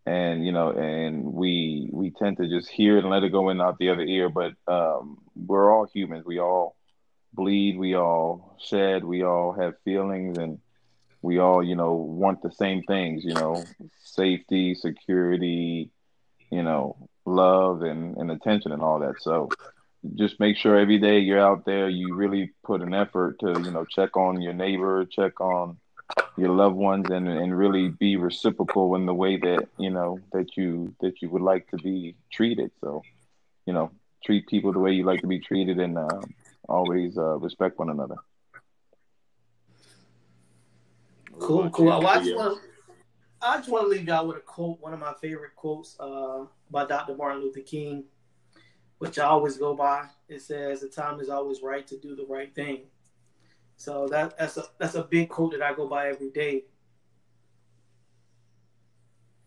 And 0.06 0.46
you 0.46 0.52
know 0.52 0.72
and 0.72 1.34
we 1.34 1.89
we 1.93 2.12
tend 2.12 2.38
to 2.38 2.48
just 2.50 2.69
hear 2.69 2.98
it 2.98 3.06
and 3.06 3.10
let 3.10 3.24
it 3.24 3.32
go 3.32 3.50
in 3.50 3.62
out 3.62 3.78
the 3.78 3.89
other 3.89 4.02
ear. 4.02 4.30
But 4.30 4.54
um, 4.67 5.19
we're 5.36 5.72
all 5.72 5.86
humans. 5.86 6.26
We 6.26 6.39
all 6.39 6.76
bleed. 7.34 7.78
We 7.78 7.96
all 7.96 8.58
shed. 8.62 9.06
We 9.06 9.24
all 9.24 9.54
have 9.54 9.76
feelings. 9.86 10.38
And 10.38 10.60
we 11.24 11.39
all 11.39 11.63
you 11.63 11.76
know 11.76 11.93
want 11.93 12.43
the 12.43 12.52
same 12.52 12.84
things 12.84 13.24
you 13.24 13.34
know 13.34 13.63
safety 14.04 14.76
security 14.76 15.89
you 16.52 16.62
know 16.62 17.10
love 17.26 17.82
and, 17.82 18.17
and 18.17 18.30
attention 18.30 18.74
and 18.74 18.84
all 18.84 19.00
that. 19.00 19.15
So 19.22 19.50
just 20.15 20.39
make 20.39 20.58
sure 20.58 20.78
every 20.78 21.00
day 21.00 21.19
you're 21.19 21.39
out 21.39 21.65
there 21.65 21.88
you 21.88 22.13
really 22.13 22.52
put 22.63 22.82
an 22.82 22.93
effort 22.93 23.39
to 23.39 23.48
you 23.48 23.72
know 23.72 23.86
check 23.86 24.17
on 24.17 24.41
your 24.41 24.54
neighbor 24.54 25.06
check 25.06 25.39
on 25.39 25.78
your 26.38 26.50
loved 26.50 26.76
ones 26.76 27.10
and 27.10 27.28
and 27.28 27.58
really 27.58 27.89
be 27.89 28.16
reciprocal 28.16 28.96
in 28.96 29.06
the 29.06 29.13
way 29.13 29.38
that 29.38 29.68
you 29.78 29.89
know 29.89 30.20
that 30.32 30.58
you 30.58 30.94
that 31.00 31.22
you 31.22 31.30
would 31.30 31.42
like 31.42 31.68
to 31.70 31.78
be 31.78 32.16
treated 32.32 32.72
so 32.82 33.02
you 33.66 33.74
know 33.74 33.92
treat 34.26 34.48
people 34.48 34.72
the 34.74 34.80
way 34.80 34.92
you 34.92 35.04
like 35.04 35.22
to 35.22 35.28
be 35.28 35.39
treated 35.39 35.80
and 35.80 35.98
uh, 35.98 36.22
always 36.68 37.18
uh, 37.18 37.38
respect 37.38 37.78
one 37.78 37.89
another 37.89 38.16
Cool, 41.39 41.70
cool. 41.72 41.86
Well, 41.86 42.08
I 42.08 42.20
just 42.20 42.36
want 42.36 42.62
to, 42.62 42.96
I 43.42 43.58
just 43.58 43.70
want 43.70 43.86
to 43.86 43.89
leave 43.89 44.08
y'all 44.08 44.28
with 44.28 44.38
a 44.38 44.42
quote, 44.42 44.80
one 44.80 44.94
of 44.94 45.00
my 45.00 45.13
favorite 45.22 45.56
quotes 45.56 46.00
uh, 46.00 46.46
by 46.70 46.86
Dr. 46.86 47.16
Martin 47.16 47.42
Luther 47.42 47.62
King, 47.62 48.06
which 49.00 49.20
I 49.20 49.26
always 49.26 49.58
go 49.58 49.76
by. 49.76 50.08
It 50.30 50.42
says, 50.42 50.82
"The 50.82 50.89
time 50.89 51.20
is 51.20 51.30
always 51.30 51.62
right 51.62 51.86
to 51.88 51.98
do 51.98 52.16
the 52.16 52.26
right 52.26 52.54
thing." 52.54 52.84
So 53.84 54.08
that 54.08 54.38
that's 54.38 54.56
a 54.56 54.63
that's 54.78 54.96
a 54.96 55.04
big 55.04 55.28
quote 55.28 55.52
that 55.52 55.62
I 55.62 55.74
go 55.74 55.89
by 55.89 56.08
every 56.08 56.30
day. 56.30 56.63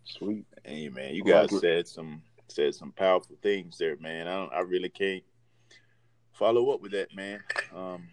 Sweet. 0.05 0.45
Hey 0.63 0.91
man, 0.91 1.15
you 1.15 1.25
guys 1.25 1.59
said 1.59 1.89
some 1.89 2.21
said 2.49 2.75
some 2.75 2.93
powerful 2.93 3.37
things 3.43 3.79
there, 3.79 3.97
man. 3.97 4.29
I 4.29 4.35
don't 4.35 4.53
I 4.53 4.61
really 4.61 4.91
can't 4.91 5.25
follow 6.35 6.69
up 6.69 6.83
with 6.83 6.93
that, 6.93 7.17
man. 7.17 7.41
Um 7.75 8.09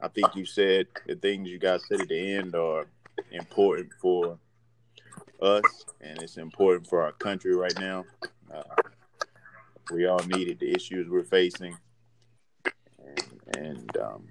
I 0.00 0.06
think 0.06 0.36
you 0.36 0.44
said 0.44 0.86
the 1.08 1.16
things 1.16 1.48
you 1.48 1.58
guys 1.58 1.82
said 1.88 2.02
at 2.02 2.08
the 2.08 2.34
end 2.34 2.54
are 2.54 2.86
important 3.32 3.90
for 4.00 4.38
us 5.42 5.64
and 6.00 6.22
it's 6.22 6.36
important 6.36 6.86
for 6.86 7.02
our 7.02 7.12
country 7.12 7.56
right 7.56 7.76
now. 7.80 8.04
Uh, 8.54 8.62
we 9.92 10.06
all 10.06 10.24
needed 10.28 10.60
the 10.60 10.70
issues 10.70 11.08
we're 11.08 11.24
facing 11.24 11.76
and, 13.04 13.56
and 13.56 13.96
um, 13.96 14.24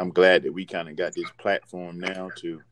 I'm 0.00 0.08
glad 0.08 0.44
that 0.44 0.54
we 0.54 0.64
kind 0.64 0.88
of 0.88 0.96
got 0.96 1.14
this 1.14 1.30
platform 1.36 2.00
now 2.00 2.30
to 2.36 2.62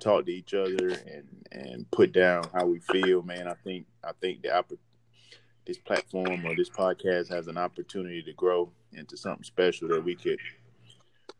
talk 0.00 0.26
to 0.26 0.32
each 0.32 0.52
other 0.52 0.88
and 0.88 1.28
and 1.52 1.88
put 1.92 2.10
down 2.10 2.42
how 2.52 2.66
we 2.66 2.80
feel, 2.80 3.22
man. 3.22 3.46
I 3.46 3.54
think 3.62 3.86
I 4.02 4.10
think 4.20 4.42
the 4.42 4.64
this 5.64 5.78
platform 5.78 6.44
or 6.44 6.56
this 6.56 6.68
podcast 6.68 7.28
has 7.30 7.46
an 7.46 7.56
opportunity 7.56 8.20
to 8.24 8.32
grow 8.32 8.68
into 8.92 9.16
something 9.16 9.44
special 9.44 9.86
that 9.88 10.02
we 10.02 10.16
could 10.16 10.40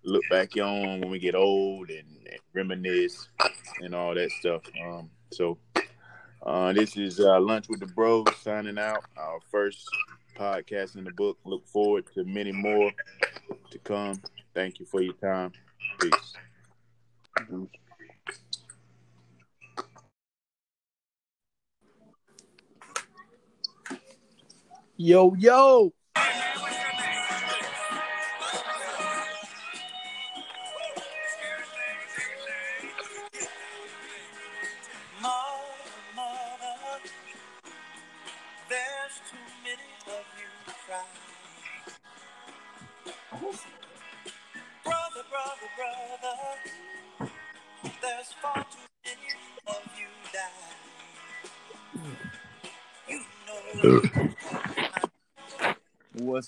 look 0.04 0.22
back 0.30 0.56
on 0.58 1.00
when 1.00 1.10
we 1.10 1.18
get 1.18 1.34
old 1.34 1.90
and, 1.90 2.06
and 2.30 2.38
reminisce 2.52 3.28
and 3.80 3.96
all 3.96 4.14
that 4.14 4.30
stuff. 4.30 4.62
Um, 4.86 5.10
so 5.32 5.58
uh, 6.46 6.72
this 6.72 6.96
is 6.96 7.18
uh, 7.18 7.40
lunch 7.40 7.68
with 7.68 7.80
the 7.80 7.86
bros 7.86 8.26
signing 8.40 8.78
out. 8.78 9.04
Our 9.16 9.40
first 9.50 9.88
podcast 10.36 10.96
in 10.96 11.02
the 11.02 11.10
book. 11.10 11.38
Look 11.44 11.66
forward 11.66 12.04
to 12.14 12.24
many 12.24 12.52
more 12.52 12.92
to 13.70 13.78
come. 13.80 14.20
Thank 14.54 14.78
you 14.78 14.86
for 14.86 15.02
your 15.02 15.14
time. 15.14 15.52
Peace. 16.00 16.34
Yo, 24.96 25.34
yo. 25.34 25.92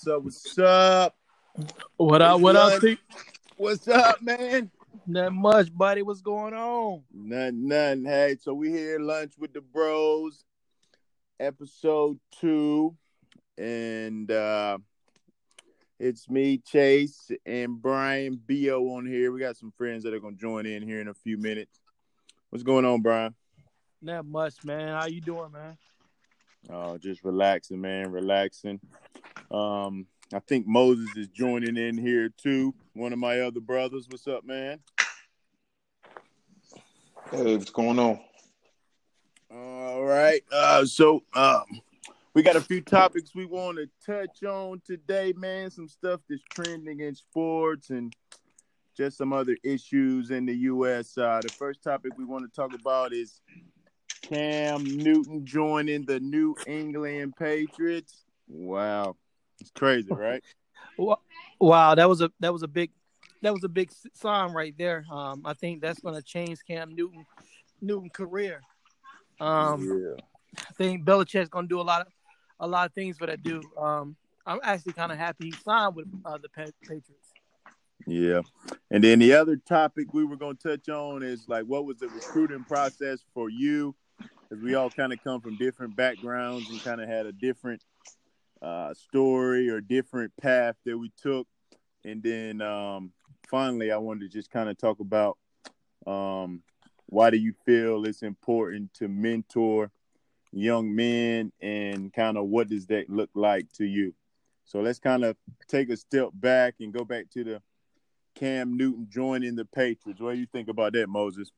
Up? 0.07 0.23
What's 0.23 0.57
up? 0.57 1.15
What 1.97 2.21
up? 2.21 2.39
What 2.39 2.55
up? 2.55 2.81
What's 3.57 3.87
up, 3.87 4.21
man? 4.21 4.71
Not 5.05 5.33
much, 5.33 5.75
buddy. 5.75 6.01
What's 6.01 6.21
going 6.21 6.53
on? 6.53 7.03
Nothing, 7.13 7.67
nothing. 7.67 8.05
Hey, 8.05 8.37
so 8.41 8.53
we 8.53 8.69
here 8.69 8.99
lunch 8.99 9.33
with 9.37 9.53
the 9.53 9.61
bros, 9.61 10.43
episode 11.39 12.19
two, 12.39 12.95
and 13.57 14.29
uh 14.31 14.77
It's 15.99 16.29
me, 16.29 16.59
Chase, 16.59 17.31
and 17.45 17.81
Brian 17.81 18.39
Bo 18.47 18.95
on 18.95 19.05
here. 19.07 19.31
We 19.31 19.39
got 19.39 19.57
some 19.57 19.73
friends 19.77 20.03
that 20.03 20.13
are 20.13 20.19
gonna 20.19 20.35
join 20.35 20.65
in 20.65 20.83
here 20.83 21.01
in 21.01 21.07
a 21.07 21.13
few 21.13 21.37
minutes. 21.37 21.79
What's 22.49 22.63
going 22.63 22.85
on, 22.85 23.01
Brian? 23.01 23.33
Not 24.01 24.25
much, 24.25 24.63
man. 24.63 24.89
How 24.89 25.07
you 25.07 25.21
doing, 25.21 25.51
man? 25.51 25.77
Oh, 26.69 26.97
just 26.97 27.23
relaxing, 27.23 27.79
man, 27.79 28.11
relaxing. 28.11 28.79
Um, 29.51 30.05
I 30.33 30.39
think 30.39 30.67
Moise 30.67 30.99
is 31.15 31.27
joining 31.29 31.77
in 31.77 31.97
here 31.97 32.29
too. 32.29 32.73
One 32.93 33.13
of 33.13 33.19
my 33.19 33.39
other 33.39 33.61
brothers. 33.61 34.07
What's 34.09 34.27
up, 34.27 34.43
man? 34.45 34.79
Hey, 37.31 37.55
what's 37.55 37.69
going 37.69 37.99
on? 37.99 38.19
All 39.49 40.03
right. 40.03 40.43
Uh, 40.51 40.85
so 40.85 41.23
um, 41.33 41.81
we 42.33 42.43
got 42.43 42.57
a 42.57 42.61
few 42.61 42.81
topics 42.81 43.33
we 43.33 43.45
want 43.45 43.77
to 43.77 43.89
touch 44.05 44.43
on 44.43 44.81
today, 44.85 45.33
man. 45.37 45.71
Some 45.71 45.87
stuff 45.87 46.19
that's 46.29 46.43
trending 46.53 46.99
in 46.99 47.15
sports 47.15 47.89
and 47.91 48.13
just 48.97 49.17
some 49.17 49.31
other 49.31 49.55
issues 49.63 50.31
in 50.31 50.45
the 50.45 50.55
U.S. 50.55 51.17
Uh, 51.17 51.39
the 51.41 51.49
first 51.53 51.81
topic 51.81 52.17
we 52.17 52.25
want 52.25 52.43
to 52.43 52.53
talk 52.53 52.73
about 52.73 53.13
is 53.13 53.39
Cam 54.29 54.83
Newton 54.83 55.45
joining 55.45 56.05
the 56.05 56.19
New 56.19 56.55
England 56.65 57.35
Patriots. 57.37 58.25
Wow, 58.47 59.15
it's 59.59 59.71
crazy, 59.71 60.09
right? 60.11 60.43
Wow, 61.59 61.95
that 61.95 62.07
was 62.09 62.21
a 62.21 62.31
that 62.39 62.53
was 62.53 62.63
a 62.63 62.67
big 62.67 62.91
that 63.41 63.53
was 63.53 63.63
a 63.63 63.69
big 63.69 63.91
sign 64.13 64.51
right 64.51 64.75
there. 64.77 65.05
Um, 65.11 65.41
I 65.45 65.53
think 65.53 65.81
that's 65.81 65.99
going 65.99 66.15
to 66.15 66.21
change 66.21 66.59
Cam 66.67 66.95
Newton 66.95 67.25
Newton 67.81 68.09
career. 68.09 68.61
Um, 69.39 69.83
yeah. 69.87 70.23
I 70.57 70.73
think 70.73 71.03
Belichick's 71.03 71.49
going 71.49 71.65
to 71.65 71.69
do 71.69 71.79
a 71.79 71.83
lot 71.83 72.01
of 72.01 72.07
a 72.59 72.67
lot 72.67 72.87
of 72.87 72.93
things 72.93 73.17
for 73.17 73.27
that 73.27 73.43
dude. 73.43 73.65
Um, 73.77 74.15
I'm 74.45 74.59
actually 74.63 74.93
kind 74.93 75.11
of 75.11 75.17
happy 75.17 75.45
he 75.45 75.51
signed 75.51 75.95
with 75.95 76.07
uh, 76.25 76.37
the 76.37 76.49
Patriots. 76.49 77.09
Yeah, 78.05 78.41
and 78.89 79.03
then 79.03 79.19
the 79.19 79.33
other 79.33 79.57
topic 79.57 80.13
we 80.13 80.25
were 80.25 80.37
going 80.37 80.57
to 80.57 80.69
touch 80.69 80.89
on 80.89 81.23
is 81.23 81.47
like, 81.47 81.65
what 81.65 81.85
was 81.85 81.97
the 81.97 82.07
recruiting 82.07 82.63
process 82.63 83.19
for 83.33 83.49
you? 83.49 83.95
Because 84.47 84.63
we 84.63 84.75
all 84.75 84.89
kind 84.89 85.11
of 85.11 85.23
come 85.23 85.41
from 85.41 85.57
different 85.57 85.95
backgrounds 85.95 86.69
and 86.69 86.81
kind 86.83 87.01
of 87.01 87.09
had 87.09 87.25
a 87.25 87.31
different 87.31 87.83
uh, 88.61 88.93
story 88.93 89.69
or 89.69 89.81
different 89.81 90.31
path 90.37 90.75
that 90.85 90.97
we 90.97 91.11
took. 91.21 91.47
And 92.05 92.23
then 92.23 92.61
um, 92.61 93.11
finally, 93.49 93.91
I 93.91 93.97
wanted 93.97 94.21
to 94.21 94.37
just 94.37 94.51
kind 94.51 94.69
of 94.69 94.77
talk 94.77 94.99
about 94.99 95.37
um, 96.05 96.61
why 97.07 97.29
do 97.29 97.37
you 97.37 97.53
feel 97.65 98.05
it's 98.05 98.23
important 98.23 98.93
to 98.95 99.07
mentor 99.07 99.91
young 100.53 100.95
men 100.95 101.51
and 101.61 102.13
kind 102.13 102.37
of 102.37 102.45
what 102.45 102.69
does 102.69 102.87
that 102.87 103.09
look 103.09 103.29
like 103.33 103.71
to 103.73 103.85
you? 103.85 104.13
So 104.65 104.79
let's 104.79 104.99
kind 104.99 105.23
of 105.23 105.35
take 105.67 105.89
a 105.89 105.97
step 105.97 106.29
back 106.33 106.75
and 106.79 106.93
go 106.93 107.05
back 107.05 107.29
to 107.31 107.43
the 107.43 107.61
Cam 108.35 108.77
Newton 108.77 109.07
joining 109.09 109.55
the 109.55 109.65
Patriots. 109.65 110.21
What 110.21 110.33
do 110.33 110.39
you 110.39 110.45
think 110.45 110.67
about 110.67 110.93
that, 110.93 111.07
Moise? 111.07 111.51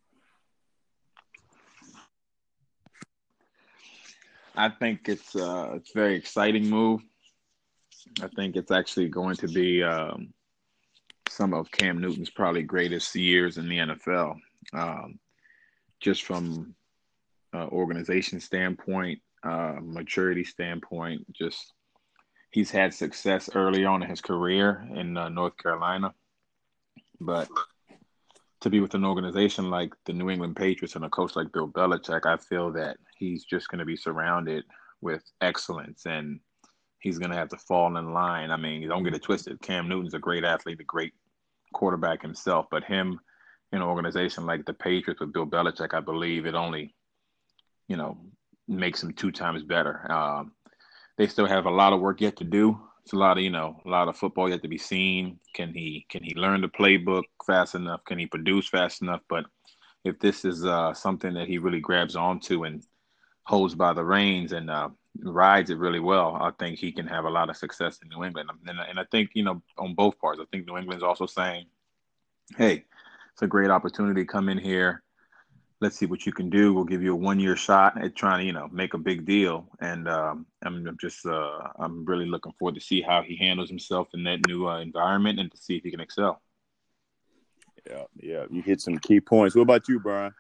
I 4.60 4.68
think 4.68 5.07
it's 5.07 5.38
uh, 5.38 5.72
it's 5.76 5.91
a 5.95 5.97
very 5.97 6.16
exciting 6.16 6.70
move. 6.70 7.01
I 8.22 8.28
think 8.36 8.57
it's 8.57 8.72
actually 8.72 9.07
going 9.07 9.38
to 9.38 9.47
be 9.47 9.82
um, 9.82 10.34
some 11.30 11.53
of 11.53 11.72
Cam 11.72 12.01
Newton's 12.01 12.30
probably 12.30 12.64
greatest 12.64 13.16
years 13.16 13.57
in 13.57 13.70
the 13.70 13.78
NFL. 13.78 14.36
Um, 14.74 15.20
just 16.01 16.24
from 16.24 16.76
uh, 17.53 17.68
organization 17.68 18.41
standpoint, 18.41 19.20
uh, 19.43 19.78
maturity 19.82 20.43
standpoint, 20.43 21.26
just 21.34 21.74
he's 22.51 22.70
had 22.70 22.93
success 22.93 23.49
early 23.55 23.86
on 23.86 24.03
in 24.03 24.10
his 24.10 24.20
career 24.20 24.86
in 24.93 25.16
uh, 25.16 25.30
North 25.30 25.55
Carolina, 25.55 26.14
but 27.22 27.47
to 28.62 28.70
be 28.70 28.80
with 28.80 28.93
an 28.93 29.05
organization 29.05 29.70
like 29.70 29.93
the 30.05 30.14
New 30.14 30.30
England 30.30 30.55
Patriots 30.55 30.95
and 30.95 31.05
a 31.05 31.10
coach 31.10 31.36
like 31.36 31.51
Bill 31.51 31.68
Belichick, 31.68 32.26
I 32.26 32.38
feel 32.38 32.72
that 32.74 32.97
he's 33.18 33.45
just 33.45 33.70
going 33.70 33.80
to 33.80 33.86
be 33.86 33.95
surrounded 33.95 34.66
with 35.01 35.24
excellence 35.41 36.05
and 36.05 36.39
he's 36.99 37.18
going 37.18 37.32
to 37.32 37.38
have 37.38 37.49
to 37.49 37.57
fall 37.57 37.95
in 37.95 38.14
line. 38.14 38.51
I 38.51 38.57
mean, 38.57 38.88
don't 38.88 39.03
get 39.03 39.16
it 39.16 39.24
twisted. 39.24 39.62
Cam 39.62 39.88
Newton's 39.88 40.14
a 40.14 40.20
great 40.20 40.43
athlete, 40.43 40.82
a 40.82 40.84
great 40.84 41.14
quarterback 41.74 42.22
himself, 42.22 42.66
but 42.70 42.84
him 42.84 43.20
in 43.72 43.82
an 43.82 43.88
organization 43.88 44.45
like 44.45 44.66
the 44.66 44.74
Patriots 44.74 45.22
with 45.22 45.32
Bill 45.32 45.45
Belichick, 45.45 45.93
I 45.93 46.01
believe 46.01 46.45
it 46.45 46.55
only, 46.55 46.95
you 47.88 47.95
know, 47.95 48.18
makes 48.68 49.01
him 49.01 49.14
two 49.14 49.32
times 49.32 49.64
better. 49.64 50.12
Um, 50.12 50.51
they 51.18 51.28
still 51.28 51.45
have 51.45 51.66
a 51.66 51.72
lot 51.72 51.93
of 51.93 52.01
work 52.01 52.20
yet 52.20 52.36
to 52.38 52.43
do. 52.43 52.80
It's 53.03 53.13
a 53.13 53.17
lot 53.17 53.37
of, 53.37 53.43
you 53.43 53.49
know, 53.49 53.81
a 53.85 53.89
lot 53.89 54.07
of 54.07 54.17
football 54.17 54.49
yet 54.49 54.61
to 54.61 54.67
be 54.67 54.77
seen. 54.77 55.39
Can 55.53 55.73
he 55.73 56.05
can 56.09 56.23
he 56.23 56.33
learn 56.35 56.61
the 56.61 56.67
playbook 56.67 57.23
fast 57.45 57.75
enough? 57.75 58.03
Can 58.05 58.19
he 58.19 58.27
produce 58.27 58.67
fast 58.69 59.01
enough? 59.01 59.21
But 59.27 59.45
if 60.03 60.19
this 60.19 60.45
is 60.45 60.63
uh, 60.63 60.93
something 60.93 61.33
that 61.33 61.47
he 61.47 61.57
really 61.57 61.79
grabs 61.79 62.15
onto 62.15 62.65
and 62.65 62.83
holds 63.43 63.73
by 63.75 63.93
the 63.93 64.03
reins 64.03 64.51
and 64.53 64.69
uh, 64.69 64.89
rides 65.23 65.71
it 65.71 65.79
really 65.79 65.99
well, 65.99 66.37
I 66.39 66.51
think 66.59 66.77
he 66.77 66.91
can 66.91 67.07
have 67.07 67.25
a 67.25 67.29
lot 67.29 67.49
of 67.49 67.57
success 67.57 67.99
in 68.03 68.09
New 68.09 68.23
England. 68.23 68.49
And, 68.67 68.79
and 68.79 68.99
I 68.99 69.05
think, 69.11 69.31
you 69.33 69.43
know, 69.43 69.61
on 69.77 69.95
both 69.95 70.19
parts, 70.19 70.39
I 70.39 70.45
think 70.51 70.67
New 70.67 70.77
England's 70.77 71.03
also 71.03 71.25
saying, 71.25 71.65
hey, 72.57 72.85
it's 73.33 73.41
a 73.41 73.47
great 73.47 73.71
opportunity. 73.71 74.21
To 74.21 74.27
come 74.27 74.49
in 74.49 74.57
here. 74.57 75.01
Let's 75.82 75.97
see 75.97 76.05
what 76.05 76.25
you 76.25 76.34
can 76.34 76.49
do. 76.49 76.73
We'll 76.73 76.84
give 76.84 77.01
you 77.01 77.13
a 77.13 77.15
one 77.15 77.39
year 77.39 77.55
shot 77.55 78.01
at 78.01 78.15
trying 78.15 78.39
to, 78.39 78.45
you 78.45 78.51
know, 78.51 78.67
make 78.71 78.93
a 78.93 78.97
big 78.97 79.25
deal. 79.25 79.65
And 79.80 80.09
um, 80.09 80.45
I'm, 80.61 80.86
I'm 80.86 80.97
just, 80.99 81.25
uh, 81.25 81.69
I'm 81.77 82.03
really 82.03 82.25
looking 82.25 82.51
forward 82.59 82.75
to 82.75 82.82
see 82.82 83.01
how 83.01 83.21
he 83.21 83.38
handles 83.38 83.69
himself 83.69 84.09
in 84.13 84.23
that 84.25 84.45
new 84.45 84.67
uh, 84.67 84.80
environment 84.80 85.39
and 85.39 85.49
to 85.49 85.57
see 85.57 85.77
if 85.77 85.84
he 85.84 85.91
can 85.91 86.01
excel. 86.01 86.41
Yeah, 87.89 88.03
yeah, 88.21 88.45
you 88.51 88.61
hit 88.61 88.82
some 88.82 88.97
key 88.97 89.21
points. 89.21 89.55
What 89.55 89.61
about 89.61 89.88
you, 89.88 90.01
Brian? 90.01 90.34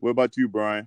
What 0.00 0.10
about 0.10 0.36
you, 0.36 0.48
Brian? 0.48 0.86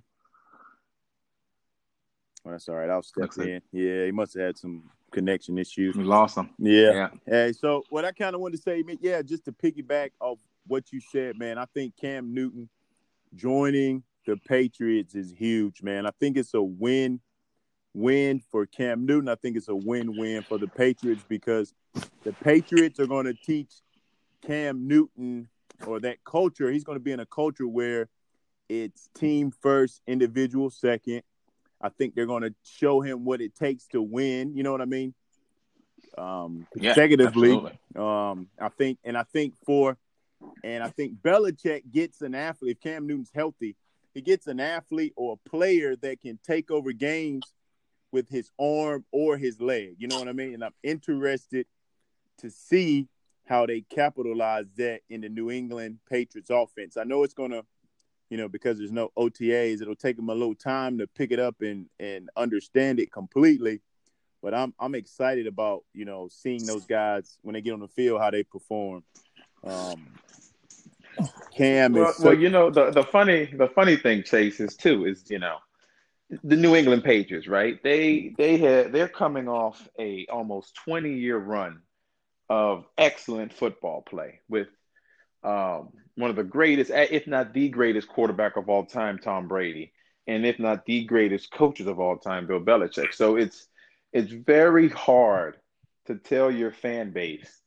Oh, 2.46 2.50
that's 2.50 2.68
all 2.68 2.76
right. 2.76 2.90
I'll 2.90 3.02
step 3.02 3.22
Looks 3.22 3.38
in. 3.38 3.62
Yeah, 3.72 4.04
he 4.04 4.12
must 4.12 4.34
have 4.34 4.44
had 4.44 4.58
some 4.58 4.84
connection 5.14 5.56
issues. 5.56 5.96
We 5.96 6.04
lost 6.04 6.36
him. 6.36 6.50
Yeah. 6.58 6.92
Yeah. 6.92 7.08
Hey, 7.26 7.52
so 7.52 7.84
what 7.88 8.04
I 8.04 8.12
kind 8.12 8.34
of 8.34 8.40
wanted 8.40 8.56
to 8.56 8.62
say, 8.62 8.82
man, 8.82 8.98
yeah, 9.00 9.22
just 9.22 9.44
to 9.46 9.52
piggyback 9.52 10.10
off 10.20 10.38
what 10.66 10.92
you 10.92 11.00
said, 11.00 11.38
man, 11.38 11.56
I 11.56 11.64
think 11.66 11.96
Cam 11.96 12.34
Newton 12.34 12.68
joining 13.34 14.02
the 14.26 14.36
Patriots 14.36 15.14
is 15.14 15.32
huge, 15.32 15.82
man. 15.82 16.06
I 16.06 16.10
think 16.18 16.36
it's 16.36 16.54
a 16.54 16.62
win 16.62 17.20
win 17.94 18.42
for 18.50 18.66
Cam 18.66 19.06
Newton. 19.06 19.28
I 19.28 19.36
think 19.36 19.56
it's 19.56 19.68
a 19.68 19.76
win-win 19.76 20.42
for 20.42 20.58
the 20.58 20.66
Patriots 20.66 21.24
because 21.28 21.72
the 22.24 22.32
Patriots 22.32 22.98
are 22.98 23.06
going 23.06 23.26
to 23.26 23.34
teach 23.34 23.72
Cam 24.44 24.86
Newton 24.86 25.48
or 25.86 26.00
that 26.00 26.24
culture. 26.24 26.70
He's 26.70 26.84
going 26.84 26.96
to 26.96 27.04
be 27.04 27.12
in 27.12 27.20
a 27.20 27.26
culture 27.26 27.68
where 27.68 28.08
it's 28.68 29.08
team 29.14 29.52
first, 29.62 30.02
individual 30.06 30.70
second. 30.70 31.22
I 31.84 31.90
think 31.90 32.14
they're 32.14 32.26
going 32.26 32.44
to 32.44 32.54
show 32.64 33.02
him 33.02 33.24
what 33.24 33.40
it 33.42 33.54
takes 33.54 33.86
to 33.88 34.00
win. 34.00 34.56
You 34.56 34.62
know 34.62 34.72
what 34.72 34.80
I 34.80 34.86
mean? 34.86 35.14
Um, 36.16 36.66
Yeah, 36.74 36.94
consecutively. 36.94 37.50
absolutely. 37.50 37.78
um, 37.96 38.48
I 38.58 38.70
think, 38.70 38.98
and 39.04 39.18
I 39.18 39.24
think 39.24 39.54
for, 39.66 39.98
and 40.62 40.82
I 40.82 40.88
think 40.88 41.20
Belichick 41.22 41.82
gets 41.92 42.22
an 42.22 42.34
athlete. 42.34 42.76
If 42.76 42.80
Cam 42.80 43.06
Newton's 43.06 43.30
healthy, 43.34 43.76
he 44.14 44.22
gets 44.22 44.46
an 44.46 44.60
athlete 44.60 45.12
or 45.16 45.34
a 45.34 45.48
player 45.48 45.94
that 45.96 46.20
can 46.22 46.38
take 46.42 46.70
over 46.70 46.92
games 46.92 47.52
with 48.12 48.28
his 48.28 48.50
arm 48.58 49.04
or 49.12 49.36
his 49.36 49.60
leg. 49.60 49.96
You 49.98 50.08
know 50.08 50.18
what 50.18 50.28
I 50.28 50.32
mean? 50.32 50.54
And 50.54 50.64
I'm 50.64 50.74
interested 50.82 51.66
to 52.38 52.50
see 52.50 53.08
how 53.46 53.66
they 53.66 53.82
capitalize 53.82 54.66
that 54.76 55.00
in 55.10 55.20
the 55.20 55.28
New 55.28 55.50
England 55.50 55.98
Patriots 56.08 56.48
offense. 56.50 56.96
I 56.96 57.04
know 57.04 57.24
it's 57.24 57.34
going 57.34 57.50
to, 57.50 57.64
you 58.30 58.36
know, 58.36 58.48
because 58.48 58.78
there's 58.78 58.92
no 58.92 59.10
OTAs, 59.16 59.80
it'll 59.80 59.94
take 59.94 60.16
them 60.16 60.30
a 60.30 60.34
little 60.34 60.54
time 60.54 60.98
to 60.98 61.06
pick 61.06 61.30
it 61.30 61.38
up 61.38 61.56
and 61.60 61.86
and 61.98 62.30
understand 62.36 63.00
it 63.00 63.12
completely. 63.12 63.80
But 64.42 64.54
I'm 64.54 64.74
I'm 64.78 64.94
excited 64.94 65.46
about 65.46 65.84
you 65.92 66.04
know 66.04 66.28
seeing 66.30 66.66
those 66.66 66.84
guys 66.84 67.38
when 67.42 67.54
they 67.54 67.60
get 67.60 67.72
on 67.72 67.80
the 67.80 67.88
field 67.88 68.20
how 68.20 68.30
they 68.30 68.42
perform. 68.42 69.04
Um, 69.62 70.06
Cam 71.56 71.92
Well, 71.92 72.10
is 72.10 72.18
well, 72.18 72.34
you 72.34 72.50
know 72.50 72.70
the 72.70 72.90
the 72.90 73.04
funny 73.04 73.46
the 73.46 73.68
funny 73.68 73.96
thing, 73.96 74.22
Chase, 74.22 74.60
is 74.60 74.76
too 74.76 75.06
is 75.06 75.30
you 75.30 75.38
know 75.38 75.58
the 76.42 76.56
New 76.56 76.74
England 76.74 77.04
Patriots, 77.04 77.46
right? 77.46 77.82
They 77.82 78.34
they 78.36 78.56
had 78.56 78.92
they're 78.92 79.08
coming 79.08 79.48
off 79.48 79.88
a 79.98 80.26
almost 80.26 80.74
twenty 80.74 81.14
year 81.14 81.38
run 81.38 81.82
of 82.48 82.86
excellent 82.98 83.52
football 83.52 84.02
play 84.02 84.40
with 84.48 84.68
um, 85.42 85.92
one 86.16 86.30
of 86.30 86.36
the 86.36 86.44
greatest, 86.44 86.90
eh, 86.90 87.08
if 87.10 87.26
not 87.26 87.52
the 87.52 87.68
greatest 87.68 88.08
quarterback 88.08 88.56
of 88.56 88.68
all 88.68 88.84
time, 88.84 89.18
Tom 89.18 89.48
Brady, 89.48 89.92
and 90.26 90.46
if 90.46 90.58
not 90.58 90.86
the 90.86 91.04
greatest 91.04 91.50
coaches 91.50 91.86
of 91.86 92.00
all 92.00 92.16
time, 92.16 92.46
Bill 92.46 92.60
Belichick. 92.60 93.14
So 93.14 93.36
it's 93.36 93.66
it's 94.12 94.32
very 94.32 94.88
hard 94.88 95.56
to 96.06 96.16
tell 96.16 96.50
your 96.50 96.70
fan 96.70 97.12
base 97.12 97.60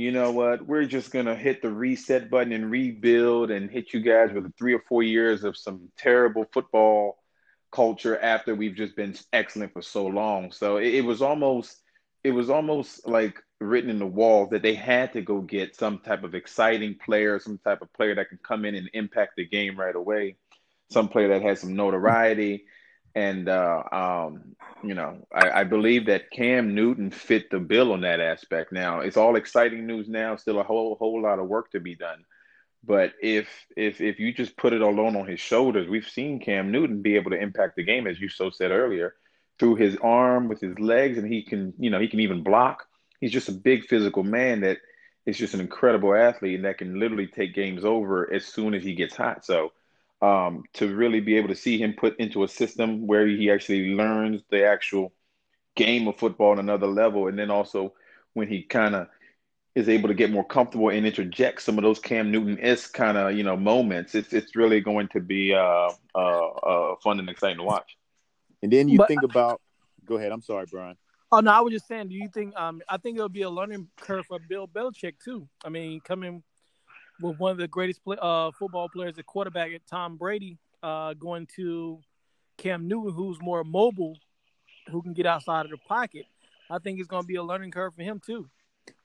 you 0.00 0.12
know 0.12 0.30
what, 0.30 0.66
we're 0.66 0.86
just 0.86 1.12
to 1.12 1.34
hit 1.34 1.60
the 1.60 1.68
reset 1.68 2.30
button 2.30 2.54
and 2.54 2.70
rebuild 2.70 3.50
and 3.50 3.70
hit 3.70 3.92
you 3.92 4.00
guys 4.00 4.32
with 4.32 4.50
three 4.56 4.72
or 4.72 4.82
four 4.88 5.02
years 5.02 5.44
of 5.44 5.58
some 5.58 5.90
terrible 5.98 6.46
football 6.54 7.18
culture 7.70 8.18
after 8.18 8.54
we've 8.54 8.74
just 8.74 8.96
been 8.96 9.14
excellent 9.34 9.74
for 9.74 9.82
so 9.82 10.06
long. 10.06 10.52
So 10.52 10.78
it, 10.78 10.94
it 10.94 11.04
was 11.04 11.20
almost 11.20 11.76
it 12.24 12.30
was 12.30 12.48
almost 12.48 13.06
like 13.06 13.42
written 13.60 13.90
in 13.90 13.98
the 13.98 14.06
wall 14.06 14.46
that 14.46 14.62
they 14.62 14.74
had 14.74 15.12
to 15.12 15.20
go 15.20 15.40
get 15.40 15.76
some 15.76 15.98
type 15.98 16.24
of 16.24 16.34
exciting 16.34 16.96
player, 16.96 17.38
some 17.38 17.58
type 17.58 17.82
of 17.82 17.92
player 17.92 18.14
that 18.14 18.28
can 18.28 18.38
come 18.42 18.64
in 18.64 18.74
and 18.74 18.90
impact 18.94 19.32
the 19.36 19.46
game 19.46 19.78
right 19.78 19.94
away, 19.94 20.36
some 20.90 21.08
player 21.08 21.28
that 21.28 21.42
has 21.42 21.60
some 21.60 21.76
notoriety. 21.76 22.64
And 23.14 23.48
uh, 23.48 23.82
um, 23.92 24.56
you 24.84 24.94
know, 24.94 25.26
I, 25.34 25.60
I, 25.60 25.64
believe 25.64 26.06
that 26.06 26.30
Cam 26.30 26.76
Newton 26.76 27.10
fit 27.10 27.50
the 27.50 27.58
bill 27.58 27.92
on 27.92 28.02
that 28.02 28.20
aspect. 28.20 28.72
Now 28.72 29.00
it's 29.00 29.16
all 29.16 29.34
exciting 29.34 29.84
news. 29.84 30.08
Now, 30.08 30.36
still 30.36 30.60
a 30.60 30.64
whole 30.64 30.94
whole 30.94 31.20
lot 31.20 31.40
of 31.40 31.48
work 31.48 31.72
to 31.72 31.80
be 31.80 31.96
done. 31.96 32.24
But 32.84 33.12
if 33.20 33.48
if 33.76 34.00
if 34.00 34.20
you 34.20 34.32
just 34.32 34.56
put 34.56 34.72
it 34.72 34.80
alone 34.80 35.16
on 35.16 35.26
his 35.26 35.40
shoulders, 35.40 35.88
we've 35.88 36.08
seen 36.08 36.38
Cam 36.38 36.70
Newton 36.70 37.02
be 37.02 37.16
able 37.16 37.32
to 37.32 37.40
impact 37.40 37.74
the 37.76 37.84
game, 37.84 38.06
as 38.06 38.20
you 38.20 38.28
so 38.28 38.50
said 38.50 38.70
earlier, 38.70 39.16
through 39.58 39.74
his 39.74 39.96
arm 39.96 40.48
with 40.48 40.60
his 40.60 40.78
legs, 40.78 41.18
and 41.18 41.30
he 41.30 41.42
can 41.42 41.74
you 41.78 41.90
know 41.90 41.98
he 41.98 42.08
can 42.08 42.20
even 42.20 42.44
block. 42.44 42.86
He's 43.20 43.32
just 43.32 43.48
a 43.48 43.52
big 43.52 43.84
physical 43.84 44.22
man 44.22 44.60
that 44.62 44.78
is 45.26 45.36
just 45.36 45.54
an 45.54 45.60
incredible 45.60 46.14
athlete 46.14 46.56
and 46.56 46.64
that 46.64 46.78
can 46.78 46.98
literally 46.98 47.26
take 47.26 47.54
games 47.54 47.84
over 47.84 48.32
as 48.32 48.46
soon 48.46 48.74
as 48.74 48.82
he 48.82 48.94
gets 48.94 49.16
hot. 49.16 49.44
So 49.44 49.72
um, 50.22 50.64
to 50.74 50.94
really 50.94 51.20
be 51.20 51.36
able 51.36 51.48
to 51.48 51.54
see 51.54 51.78
him 51.78 51.94
put 51.94 52.18
into 52.18 52.44
a 52.44 52.48
system 52.48 53.06
where 53.06 53.26
he 53.26 53.50
actually 53.50 53.94
learns 53.94 54.42
the 54.50 54.66
actual 54.66 55.12
game 55.76 56.08
of 56.08 56.16
football 56.16 56.50
on 56.50 56.58
another 56.58 56.86
level, 56.86 57.28
and 57.28 57.38
then 57.38 57.50
also 57.50 57.94
when 58.34 58.48
he 58.48 58.62
kind 58.62 58.94
of 58.94 59.08
is 59.74 59.88
able 59.88 60.08
to 60.08 60.14
get 60.14 60.30
more 60.30 60.44
comfortable 60.44 60.90
and 60.90 61.06
interject 61.06 61.62
some 61.62 61.78
of 61.78 61.84
those 61.84 61.98
Cam 61.98 62.30
Newton 62.30 62.58
esque 62.60 62.92
kind 62.92 63.16
of 63.16 63.34
you 63.34 63.42
know 63.42 63.56
moments, 63.56 64.14
it's 64.14 64.32
it's 64.32 64.56
really 64.56 64.80
going 64.80 65.08
to 65.08 65.20
be 65.20 65.54
uh, 65.54 65.90
uh, 66.14 66.46
uh, 66.48 66.96
fun 67.02 67.18
and 67.18 67.30
exciting 67.30 67.58
to 67.58 67.64
watch. 67.64 67.96
And 68.62 68.70
then 68.70 68.88
you 68.88 68.98
but, 68.98 69.08
think 69.08 69.22
about. 69.22 69.60
Go 70.04 70.16
ahead. 70.16 70.32
I'm 70.32 70.42
sorry, 70.42 70.66
Brian. 70.70 70.96
Oh 71.32 71.40
no, 71.40 71.52
I 71.52 71.60
was 71.60 71.72
just 71.72 71.86
saying. 71.86 72.08
Do 72.08 72.14
you 72.14 72.28
think? 72.28 72.56
Um, 72.56 72.82
I 72.88 72.96
think 72.96 73.16
it'll 73.16 73.28
be 73.28 73.42
a 73.42 73.50
learning 73.50 73.88
curve 74.00 74.26
for 74.26 74.38
Bill 74.48 74.66
Belichick 74.66 75.14
too. 75.24 75.48
I 75.64 75.68
mean, 75.68 76.00
coming 76.00 76.42
with 77.20 77.38
one 77.38 77.52
of 77.52 77.58
the 77.58 77.68
greatest 77.68 78.02
play, 78.02 78.16
uh, 78.20 78.50
football 78.58 78.88
players 78.88 79.18
at 79.18 79.26
quarterback 79.26 79.72
at 79.72 79.86
Tom 79.86 80.16
Brady, 80.16 80.58
uh, 80.82 81.14
going 81.14 81.46
to 81.56 82.00
Cam 82.56 82.88
Newton, 82.88 83.12
who's 83.12 83.38
more 83.40 83.62
mobile, 83.62 84.16
who 84.90 85.02
can 85.02 85.12
get 85.12 85.26
outside 85.26 85.66
of 85.66 85.70
the 85.70 85.78
pocket. 85.78 86.26
I 86.68 86.78
think 86.78 86.98
it's 86.98 87.08
going 87.08 87.22
to 87.22 87.28
be 87.28 87.36
a 87.36 87.42
learning 87.42 87.70
curve 87.70 87.94
for 87.94 88.02
him 88.02 88.20
too. 88.24 88.48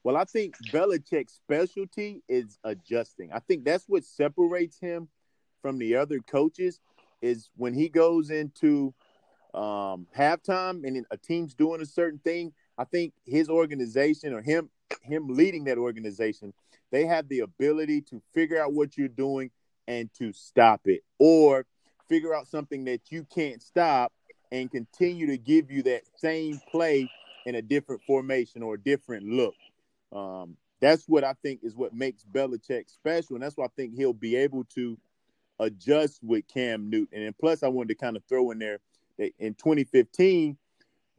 Well, 0.04 0.18
I 0.18 0.24
think 0.24 0.56
Belichick's 0.72 1.34
specialty 1.34 2.24
is 2.28 2.58
adjusting. 2.64 3.32
I 3.34 3.40
think 3.40 3.66
that's 3.66 3.86
what 3.88 4.04
separates 4.04 4.80
him 4.80 5.10
from 5.62 5.78
the 5.78 5.96
other 5.96 6.20
coaches 6.20 6.80
is 7.22 7.50
when 7.56 7.74
he 7.74 7.90
goes 7.90 8.30
into 8.30 8.94
um, 9.56 10.08
halftime 10.16 10.86
and 10.86 11.06
a 11.12 11.18
team's 11.18 11.54
doing 11.54 11.82
a 11.82 11.86
certain 11.86 12.20
thing. 12.20 12.54
I 12.78 12.84
think 12.84 13.14
his 13.26 13.50
organization 13.50 14.34
or 14.34 14.42
him 14.42 14.70
him 15.02 15.28
leading 15.30 15.64
that 15.64 15.78
organization 15.80 16.54
they 16.92 17.06
have 17.06 17.28
the 17.28 17.40
ability 17.40 18.02
to 18.02 18.22
figure 18.34 18.62
out 18.62 18.74
what 18.74 18.98
you're 18.98 19.08
doing 19.08 19.50
and 19.88 20.10
to 20.14 20.32
stop 20.32 20.82
it 20.86 21.02
or 21.20 21.66
figure 22.08 22.34
out 22.34 22.48
something 22.48 22.86
that 22.86 23.12
you 23.12 23.26
can't 23.34 23.62
stop 23.62 24.14
and 24.52 24.72
continue 24.72 25.28
to 25.28 25.38
give 25.38 25.72
you 25.72 25.84
that 25.84 26.04
same 26.18 26.60
play 26.72 27.10
in 27.46 27.56
a 27.56 27.62
different 27.62 28.02
formation 28.04 28.64
or 28.64 28.76
a 28.76 28.80
different 28.80 29.26
look. 29.26 29.56
Um, 30.12 30.56
that's 30.80 31.08
what 31.08 31.24
I 31.24 31.34
think 31.42 31.62
is 31.64 31.76
what 31.76 31.94
makes 31.94 32.24
Belichick 32.24 32.90
special, 32.90 33.36
and 33.36 33.44
that's 33.44 33.58
why 33.58 33.66
I 33.66 33.70
think 33.76 33.96
he'll 33.96 34.14
be 34.14 34.36
able 34.36 34.66
to 34.76 34.98
adjust 35.60 36.20
with 36.24 36.48
Cam 36.48 36.90
Newton. 36.90 37.24
And 37.24 37.38
plus, 37.38 37.64
I 37.64 37.68
wanted 37.68 37.90
to 37.90 37.96
kind 37.96 38.16
of 38.16 38.24
throw 38.30 38.52
in 38.52 38.60
there 38.60 38.80
in 39.18 39.54
2015, 39.56 40.58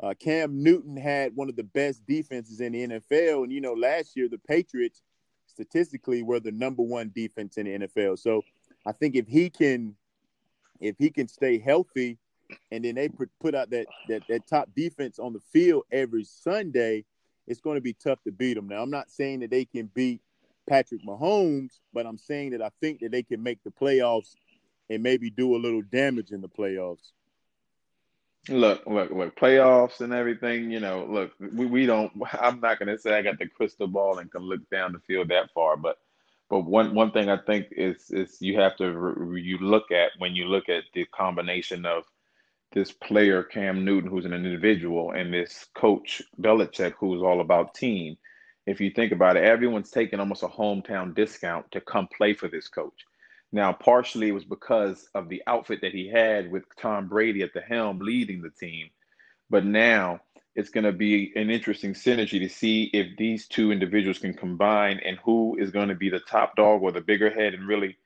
uh, 0.02 0.14
Cam 0.18 0.62
Newton 0.62 0.96
had 0.96 1.34
one 1.34 1.48
of 1.48 1.56
the 1.56 1.64
best 1.64 2.06
defenses 2.06 2.60
in 2.60 2.72
the 2.72 2.86
NFL, 2.86 3.44
and 3.44 3.52
you 3.52 3.60
know, 3.60 3.72
last 3.72 4.16
year 4.16 4.28
the 4.28 4.38
Patriots 4.38 5.02
statistically 5.46 6.22
we're 6.22 6.40
the 6.40 6.52
number 6.52 6.82
one 6.82 7.10
defense 7.14 7.56
in 7.56 7.64
the 7.64 7.86
NFL. 7.86 8.18
So 8.18 8.42
I 8.84 8.92
think 8.92 9.14
if 9.14 9.26
he 9.26 9.48
can 9.48 9.94
if 10.80 10.96
he 10.98 11.08
can 11.08 11.28
stay 11.28 11.58
healthy 11.58 12.18
and 12.70 12.84
then 12.84 12.94
they 12.94 13.08
put 13.40 13.54
out 13.54 13.70
that 13.70 13.86
that 14.08 14.22
that 14.28 14.46
top 14.46 14.68
defense 14.76 15.18
on 15.18 15.32
the 15.32 15.40
field 15.40 15.84
every 15.90 16.24
Sunday, 16.24 17.04
it's 17.46 17.60
going 17.60 17.76
to 17.76 17.80
be 17.80 17.94
tough 17.94 18.22
to 18.24 18.32
beat 18.32 18.54
them. 18.54 18.68
Now 18.68 18.82
I'm 18.82 18.90
not 18.90 19.10
saying 19.10 19.40
that 19.40 19.50
they 19.50 19.64
can 19.64 19.90
beat 19.94 20.20
Patrick 20.68 21.00
Mahomes, 21.06 21.80
but 21.94 22.06
I'm 22.06 22.18
saying 22.18 22.50
that 22.50 22.60
I 22.60 22.70
think 22.80 23.00
that 23.00 23.12
they 23.12 23.22
can 23.22 23.42
make 23.42 23.62
the 23.64 23.70
playoffs 23.70 24.34
and 24.90 25.02
maybe 25.02 25.30
do 25.30 25.56
a 25.56 25.58
little 25.58 25.82
damage 25.82 26.32
in 26.32 26.40
the 26.42 26.48
playoffs. 26.48 27.12
Look, 28.48 28.86
look, 28.86 29.10
look, 29.10 29.36
playoffs 29.36 30.02
and 30.02 30.12
everything, 30.12 30.70
you 30.70 30.80
know, 30.80 31.06
look, 31.10 31.32
we, 31.40 31.66
we 31.66 31.86
don't 31.86 32.12
I'm 32.40 32.60
not 32.60 32.78
gonna 32.78 32.98
say 32.98 33.18
I 33.18 33.22
got 33.22 33.38
the 33.38 33.48
crystal 33.48 33.88
ball 33.88 34.18
and 34.18 34.30
can 34.30 34.42
look 34.42 34.68
down 34.70 34.92
the 34.92 35.00
field 35.00 35.28
that 35.28 35.50
far, 35.54 35.76
but 35.76 35.98
but 36.50 36.60
one 36.60 36.94
one 36.94 37.10
thing 37.10 37.28
I 37.30 37.38
think 37.38 37.68
is 37.72 38.10
is 38.10 38.40
you 38.40 38.60
have 38.60 38.76
to 38.76 39.34
you 39.36 39.58
look 39.58 39.90
at 39.90 40.12
when 40.18 40.36
you 40.36 40.46
look 40.46 40.68
at 40.68 40.84
the 40.94 41.06
combination 41.06 41.86
of 41.86 42.04
this 42.72 42.92
player 42.92 43.42
Cam 43.42 43.84
Newton, 43.84 44.10
who's 44.10 44.26
an 44.26 44.32
individual, 44.34 45.12
and 45.12 45.32
this 45.32 45.66
coach 45.74 46.22
Belichick, 46.40 46.94
who's 46.98 47.22
all 47.22 47.40
about 47.40 47.74
team. 47.74 48.16
If 48.66 48.80
you 48.80 48.90
think 48.90 49.12
about 49.12 49.36
it, 49.36 49.44
everyone's 49.44 49.90
taking 49.90 50.20
almost 50.20 50.42
a 50.42 50.48
hometown 50.48 51.14
discount 51.14 51.70
to 51.72 51.80
come 51.80 52.08
play 52.16 52.34
for 52.34 52.48
this 52.48 52.68
coach. 52.68 53.06
Now, 53.56 53.72
partially 53.72 54.28
it 54.28 54.32
was 54.32 54.44
because 54.44 55.08
of 55.14 55.30
the 55.30 55.42
outfit 55.46 55.80
that 55.80 55.94
he 55.94 56.08
had 56.08 56.50
with 56.50 56.64
Tom 56.78 57.08
Brady 57.08 57.40
at 57.40 57.54
the 57.54 57.62
helm 57.62 58.00
leading 58.00 58.42
the 58.42 58.50
team. 58.50 58.90
But 59.48 59.64
now 59.64 60.20
it's 60.54 60.68
going 60.68 60.84
to 60.84 60.92
be 60.92 61.32
an 61.36 61.48
interesting 61.48 61.94
synergy 61.94 62.38
to 62.38 62.50
see 62.50 62.90
if 62.92 63.16
these 63.16 63.48
two 63.48 63.72
individuals 63.72 64.18
can 64.18 64.34
combine 64.34 65.00
and 65.02 65.16
who 65.24 65.56
is 65.58 65.70
going 65.70 65.88
to 65.88 65.94
be 65.94 66.10
the 66.10 66.20
top 66.20 66.54
dog 66.56 66.82
or 66.82 66.92
the 66.92 67.00
bigger 67.00 67.30
head 67.30 67.54
and 67.54 67.66
really 67.66 67.96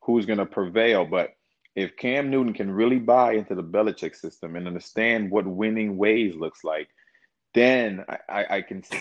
who's 0.00 0.26
going 0.26 0.40
to 0.40 0.44
prevail. 0.44 1.04
But 1.04 1.36
if 1.76 1.96
Cam 1.96 2.28
Newton 2.28 2.52
can 2.52 2.68
really 2.68 2.98
buy 2.98 3.34
into 3.34 3.54
the 3.54 3.62
Belichick 3.62 4.16
system 4.16 4.56
and 4.56 4.66
understand 4.66 5.30
what 5.30 5.46
winning 5.46 5.96
ways 5.96 6.34
looks 6.34 6.64
like, 6.64 6.88
then 7.54 8.04
I, 8.08 8.18
I, 8.28 8.56
I 8.56 8.62
can 8.62 8.82
see 8.82 8.98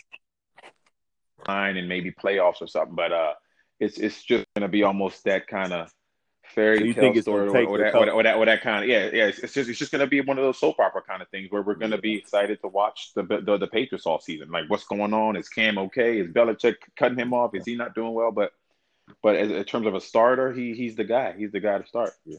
and 1.47 1.89
maybe 1.89 2.11
playoffs 2.11 2.61
or 2.61 2.67
something. 2.67 2.95
But 2.95 3.11
uh, 3.11 3.33
it's 3.79 3.97
it's 3.97 4.23
just 4.23 4.45
gonna 4.55 4.67
be 4.67 4.83
almost 4.83 5.23
that 5.25 5.47
kind 5.47 5.73
of 5.73 5.91
fairy 6.53 6.93
so 6.93 7.01
tale 7.01 7.21
story 7.21 7.49
or, 7.49 7.67
or, 7.67 7.77
that, 7.79 7.95
or, 7.95 8.09
or, 8.11 8.23
that, 8.23 8.35
or 8.35 8.45
that 8.45 8.61
kind 8.61 8.83
of 8.83 8.89
yeah 8.89 9.09
yeah 9.11 9.25
it's, 9.25 9.39
it's, 9.39 9.53
just 9.53 9.69
it's 9.69 9.79
just 9.79 9.91
gonna 9.91 10.07
be 10.07 10.21
one 10.21 10.37
of 10.37 10.43
those 10.43 10.59
soap 10.59 10.79
opera 10.79 11.01
kind 11.01 11.21
of 11.21 11.27
things 11.29 11.51
where 11.51 11.61
we're 11.61 11.75
gonna 11.75 11.97
be 11.97 12.15
excited 12.15 12.59
to 12.61 12.67
watch 12.67 13.11
the, 13.15 13.23
the 13.23 13.57
the 13.57 13.67
Patriots 13.67 14.05
all 14.05 14.19
season 14.19 14.49
like 14.51 14.65
what's 14.67 14.85
going 14.85 15.13
on 15.13 15.35
is 15.35 15.49
Cam 15.49 15.77
okay 15.77 16.19
is 16.19 16.27
Belichick 16.27 16.75
cutting 16.95 17.17
him 17.17 17.33
off 17.33 17.55
is 17.55 17.65
he 17.65 17.75
not 17.75 17.95
doing 17.95 18.13
well 18.13 18.31
but 18.31 18.51
but 19.21 19.35
as, 19.35 19.51
in 19.51 19.63
terms 19.65 19.87
of 19.87 19.95
a 19.95 20.01
starter 20.01 20.53
he 20.53 20.73
he's 20.73 20.95
the 20.95 21.03
guy 21.03 21.33
he's 21.37 21.51
the 21.51 21.59
guy 21.59 21.77
to 21.77 21.87
start 21.87 22.11
yeah. 22.25 22.37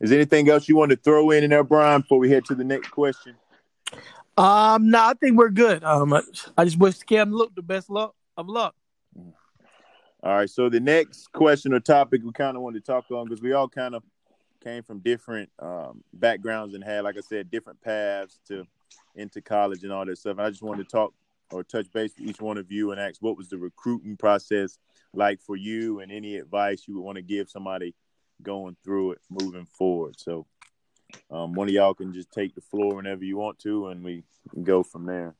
Is 0.00 0.10
there 0.10 0.18
anything 0.18 0.48
else 0.50 0.68
you 0.68 0.76
want 0.76 0.90
to 0.90 0.96
throw 0.96 1.30
in 1.30 1.44
in 1.44 1.50
there, 1.50 1.64
Brian, 1.64 2.02
before 2.02 2.18
we 2.18 2.30
head 2.30 2.44
to 2.46 2.54
the 2.54 2.64
next 2.64 2.88
question? 2.88 3.34
Um, 4.36 4.90
no, 4.90 4.98
I 4.98 5.14
think 5.14 5.38
we're 5.38 5.48
good. 5.48 5.82
Um, 5.82 6.12
I 6.58 6.64
just 6.64 6.78
wish 6.78 6.98
Cam 6.98 7.32
look 7.32 7.54
the 7.54 7.62
best 7.62 7.88
luck 7.88 8.14
of 8.36 8.48
luck. 8.48 8.74
All 10.26 10.34
right. 10.34 10.50
So 10.50 10.68
the 10.68 10.80
next 10.80 11.30
question 11.32 11.72
or 11.72 11.78
topic 11.78 12.20
we 12.24 12.32
kind 12.32 12.56
of 12.56 12.62
wanted 12.64 12.84
to 12.84 12.92
talk 12.92 13.08
on 13.12 13.28
because 13.28 13.40
we 13.40 13.52
all 13.52 13.68
kind 13.68 13.94
of 13.94 14.02
came 14.60 14.82
from 14.82 14.98
different 14.98 15.48
um, 15.60 16.02
backgrounds 16.14 16.74
and 16.74 16.82
had, 16.82 17.04
like 17.04 17.16
I 17.16 17.20
said, 17.20 17.48
different 17.48 17.80
paths 17.80 18.40
to 18.48 18.66
into 19.14 19.40
college 19.40 19.84
and 19.84 19.92
all 19.92 20.04
that 20.04 20.18
stuff. 20.18 20.38
And 20.38 20.40
I 20.44 20.50
just 20.50 20.64
wanted 20.64 20.82
to 20.82 20.90
talk 20.90 21.14
or 21.52 21.62
touch 21.62 21.92
base 21.92 22.10
with 22.18 22.28
each 22.28 22.40
one 22.40 22.58
of 22.58 22.72
you 22.72 22.90
and 22.90 23.00
ask 23.00 23.22
what 23.22 23.36
was 23.36 23.50
the 23.50 23.56
recruiting 23.56 24.16
process 24.16 24.80
like 25.14 25.40
for 25.40 25.54
you 25.54 26.00
and 26.00 26.10
any 26.10 26.38
advice 26.38 26.88
you 26.88 26.96
would 26.96 27.04
want 27.04 27.16
to 27.18 27.22
give 27.22 27.48
somebody 27.48 27.94
going 28.42 28.76
through 28.82 29.12
it 29.12 29.20
moving 29.30 29.66
forward. 29.78 30.18
So 30.18 30.44
um, 31.30 31.52
one 31.52 31.68
of 31.68 31.74
y'all 31.74 31.94
can 31.94 32.12
just 32.12 32.32
take 32.32 32.56
the 32.56 32.62
floor 32.62 32.96
whenever 32.96 33.24
you 33.24 33.36
want 33.36 33.60
to, 33.60 33.86
and 33.90 34.02
we 34.02 34.24
go 34.64 34.82
from 34.82 35.06
there. 35.06 35.36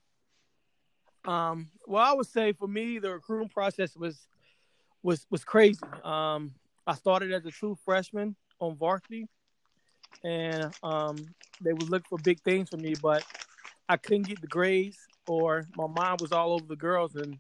Um, 1.25 1.71
well, 1.89 2.05
I 2.05 2.13
would 2.13 2.29
say 2.29 2.53
for 2.53 2.69
me, 2.69 3.01
the 3.01 3.11
recruiting 3.11 3.49
process 3.49 3.97
was 3.97 4.29
was 5.07 5.25
was 5.31 5.45
crazy. 5.45 5.87
Um, 6.03 6.53
I 6.85 6.95
started 6.95 7.33
as 7.33 7.47
a 7.47 7.51
true 7.51 7.79
freshman 7.85 8.35
on 8.59 8.77
varsity, 8.77 9.29
and 10.25 10.75
um, 10.83 11.17
they 11.61 11.73
would 11.73 11.89
look 11.89 12.05
for 12.09 12.19
big 12.19 12.41
things 12.41 12.69
for 12.71 12.77
me, 12.77 12.95
but 13.01 13.25
I 13.89 13.97
couldn't 13.97 14.27
get 14.27 14.41
the 14.41 14.49
grades, 14.49 14.99
or 15.29 15.67
my 15.77 15.87
mind 15.87 16.21
was 16.21 16.33
all 16.33 16.53
over 16.53 16.67
the 16.67 16.77
girls, 16.89 17.15
and 17.15 17.39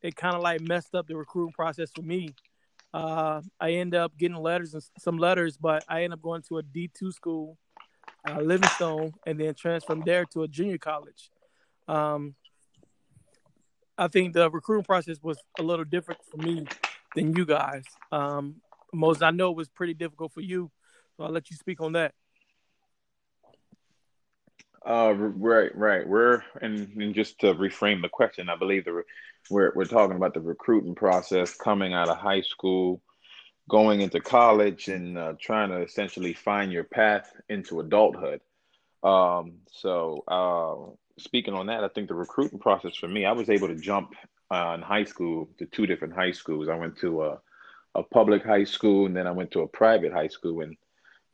it 0.00 0.16
kind 0.16 0.34
of 0.34 0.42
like 0.42 0.62
messed 0.62 0.94
up 0.94 1.06
the 1.06 1.16
recruiting 1.16 1.52
process 1.52 1.90
for 1.94 2.02
me. 2.02 2.34
Uh, 2.94 3.42
I 3.60 3.72
ended 3.72 4.00
up 4.00 4.16
getting 4.16 4.36
letters 4.36 4.72
and 4.72 4.82
some 4.98 5.18
letters, 5.18 5.58
but 5.58 5.84
I 5.88 6.04
ended 6.04 6.18
up 6.18 6.22
going 6.22 6.42
to 6.48 6.58
a 6.58 6.62
D 6.62 6.88
two 6.98 7.12
school, 7.12 7.58
uh, 8.26 8.40
Livingstone, 8.40 9.12
and 9.26 9.38
then 9.38 9.52
transferred 9.54 9.86
from 9.86 10.00
there 10.06 10.24
to 10.32 10.44
a 10.44 10.48
junior 10.48 10.78
college. 10.78 11.30
Um, 11.86 12.34
I 13.98 14.08
think 14.08 14.32
the 14.32 14.50
recruiting 14.50 14.84
process 14.84 15.18
was 15.22 15.38
a 15.58 15.62
little 15.62 15.84
different 15.84 16.20
for 16.24 16.38
me 16.38 16.66
than 17.14 17.34
you 17.36 17.46
guys. 17.46 17.84
Um, 18.12 18.56
Moise, 18.92 19.22
I 19.22 19.30
know 19.30 19.50
it 19.50 19.56
was 19.56 19.68
pretty 19.68 19.94
difficult 19.94 20.32
for 20.32 20.40
you, 20.40 20.70
so 21.16 21.24
I'll 21.24 21.32
let 21.32 21.50
you 21.50 21.56
speak 21.56 21.80
on 21.80 21.92
that. 21.92 22.14
Uh, 24.86 25.14
right, 25.14 25.74
right. 25.76 26.06
We're 26.06 26.42
and, 26.60 26.94
and 26.96 27.14
just 27.14 27.40
to 27.40 27.54
reframe 27.54 28.02
the 28.02 28.08
question, 28.08 28.50
I 28.50 28.56
believe 28.56 28.84
the 28.84 29.02
we're 29.50 29.72
we're 29.74 29.84
talking 29.86 30.16
about 30.16 30.34
the 30.34 30.40
recruiting 30.40 30.94
process 30.94 31.54
coming 31.54 31.94
out 31.94 32.08
of 32.08 32.18
high 32.18 32.42
school, 32.42 33.00
going 33.68 34.02
into 34.02 34.20
college, 34.20 34.88
and 34.88 35.16
uh, 35.16 35.34
trying 35.40 35.70
to 35.70 35.80
essentially 35.82 36.34
find 36.34 36.70
your 36.70 36.84
path 36.84 37.32
into 37.48 37.80
adulthood. 37.80 38.40
Um, 39.02 39.58
so, 39.70 40.24
uh, 40.28 41.20
speaking 41.20 41.54
on 41.54 41.66
that, 41.66 41.84
I 41.84 41.88
think 41.88 42.08
the 42.08 42.14
recruiting 42.14 42.58
process 42.58 42.96
for 42.96 43.08
me, 43.08 43.24
I 43.24 43.32
was 43.32 43.48
able 43.48 43.68
to 43.68 43.76
jump 43.76 44.14
uh, 44.50 44.72
in 44.74 44.82
high 44.82 45.04
school 45.04 45.48
to 45.58 45.66
two 45.66 45.86
different 45.86 46.14
high 46.14 46.32
schools. 46.32 46.68
I 46.68 46.76
went 46.76 46.98
to 46.98 47.24
a 47.24 47.38
a 47.96 48.02
public 48.02 48.44
high 48.44 48.64
school, 48.64 49.06
and 49.06 49.16
then 49.16 49.26
I 49.26 49.30
went 49.30 49.52
to 49.52 49.60
a 49.60 49.68
private 49.68 50.12
high 50.12 50.26
school, 50.26 50.62
and 50.62 50.76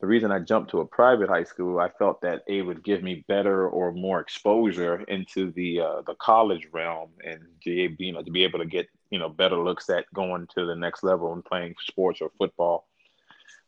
the 0.01 0.07
reason 0.07 0.31
I 0.31 0.39
jumped 0.39 0.71
to 0.71 0.79
a 0.79 0.85
private 0.85 1.29
high 1.29 1.43
school, 1.43 1.79
I 1.79 1.89
felt 1.89 2.21
that 2.21 2.41
it 2.47 2.63
would 2.63 2.83
give 2.83 3.03
me 3.03 3.23
better 3.27 3.69
or 3.69 3.91
more 3.93 4.19
exposure 4.19 5.01
into 5.01 5.51
the 5.51 5.79
uh, 5.79 6.01
the 6.07 6.15
college 6.15 6.67
realm 6.71 7.11
and 7.23 7.39
to, 7.63 7.71
you 7.71 8.11
know 8.11 8.23
to 8.23 8.31
be 8.31 8.43
able 8.43 8.59
to 8.59 8.65
get 8.65 8.87
you 9.11 9.19
know 9.19 9.29
better 9.29 9.57
looks 9.57 9.89
at 9.91 10.11
going 10.13 10.47
to 10.55 10.65
the 10.65 10.75
next 10.75 11.03
level 11.03 11.33
and 11.33 11.45
playing 11.45 11.75
sports 11.79 12.19
or 12.19 12.31
football 12.39 12.87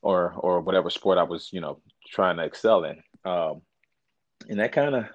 or 0.01 0.33
or 0.37 0.61
whatever 0.61 0.89
sport 0.89 1.19
I 1.19 1.23
was 1.23 1.53
you 1.53 1.61
know 1.61 1.79
trying 2.09 2.37
to 2.37 2.43
excel 2.43 2.83
in. 2.83 3.01
Um, 3.25 3.61
and 4.49 4.59
that 4.59 4.71
kind 4.71 4.95
of 4.95 5.05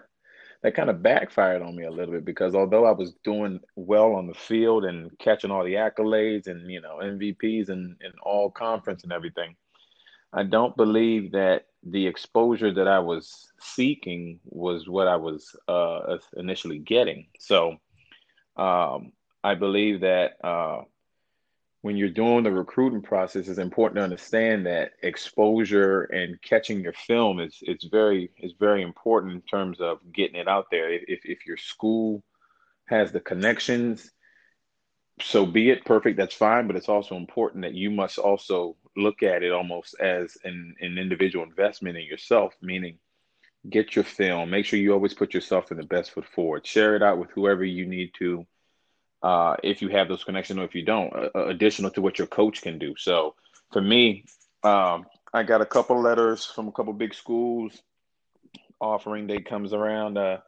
that 0.62 0.74
kind 0.74 0.90
of 0.90 1.02
backfired 1.02 1.62
on 1.62 1.76
me 1.76 1.84
a 1.84 1.90
little 1.90 2.14
bit 2.14 2.24
because 2.24 2.54
although 2.54 2.84
I 2.84 2.90
was 2.90 3.14
doing 3.24 3.60
well 3.76 4.14
on 4.14 4.26
the 4.26 4.34
field 4.34 4.84
and 4.84 5.16
catching 5.18 5.50
all 5.50 5.64
the 5.64 5.74
accolades 5.74 6.48
and 6.48 6.70
you 6.70 6.80
know 6.80 6.98
MVPs 7.02 7.68
and, 7.68 7.96
and 8.00 8.14
all 8.22 8.50
conference 8.50 9.04
and 9.04 9.12
everything 9.12 9.54
I 10.32 10.42
don't 10.42 10.76
believe 10.76 11.32
that 11.32 11.66
the 11.82 12.06
exposure 12.06 12.72
that 12.74 12.88
I 12.88 12.98
was 12.98 13.50
seeking 13.60 14.40
was 14.44 14.88
what 14.88 15.08
I 15.08 15.16
was 15.16 15.56
uh, 15.68 16.18
initially 16.36 16.78
getting. 16.78 17.28
So 17.38 17.76
um, 18.56 19.12
I 19.42 19.54
believe 19.54 20.00
that 20.00 20.32
uh, 20.44 20.82
when 21.88 21.96
you're 21.96 22.10
doing 22.10 22.44
the 22.44 22.52
recruiting 22.52 23.00
process, 23.00 23.48
it's 23.48 23.58
important 23.58 23.96
to 23.96 24.02
understand 24.02 24.66
that 24.66 24.92
exposure 25.02 26.02
and 26.02 26.38
catching 26.42 26.82
your 26.82 26.92
film 26.92 27.40
is 27.40 27.56
it's 27.62 27.86
very 27.86 28.30
is 28.36 28.52
very 28.60 28.82
important 28.82 29.32
in 29.32 29.40
terms 29.40 29.80
of 29.80 29.96
getting 30.12 30.38
it 30.38 30.46
out 30.46 30.66
there. 30.70 30.92
If 30.92 31.20
if 31.24 31.46
your 31.46 31.56
school 31.56 32.22
has 32.88 33.10
the 33.10 33.20
connections 33.20 34.10
so 35.22 35.46
be 35.46 35.70
it. 35.70 35.86
Perfect 35.86 36.18
that's 36.18 36.34
fine. 36.34 36.66
But 36.66 36.76
it's 36.76 36.90
also 36.90 37.16
important 37.16 37.62
that 37.62 37.72
you 37.72 37.90
must 37.90 38.18
also 38.18 38.76
look 38.94 39.22
at 39.22 39.42
it 39.42 39.50
almost 39.50 39.98
as 39.98 40.36
an, 40.44 40.74
an 40.80 40.98
individual 40.98 41.46
investment 41.46 41.96
in 41.96 42.04
yourself 42.04 42.54
meaning 42.60 42.98
get 43.70 43.96
your 43.96 44.04
film. 44.04 44.50
Make 44.50 44.66
sure 44.66 44.78
you 44.78 44.92
always 44.92 45.14
put 45.14 45.32
yourself 45.32 45.70
in 45.70 45.78
the 45.78 45.84
best 45.84 46.10
foot 46.10 46.26
forward. 46.26 46.66
Share 46.66 46.96
it 46.96 47.02
out 47.02 47.16
with 47.16 47.30
whoever 47.30 47.64
you 47.64 47.86
need 47.86 48.10
to 48.18 48.46
uh, 49.22 49.56
if 49.62 49.82
you 49.82 49.88
have 49.88 50.08
those 50.08 50.24
connections 50.24 50.58
or 50.58 50.64
if 50.64 50.74
you 50.74 50.84
don't 50.84 51.12
uh, 51.14 51.46
additional 51.46 51.90
to 51.90 52.00
what 52.00 52.18
your 52.18 52.26
coach 52.28 52.62
can 52.62 52.78
do 52.78 52.94
so 52.96 53.34
for 53.72 53.80
me 53.80 54.24
um, 54.64 55.06
i 55.34 55.42
got 55.42 55.60
a 55.60 55.66
couple 55.66 56.00
letters 56.00 56.44
from 56.44 56.68
a 56.68 56.72
couple 56.72 56.92
big 56.92 57.14
schools 57.14 57.82
offering 58.80 59.26
date 59.26 59.46
comes 59.46 59.72
around 59.72 60.16
uh, 60.16 60.38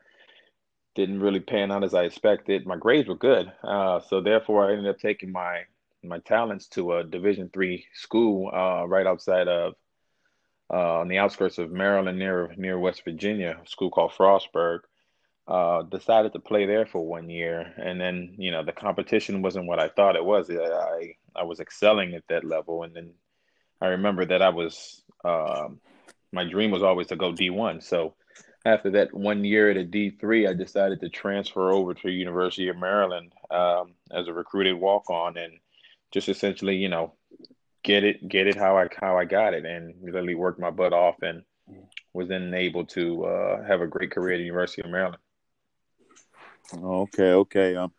didn't 0.94 1.20
really 1.20 1.40
pan 1.40 1.70
out 1.70 1.84
as 1.84 1.94
I 1.94 2.02
expected. 2.02 2.66
My 2.66 2.76
grades 2.76 3.08
were 3.08 3.14
good, 3.14 3.50
uh, 3.62 4.00
so 4.00 4.20
therefore 4.20 4.66
I 4.66 4.72
ended 4.72 4.88
up 4.88 4.98
taking 4.98 5.32
my 5.32 5.62
my 6.02 6.18
talents 6.20 6.66
to 6.68 6.94
a 6.94 7.04
Division 7.04 7.50
three 7.52 7.84
school 7.94 8.50
uh, 8.52 8.86
right 8.86 9.06
outside 9.06 9.48
of 9.48 9.74
uh, 10.72 11.00
on 11.00 11.08
the 11.08 11.18
outskirts 11.18 11.58
of 11.58 11.70
Maryland, 11.70 12.18
near 12.18 12.52
near 12.56 12.78
West 12.78 13.04
Virginia, 13.04 13.58
a 13.62 13.68
school 13.68 13.90
called 13.90 14.12
Frostburg. 14.12 14.80
Uh, 15.50 15.82
decided 15.82 16.32
to 16.32 16.38
play 16.38 16.64
there 16.64 16.86
for 16.86 17.04
one 17.04 17.28
year, 17.28 17.74
and 17.76 18.00
then 18.00 18.36
you 18.38 18.52
know 18.52 18.64
the 18.64 18.70
competition 18.70 19.42
wasn't 19.42 19.66
what 19.66 19.80
I 19.80 19.88
thought 19.88 20.14
it 20.14 20.24
was. 20.24 20.48
I 20.48 21.16
I 21.34 21.42
was 21.42 21.58
excelling 21.58 22.14
at 22.14 22.22
that 22.28 22.44
level, 22.44 22.84
and 22.84 22.94
then 22.94 23.14
I 23.80 23.88
remember 23.88 24.24
that 24.26 24.42
I 24.42 24.50
was 24.50 25.02
um, 25.24 25.80
my 26.32 26.44
dream 26.48 26.70
was 26.70 26.84
always 26.84 27.08
to 27.08 27.16
go 27.16 27.32
D 27.32 27.50
one, 27.50 27.80
so 27.80 28.14
after 28.64 28.90
that 28.90 29.12
one 29.12 29.44
year 29.44 29.70
at 29.70 29.76
a 29.76 29.84
D 29.84 30.10
three, 30.10 30.46
I 30.46 30.52
decided 30.52 31.00
to 31.00 31.08
transfer 31.08 31.72
over 31.72 31.94
to 31.94 32.10
University 32.10 32.68
of 32.68 32.76
Maryland 32.76 33.32
um, 33.50 33.94
as 34.12 34.28
a 34.28 34.32
recruited 34.32 34.76
walk 34.76 35.10
on, 35.10 35.36
and 35.36 35.54
just 36.12 36.28
essentially, 36.28 36.76
you 36.76 36.88
know, 36.88 37.14
get 37.82 38.04
it, 38.04 38.28
get 38.28 38.46
it 38.46 38.54
how 38.54 38.78
I 38.78 38.86
how 39.00 39.18
I 39.18 39.24
got 39.24 39.54
it, 39.54 39.64
and 39.64 39.94
really 40.00 40.36
worked 40.36 40.60
my 40.60 40.70
butt 40.70 40.92
off, 40.92 41.16
and 41.22 41.42
was 42.12 42.28
then 42.28 42.54
able 42.54 42.86
to 42.86 43.24
uh, 43.24 43.64
have 43.66 43.80
a 43.80 43.88
great 43.88 44.12
career 44.12 44.34
at 44.34 44.38
the 44.38 44.44
University 44.44 44.82
of 44.82 44.90
Maryland. 44.90 45.22
Okay, 46.74 47.32
okay. 47.32 47.76
Um, 47.76 47.92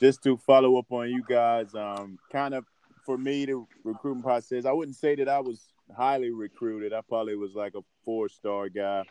just 0.00 0.22
to 0.24 0.36
follow 0.36 0.78
up 0.78 0.90
on 0.90 1.10
you 1.10 1.22
guys, 1.28 1.74
um, 1.74 2.18
kind 2.30 2.54
of 2.54 2.64
for 3.04 3.18
me 3.18 3.46
the 3.46 3.64
recruitment 3.84 4.24
process, 4.24 4.64
I 4.64 4.72
wouldn't 4.72 4.96
say 4.96 5.14
that 5.16 5.28
I 5.28 5.40
was 5.40 5.68
highly 5.96 6.30
recruited. 6.30 6.92
I 6.92 7.00
probably 7.08 7.36
was 7.36 7.54
like 7.54 7.74
a 7.74 7.80
four 8.04 8.28
star 8.28 8.68
guy. 8.68 9.04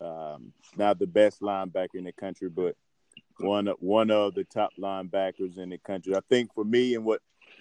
Um, 0.00 0.52
not 0.76 0.98
the 0.98 1.06
best 1.06 1.40
linebacker 1.40 1.96
in 1.96 2.04
the 2.04 2.12
country, 2.12 2.48
but 2.48 2.76
one 3.38 3.66
one 3.80 4.10
of 4.10 4.34
the 4.34 4.44
top 4.44 4.70
linebackers 4.78 5.58
in 5.58 5.70
the 5.70 5.78
country. 5.78 6.14
I 6.14 6.20
think 6.28 6.54
for 6.54 6.64
me 6.64 6.94
and 6.94 7.04
what 7.04 7.20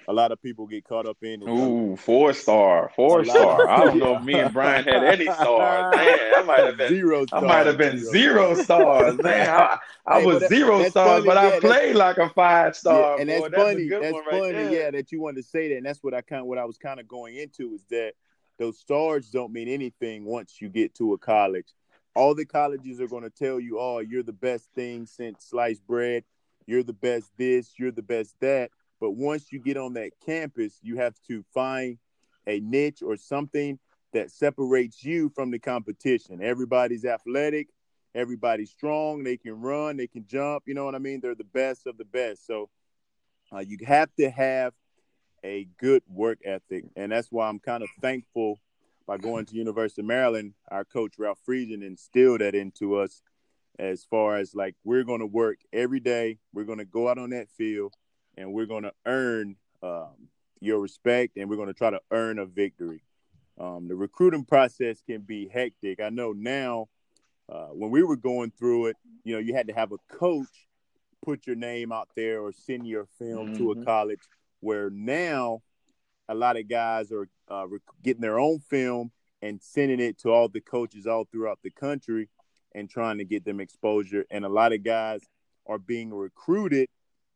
a 0.10 0.14
lot 0.14 0.32
of 0.32 0.42
people 0.42 0.66
get 0.66 0.84
caught 0.86 1.06
up 1.06 1.18
in. 1.22 1.48
Ooh, 1.48 1.96
four 1.96 2.34
star, 2.34 2.92
four 2.96 3.24
star. 3.24 3.70
I 3.70 3.86
don't 3.86 4.00
know 4.00 4.18
if 4.18 4.24
me 4.24 4.34
and 4.34 4.52
Brian 4.52 4.84
had 4.84 5.04
any 5.04 5.26
stars. 5.32 5.96
Man, 5.96 6.18
I 6.36 6.42
might 6.42 6.60
have 6.62 6.78
been 6.78 6.90
zero. 6.90 7.26
Stars, 7.28 7.44
I 7.44 7.48
might 7.48 7.68
have 7.68 7.78
been 7.78 8.00
zero, 8.00 8.56
zero 8.56 8.64
stars. 8.64 9.18
Man, 9.22 9.48
I, 9.48 9.78
I 10.08 10.20
hey, 10.22 10.26
was 10.26 10.40
that, 10.40 10.50
zero 10.50 10.90
stars, 10.90 11.24
funny, 11.24 11.26
but 11.28 11.36
yeah, 11.36 11.58
I 11.58 11.60
played 11.60 11.96
like 11.96 12.18
a 12.18 12.28
five 12.30 12.76
star. 12.76 13.16
Yeah, 13.16 13.22
and 13.22 13.30
that's 13.30 13.42
boy. 13.42 13.50
funny. 13.52 13.88
That's, 13.88 14.02
that's 14.02 14.18
funny. 14.32 14.76
Yeah, 14.76 14.90
that 14.90 15.12
you 15.12 15.22
wanted 15.22 15.44
to 15.44 15.48
say 15.48 15.70
that, 15.70 15.78
and 15.78 15.86
that's 15.86 16.04
what 16.04 16.16
I 16.16 16.22
kind 16.22 16.42
of 16.42 16.48
what 16.48 16.58
I 16.58 16.66
was 16.66 16.80
kind 16.80 17.00
of 17.00 17.08
going 17.08 17.36
into 17.36 17.76
is 17.76 17.84
that 17.92 18.14
those 18.58 18.80
stars 18.80 19.30
don't 19.30 19.54
mean 19.54 19.68
anything 19.68 20.26
once 20.26 20.60
you 20.60 20.70
get 20.70 20.96
to 20.96 21.14
a 21.14 21.18
college 21.20 21.68
all 22.16 22.34
the 22.34 22.44
colleges 22.44 23.00
are 23.00 23.08
going 23.08 23.24
to 23.24 23.30
tell 23.30 23.60
you, 23.60 23.80
oh, 23.80 24.00
you're 24.00 24.24
the 24.24 24.34
best 24.34 24.68
thing 24.74 25.06
since 25.06 25.46
sliced 25.46 25.86
bread. 25.88 26.24
You're 26.66 26.84
the 26.84 26.92
best 26.92 27.32
this, 27.38 27.74
you're 27.78 27.92
the 27.92 28.02
best 28.02 28.36
that. 28.42 28.72
But 29.00 29.12
once 29.12 29.52
you 29.52 29.60
get 29.60 29.78
on 29.78 29.94
that 29.94 30.12
campus, 30.26 30.78
you 30.82 30.98
have 30.98 31.16
to 31.28 31.44
find 31.54 31.98
a 32.48 32.60
niche 32.60 33.02
or 33.02 33.16
something 33.18 33.80
that 34.14 34.32
separates 34.32 35.04
you 35.04 35.30
from 35.30 35.52
the 35.52 35.60
competition. 35.60 36.42
Everybody's 36.42 37.06
athletic, 37.06 37.68
everybody's 38.16 38.72
strong, 38.72 39.24
they 39.24 39.38
can 39.38 39.62
run, 39.62 39.98
they 39.98 40.08
can 40.08 40.26
jump. 40.26 40.64
You 40.66 40.74
know 40.74 40.86
what 40.86 40.96
I 40.96 41.00
mean? 41.00 41.20
They're 41.22 41.36
the 41.36 41.44
best 41.44 41.88
of 41.88 41.98
the 41.98 42.06
best. 42.06 42.46
So 42.46 42.70
uh, 43.54 43.60
you 43.60 43.78
have 43.86 44.10
to 44.18 44.30
have 44.30 44.74
a 45.44 45.68
good 45.78 46.04
work 46.08 46.40
ethic. 46.44 46.86
And 46.96 47.12
that's 47.12 47.32
why 47.32 47.48
I'm 47.48 47.60
kind 47.60 47.84
of 47.84 47.90
thankful 48.02 48.60
by 49.08 49.18
going 49.18 49.46
to 49.46 49.56
University 49.56 50.02
of 50.02 50.08
Maryland, 50.08 50.54
our 50.70 50.86
coach 50.86 51.14
Ralph 51.18 51.40
Friedgen 51.48 51.84
instilled 51.84 52.42
that 52.42 52.54
into 52.54 52.96
us 52.96 53.22
as 53.80 54.04
far 54.04 54.38
as 54.38 54.54
like 54.54 54.76
we're 54.84 55.04
going 55.04 55.22
to 55.22 55.26
work 55.26 55.58
every 55.74 56.00
day. 56.00 56.38
We're 56.54 56.66
going 56.66 56.80
to 56.80 56.86
go 56.86 57.10
out 57.10 57.18
on 57.18 57.32
that 57.32 57.50
field 57.50 57.96
and 58.40 58.54
we're 58.54 58.66
going 58.66 58.84
to 58.84 58.94
earn 59.06 59.56
um, 59.84 60.30
your 60.62 60.80
respect 60.80 61.38
and 61.38 61.50
we're 61.50 61.58
going 61.58 61.68
to 61.68 61.74
try 61.74 61.90
to 61.90 62.00
earn 62.10 62.40
a 62.40 62.46
victory. 62.46 63.04
Um, 63.60 63.88
the 63.90 63.96
recruiting 63.96 64.46
process 64.46 65.02
can 65.06 65.22
be 65.22 65.50
hectic. 65.50 66.00
I 66.00 66.10
know 66.10 66.32
now 66.32 66.88
uh, 67.50 67.68
when 67.68 67.92
we 67.92 68.02
were 68.02 68.16
going 68.16 68.52
through 68.58 68.88
it, 68.88 68.98
you 69.26 69.34
know, 69.34 69.40
you 69.40 69.54
had 69.54 69.68
to 69.68 69.74
have 69.74 69.92
a 69.92 69.98
coach 70.18 70.68
put 71.24 71.46
your 71.46 71.58
name 71.58 71.92
out 71.92 72.08
there 72.16 72.42
or 72.42 72.54
send 72.54 72.88
your 72.88 73.06
film 73.20 73.48
mm-hmm. 73.48 73.58
to 73.58 73.72
a 73.72 73.76
mm-hmm. 73.76 73.84
college 73.84 74.22
where 74.62 74.90
now 74.90 75.62
a 76.30 76.34
lot 76.34 76.56
of 76.56 76.70
guys 76.70 77.12
are 77.12 77.28
uh, 77.50 77.68
getting 78.02 78.22
their 78.22 78.40
own 78.40 78.60
film 78.60 79.12
and 79.42 79.62
sending 79.62 80.00
it 80.00 80.18
to 80.20 80.30
all 80.32 80.48
the 80.48 80.62
coaches 80.62 81.06
all 81.06 81.26
throughout 81.30 81.60
the 81.62 81.72
country 81.72 82.30
and 82.74 82.90
trying 82.90 83.18
to 83.18 83.26
get 83.26 83.44
them 83.44 83.60
exposure. 83.60 84.26
And 84.32 84.46
a 84.46 84.50
lot 84.50 84.72
of 84.72 84.84
guys 84.84 85.22
are 85.66 85.80
being 85.80 86.14
recruited 86.14 86.88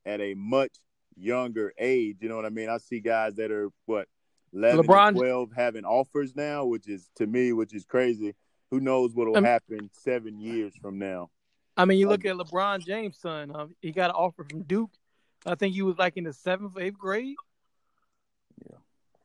at 0.05 0.21
a 0.21 0.33
much 0.35 0.71
younger 1.15 1.73
age. 1.77 2.17
You 2.19 2.29
know 2.29 2.35
what 2.35 2.45
I 2.45 2.49
mean? 2.49 2.69
I 2.69 2.77
see 2.77 2.99
guys 2.99 3.35
that 3.35 3.51
are 3.51 3.69
what 3.85 4.07
11 4.53 4.85
LeBron, 4.85 5.13
12 5.15 5.49
having 5.55 5.85
offers 5.85 6.35
now, 6.35 6.65
which 6.65 6.87
is 6.87 7.09
to 7.15 7.27
me, 7.27 7.53
which 7.53 7.73
is 7.73 7.85
crazy. 7.85 8.35
Who 8.71 8.79
knows 8.79 9.13
what 9.13 9.27
will 9.27 9.43
happen 9.43 9.89
seven 9.93 10.39
years 10.39 10.73
from 10.81 10.97
now? 10.97 11.29
I 11.75 11.85
mean, 11.85 11.99
you 11.99 12.07
look 12.07 12.25
at 12.25 12.35
LeBron 12.35 12.85
James' 12.85 13.17
son. 13.19 13.51
Uh, 13.53 13.67
he 13.81 13.91
got 13.91 14.09
an 14.09 14.15
offer 14.15 14.45
from 14.49 14.63
Duke. 14.63 14.91
I 15.45 15.55
think 15.55 15.73
he 15.75 15.81
was 15.81 15.97
like 15.97 16.17
in 16.17 16.23
the 16.23 16.33
seventh, 16.33 16.77
eighth 16.77 16.97
grade. 16.97 17.35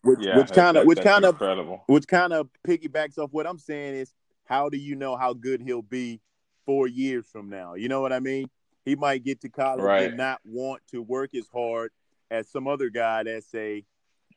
Which, 0.03 0.21
yeah, 0.21 0.37
which 0.39 0.53
kind 0.53 0.77
of 0.77 0.87
which 0.87 1.01
kind 1.01 1.25
of 1.25 1.41
which 1.87 2.07
kind 2.07 2.33
of 2.33 2.49
piggybacks 2.67 3.19
off 3.19 3.31
what 3.33 3.47
I'm 3.47 3.59
saying 3.59 3.97
is 3.97 4.13
how 4.45 4.69
do 4.69 4.79
you 4.79 4.95
know 4.95 5.17
how 5.17 5.35
good 5.35 5.61
he'll 5.61 5.83
be 5.83 6.21
four 6.65 6.87
years 6.87 7.27
from 7.31 7.51
now? 7.51 7.75
You 7.75 7.89
know 7.89 8.01
what 8.01 8.13
I 8.13 8.21
mean? 8.21 8.49
He 8.89 8.97
might 8.97 9.23
get 9.23 9.41
to 9.43 9.49
college 9.49 9.85
right. 9.85 10.05
and 10.05 10.17
not 10.17 10.41
want 10.45 10.83
to 10.91 11.03
work 11.03 11.35
as 11.35 11.47
hard 11.53 11.91
as 12.31 12.49
some 12.49 12.67
other 12.67 12.89
guy 12.89 13.23
that's 13.23 13.55
a 13.55 13.85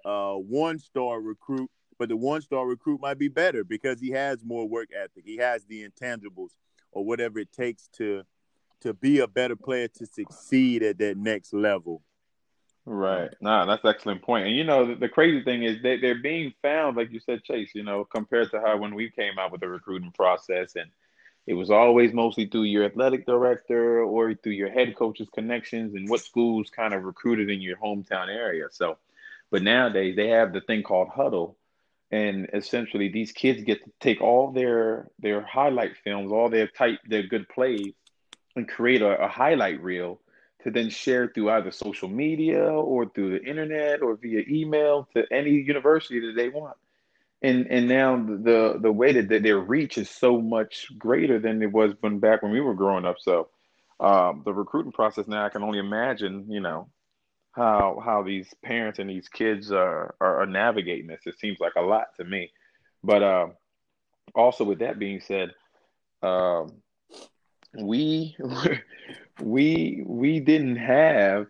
uh, 0.03 0.33
one 0.33 0.79
star 0.79 1.21
recruit, 1.21 1.69
but 1.97 2.09
the 2.09 2.17
one 2.17 2.41
star 2.41 2.65
recruit 2.65 2.99
might 3.01 3.17
be 3.17 3.27
better 3.27 3.63
because 3.63 3.99
he 3.99 4.11
has 4.11 4.43
more 4.43 4.67
work 4.67 4.89
ethic. 4.93 5.23
He 5.25 5.37
has 5.37 5.65
the 5.65 5.87
intangibles. 5.87 6.51
or 6.91 7.05
whatever 7.05 7.39
it 7.39 7.51
takes 7.51 7.87
to 7.97 8.23
to 8.81 8.93
be 8.93 9.19
a 9.19 9.27
better 9.27 9.55
player 9.55 9.87
to 9.87 10.05
succeed 10.05 10.83
at 10.83 10.97
that 10.97 11.15
next 11.15 11.53
level. 11.53 12.01
Right. 12.85 13.29
Nah, 13.39 13.65
that's 13.65 13.83
an 13.83 13.91
excellent 13.91 14.23
point. 14.23 14.47
And 14.47 14.55
you 14.57 14.63
know, 14.63 14.87
the, 14.87 14.95
the 14.95 15.09
crazy 15.09 15.43
thing 15.43 15.63
is 15.63 15.81
they 15.83 15.97
they're 15.97 16.21
being 16.21 16.51
found, 16.61 16.97
like 16.97 17.11
you 17.11 17.19
said, 17.19 17.43
Chase. 17.43 17.71
You 17.75 17.83
know, 17.83 18.03
compared 18.03 18.51
to 18.51 18.59
how 18.59 18.77
when 18.77 18.95
we 18.95 19.09
came 19.09 19.37
out 19.39 19.51
with 19.51 19.61
the 19.61 19.69
recruiting 19.69 20.11
process, 20.11 20.75
and 20.75 20.89
it 21.47 21.53
was 21.53 21.71
always 21.71 22.13
mostly 22.13 22.45
through 22.45 22.63
your 22.63 22.85
athletic 22.85 23.25
director 23.25 24.03
or 24.03 24.33
through 24.35 24.53
your 24.53 24.69
head 24.69 24.95
coach's 24.95 25.29
connections 25.33 25.95
and 25.95 26.07
what 26.07 26.21
schools 26.21 26.69
kind 26.69 26.93
of 26.93 27.03
recruited 27.03 27.49
in 27.49 27.61
your 27.61 27.77
hometown 27.77 28.27
area. 28.27 28.67
So, 28.71 28.97
but 29.49 29.63
nowadays 29.63 30.15
they 30.15 30.29
have 30.29 30.53
the 30.53 30.61
thing 30.61 30.83
called 30.83 31.09
Hudl, 31.09 31.55
and 32.11 32.47
essentially 32.53 33.09
these 33.09 33.31
kids 33.31 33.63
get 33.63 33.83
to 33.83 33.91
take 33.99 34.21
all 34.21 34.51
their 34.51 35.09
their 35.19 35.41
highlight 35.41 35.97
films, 36.03 36.31
all 36.31 36.49
their 36.49 36.67
type 36.67 36.99
their 37.07 37.23
good 37.23 37.49
plays, 37.49 37.93
and 38.55 38.67
create 38.67 39.01
a, 39.01 39.23
a 39.23 39.27
highlight 39.27 39.81
reel 39.81 40.21
to 40.63 40.69
then 40.69 40.89
share 40.89 41.27
through 41.27 41.49
either 41.49 41.71
social 41.71 42.07
media 42.07 42.63
or 42.63 43.09
through 43.09 43.31
the 43.31 43.43
internet 43.43 44.03
or 44.03 44.15
via 44.15 44.43
email 44.47 45.07
to 45.15 45.25
any 45.31 45.51
university 45.51 46.19
that 46.19 46.33
they 46.35 46.49
want. 46.49 46.77
And 47.43 47.67
and 47.71 47.87
now 47.87 48.17
the 48.17 48.77
the 48.79 48.91
way 48.91 49.13
that, 49.13 49.29
that 49.29 49.43
their 49.43 49.59
reach 49.59 49.97
is 49.97 50.09
so 50.09 50.39
much 50.39 50.87
greater 50.97 51.39
than 51.39 51.61
it 51.61 51.71
was 51.71 51.93
when 52.01 52.19
back 52.19 52.43
when 52.43 52.51
we 52.51 52.61
were 52.61 52.75
growing 52.75 53.05
up. 53.05 53.17
So 53.19 53.49
um, 53.99 54.41
the 54.45 54.53
recruiting 54.53 54.91
process 54.91 55.27
now, 55.27 55.45
I 55.45 55.49
can 55.49 55.63
only 55.63 55.79
imagine, 55.79 56.45
you 56.49 56.59
know, 56.59 56.89
how 57.53 58.01
how 58.03 58.23
these 58.23 58.51
parents 58.63 58.99
and 58.99 59.09
these 59.09 59.27
kids 59.27 59.71
are 59.71 60.15
are, 60.19 60.41
are 60.41 60.45
navigating 60.47 61.07
this. 61.07 61.21
It 61.25 61.39
seems 61.39 61.59
like 61.59 61.73
a 61.77 61.81
lot 61.81 62.07
to 62.17 62.23
me. 62.23 62.51
But 63.03 63.23
uh, 63.23 63.47
also 64.33 64.63
with 64.63 64.79
that 64.79 64.99
being 64.99 65.21
said, 65.21 65.51
um, 66.23 66.81
we 67.73 68.35
we 69.41 70.03
we 70.05 70.39
didn't 70.39 70.77
have 70.77 71.47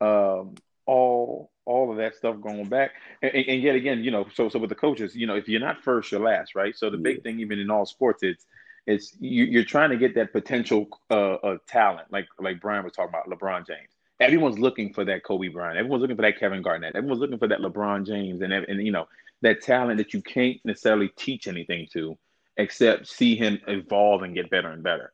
um, 0.00 0.56
all 0.86 1.51
all 1.64 1.90
of 1.90 1.96
that 1.98 2.14
stuff 2.14 2.40
going 2.40 2.68
back, 2.68 2.92
and, 3.22 3.32
and, 3.34 3.62
yet 3.62 3.74
again, 3.74 4.02
you 4.02 4.10
know, 4.10 4.26
so 4.34 4.48
so 4.48 4.58
with 4.58 4.70
the 4.70 4.76
coaches, 4.76 5.14
you 5.14 5.26
know, 5.26 5.36
if 5.36 5.48
you're 5.48 5.60
not 5.60 5.82
first, 5.82 6.10
you're 6.10 6.20
last, 6.20 6.54
right? 6.54 6.76
So 6.76 6.90
the 6.90 6.96
yeah. 6.96 7.02
big 7.02 7.22
thing, 7.22 7.40
even 7.40 7.58
in 7.58 7.70
all 7.70 7.86
sports, 7.86 8.22
it's 8.22 8.44
it's 8.86 9.16
you, 9.20 9.60
are 9.60 9.64
trying 9.64 9.90
to 9.90 9.96
get 9.96 10.14
that 10.16 10.32
potential 10.32 10.88
uh, 11.10 11.34
uh, 11.34 11.58
talent, 11.68 12.08
like 12.10 12.26
like 12.38 12.60
Brian 12.60 12.84
was 12.84 12.92
talking 12.92 13.10
about, 13.10 13.28
LeBron 13.28 13.66
James. 13.66 13.90
Everyone's 14.20 14.58
looking 14.58 14.92
for 14.92 15.04
that 15.04 15.24
Kobe 15.24 15.48
Bryant. 15.48 15.78
Everyone's 15.78 16.00
looking 16.00 16.16
for 16.16 16.22
that 16.22 16.38
Kevin 16.38 16.62
Garnett. 16.62 16.94
Everyone's 16.94 17.20
looking 17.20 17.38
for 17.38 17.48
that 17.48 17.60
LeBron 17.60 18.06
James, 18.06 18.42
and 18.42 18.52
and 18.52 18.84
you 18.84 18.92
know 18.92 19.08
that 19.42 19.62
talent 19.62 19.98
that 19.98 20.14
you 20.14 20.22
can't 20.22 20.58
necessarily 20.64 21.08
teach 21.16 21.46
anything 21.48 21.88
to, 21.92 22.16
except 22.56 23.08
see 23.08 23.36
him 23.36 23.60
evolve 23.66 24.22
and 24.22 24.34
get 24.34 24.50
better 24.50 24.70
and 24.70 24.82
better. 24.82 25.12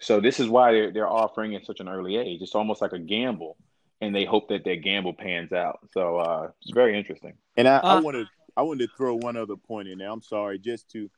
So 0.00 0.20
this 0.20 0.38
is 0.38 0.48
why 0.48 0.72
they're 0.72 0.92
they're 0.92 1.08
offering 1.08 1.54
at 1.56 1.66
such 1.66 1.80
an 1.80 1.88
early 1.88 2.16
age. 2.16 2.40
It's 2.42 2.54
almost 2.54 2.82
like 2.82 2.92
a 2.92 2.98
gamble, 2.98 3.56
and 4.00 4.14
they 4.14 4.24
hope 4.24 4.48
that 4.48 4.64
their 4.64 4.76
gamble 4.76 5.12
pans 5.12 5.52
out. 5.52 5.80
So 5.92 6.18
uh, 6.18 6.50
it's 6.62 6.72
very 6.72 6.96
interesting. 6.96 7.34
And 7.56 7.66
I, 7.66 7.76
uh, 7.76 7.96
I 7.96 8.00
wanted 8.00 8.26
I 8.56 8.62
wanted 8.62 8.88
to 8.88 8.96
throw 8.96 9.14
one 9.14 9.36
other 9.36 9.56
point 9.56 9.88
in 9.88 9.98
there. 9.98 10.10
I'm 10.10 10.22
sorry, 10.22 10.58
just 10.58 10.90
to 10.90 11.10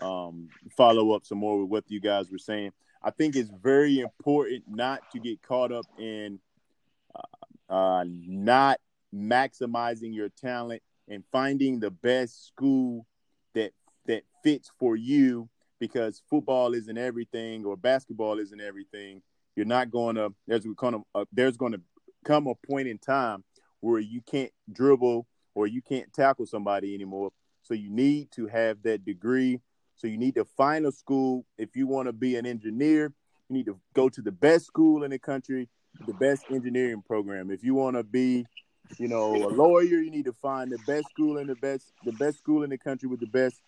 um, 0.00 0.48
follow 0.76 1.12
up 1.12 1.24
some 1.24 1.38
more 1.38 1.60
with 1.60 1.70
what 1.70 1.84
you 1.88 2.00
guys 2.00 2.30
were 2.30 2.38
saying. 2.38 2.72
I 3.02 3.10
think 3.10 3.36
it's 3.36 3.50
very 3.62 4.00
important 4.00 4.64
not 4.68 5.10
to 5.12 5.20
get 5.20 5.42
caught 5.42 5.72
up 5.72 5.86
in 5.98 6.40
uh, 7.14 7.72
uh, 7.72 8.04
not 8.06 8.80
maximizing 9.14 10.14
your 10.14 10.28
talent 10.28 10.82
and 11.08 11.22
finding 11.30 11.78
the 11.78 11.90
best 11.90 12.46
school 12.46 13.06
that 13.54 13.72
that 14.06 14.24
fits 14.42 14.70
for 14.78 14.96
you 14.96 15.48
because 15.78 16.22
football 16.28 16.74
isn't 16.74 16.98
everything 16.98 17.64
or 17.64 17.76
basketball 17.76 18.38
isn't 18.38 18.60
everything. 18.60 19.22
You're 19.54 19.66
not 19.66 19.90
going 19.90 20.16
to 20.16 20.34
there's 20.46 20.64
going 20.64 20.94
to 20.94 21.06
uh, 21.14 21.24
there's 21.32 21.56
going 21.56 21.72
to 21.72 21.80
come 22.26 22.46
a 22.48 22.54
point 22.54 22.88
in 22.88 22.98
time 22.98 23.44
where 23.80 24.00
you 24.00 24.20
can't 24.20 24.50
dribble 24.72 25.26
or 25.54 25.66
you 25.66 25.80
can't 25.80 26.12
tackle 26.12 26.46
somebody 26.46 26.94
anymore. 26.94 27.30
So 27.62 27.74
you 27.74 27.90
need 27.90 28.30
to 28.32 28.46
have 28.48 28.82
that 28.82 29.04
degree. 29.04 29.60
So 29.94 30.06
you 30.06 30.18
need 30.18 30.34
to 30.34 30.44
find 30.44 30.84
a 30.86 30.92
school 30.92 31.46
if 31.56 31.74
you 31.74 31.86
want 31.86 32.06
to 32.06 32.12
be 32.12 32.36
an 32.36 32.44
engineer. 32.44 33.12
You 33.48 33.56
need 33.56 33.66
to 33.66 33.78
go 33.94 34.08
to 34.08 34.20
the 34.20 34.32
best 34.32 34.66
school 34.66 35.04
in 35.04 35.10
the 35.10 35.18
country, 35.18 35.68
the 36.06 36.14
best 36.14 36.44
engineering 36.50 37.02
program. 37.06 37.50
If 37.50 37.62
you 37.62 37.74
want 37.74 37.96
to 37.96 38.02
be, 38.02 38.44
you 38.98 39.08
know, 39.08 39.34
a 39.34 39.48
lawyer, 39.48 40.00
you 40.00 40.10
need 40.10 40.26
to 40.26 40.32
find 40.32 40.70
the 40.70 40.78
best 40.86 41.08
school 41.10 41.38
in 41.38 41.46
the 41.46 41.54
best 41.54 41.92
the 42.04 42.12
best 42.12 42.38
school 42.38 42.64
in 42.64 42.70
the 42.70 42.78
country 42.78 43.08
with 43.08 43.20
the 43.20 43.26
best 43.26 43.60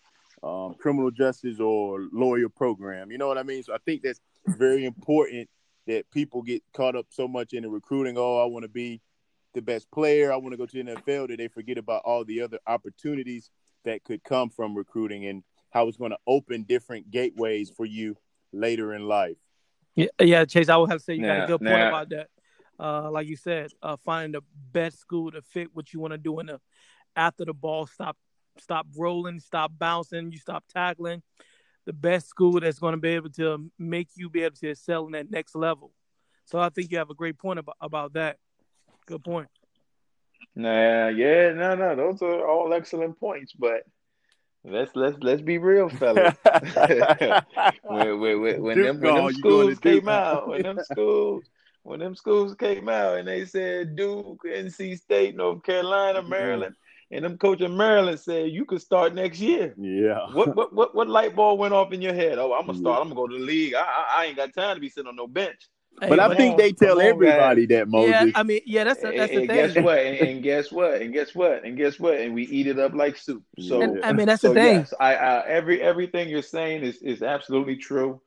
um, 0.42 0.74
criminal 0.74 1.10
justice 1.10 1.60
or 1.60 2.08
lawyer 2.12 2.48
program. 2.48 3.10
You 3.10 3.18
know 3.18 3.28
what 3.28 3.38
I 3.38 3.44
mean? 3.44 3.62
So 3.62 3.72
I 3.72 3.78
think 3.78 4.02
that's 4.02 4.20
very 4.46 4.84
important 4.84 5.48
that 5.88 6.08
people 6.10 6.42
get 6.42 6.62
caught 6.72 6.94
up 6.94 7.06
so 7.08 7.26
much 7.26 7.54
in 7.54 7.64
the 7.64 7.68
recruiting. 7.68 8.16
Oh, 8.16 8.38
I 8.38 8.44
want 8.44 8.62
to 8.62 8.68
be 8.68 9.00
the 9.54 9.62
best 9.62 9.90
player. 9.90 10.32
I 10.32 10.36
want 10.36 10.52
to 10.52 10.56
go 10.56 10.66
to 10.66 10.84
the 10.84 10.92
NFL. 10.92 11.28
That 11.28 11.38
they 11.38 11.48
forget 11.48 11.78
about 11.78 12.02
all 12.04 12.24
the 12.24 12.42
other 12.42 12.58
opportunities 12.66 13.50
that 13.84 14.04
could 14.04 14.22
come 14.22 14.50
from 14.50 14.76
recruiting 14.76 15.26
and 15.26 15.42
how 15.70 15.88
it's 15.88 15.96
going 15.96 16.10
to 16.10 16.18
open 16.26 16.62
different 16.62 17.10
gateways 17.10 17.70
for 17.70 17.86
you 17.86 18.16
later 18.52 18.94
in 18.94 19.08
life. 19.08 19.36
Yeah, 19.94 20.06
yeah, 20.20 20.44
Chase. 20.44 20.68
I 20.68 20.76
would 20.76 20.90
have 20.90 21.00
to 21.00 21.04
say 21.04 21.14
you 21.14 21.22
got 21.22 21.44
a 21.44 21.46
good 21.46 21.60
point 21.60 21.82
about 21.82 22.10
that. 22.10 22.28
Uh, 22.78 23.10
like 23.10 23.26
you 23.26 23.36
said, 23.36 23.70
uh, 23.82 23.96
finding 23.96 24.32
the 24.32 24.42
best 24.72 25.00
school 25.00 25.32
to 25.32 25.42
fit 25.42 25.70
what 25.72 25.92
you 25.92 25.98
want 25.98 26.12
to 26.12 26.18
do 26.18 26.38
in 26.38 26.46
the 26.46 26.60
after 27.16 27.44
the 27.44 27.52
ball 27.52 27.86
stop 27.86 28.16
stop 28.58 28.86
rolling, 28.96 29.40
stop 29.40 29.72
bouncing, 29.76 30.30
you 30.30 30.38
stop 30.38 30.64
tackling. 30.68 31.22
The 31.88 31.94
best 31.94 32.28
school 32.28 32.60
that's 32.60 32.78
going 32.78 32.92
to 32.92 33.00
be 33.00 33.08
able 33.08 33.30
to 33.30 33.70
make 33.78 34.08
you 34.14 34.28
be 34.28 34.42
able 34.42 34.56
to 34.56 34.68
excel 34.68 35.06
in 35.06 35.12
that 35.12 35.30
next 35.30 35.54
level. 35.54 35.90
So 36.44 36.58
I 36.58 36.68
think 36.68 36.92
you 36.92 36.98
have 36.98 37.08
a 37.08 37.14
great 37.14 37.38
point 37.38 37.60
about, 37.60 37.76
about 37.80 38.12
that. 38.12 38.36
Good 39.06 39.24
point. 39.24 39.48
Nah, 40.54 41.08
yeah, 41.08 41.54
no, 41.54 41.74
no, 41.76 41.96
those 41.96 42.20
are 42.20 42.46
all 42.46 42.74
excellent 42.74 43.18
points, 43.18 43.54
but 43.58 43.84
let's 44.64 44.94
let's 44.96 45.16
let's 45.22 45.40
be 45.40 45.56
real, 45.56 45.88
fellas. 45.88 46.34
when, 47.84 48.20
when, 48.20 48.42
when, 48.42 48.62
when 48.62 48.82
them, 48.82 49.00
when 49.00 49.14
them 49.14 49.32
schools 49.32 49.78
came 49.78 50.10
out, 50.10 50.46
when 50.46 50.62
them 50.64 50.78
schools 50.92 51.44
when 51.84 52.00
them 52.00 52.14
schools 52.14 52.54
came 52.54 52.90
out 52.90 53.16
and 53.16 53.26
they 53.26 53.46
said 53.46 53.96
Duke, 53.96 54.42
NC 54.46 54.98
State, 54.98 55.34
North 55.34 55.62
Carolina, 55.62 56.22
Maryland, 56.22 56.74
and 57.10 57.24
them 57.24 57.38
coach 57.38 57.60
in 57.60 57.76
Maryland 57.76 58.20
said 58.20 58.50
you 58.50 58.64
could 58.64 58.80
start 58.80 59.14
next 59.14 59.40
year. 59.40 59.74
Yeah. 59.78 60.26
What 60.32 60.54
what 60.54 60.72
what, 60.72 60.94
what 60.94 61.08
light 61.08 61.34
bulb 61.34 61.58
went 61.58 61.74
off 61.74 61.92
in 61.92 62.02
your 62.02 62.14
head? 62.14 62.38
Oh, 62.38 62.52
I'm 62.52 62.66
gonna 62.66 62.78
start. 62.78 63.00
I'm 63.00 63.08
gonna 63.08 63.14
go 63.14 63.26
to 63.26 63.38
the 63.38 63.44
league. 63.44 63.74
I, 63.74 63.80
I, 63.80 64.06
I 64.18 64.24
ain't 64.26 64.36
got 64.36 64.52
time 64.54 64.76
to 64.76 64.80
be 64.80 64.88
sitting 64.88 65.08
on 65.08 65.16
no 65.16 65.26
bench. 65.26 65.68
Hey, 66.00 66.08
but 66.10 66.20
I 66.20 66.36
think 66.36 66.52
on, 66.52 66.58
they 66.58 66.72
tell 66.72 67.00
everybody 67.00 67.62
on, 67.62 67.68
that 67.68 67.88
Moise. 67.88 68.10
Yeah, 68.10 68.26
I 68.34 68.42
mean, 68.44 68.60
yeah, 68.66 68.84
that's 68.84 69.02
a, 69.02 69.10
that's 69.10 69.32
and, 69.32 69.48
the 69.48 69.52
and 69.54 69.74
thing. 69.74 69.74
Guess 69.74 69.84
what? 69.84 69.98
And, 69.98 70.28
and, 70.28 70.42
guess 70.42 70.72
what? 70.72 71.02
And 71.02 71.12
guess 71.12 71.34
what? 71.34 71.64
And 71.64 71.76
guess 71.76 71.98
what? 71.98 72.20
And 72.20 72.34
we 72.34 72.46
eat 72.46 72.68
it 72.68 72.78
up 72.78 72.94
like 72.94 73.16
soup. 73.16 73.42
So 73.58 73.80
and, 73.80 74.04
I 74.04 74.12
mean, 74.12 74.26
that's 74.26 74.42
so 74.42 74.50
the 74.50 74.60
thing. 74.60 74.76
Yes, 74.76 74.94
I, 75.00 75.14
I 75.14 75.46
every 75.48 75.82
everything 75.82 76.28
you're 76.28 76.42
saying 76.42 76.82
is 76.82 77.02
is 77.02 77.22
absolutely 77.22 77.76
true. 77.76 78.20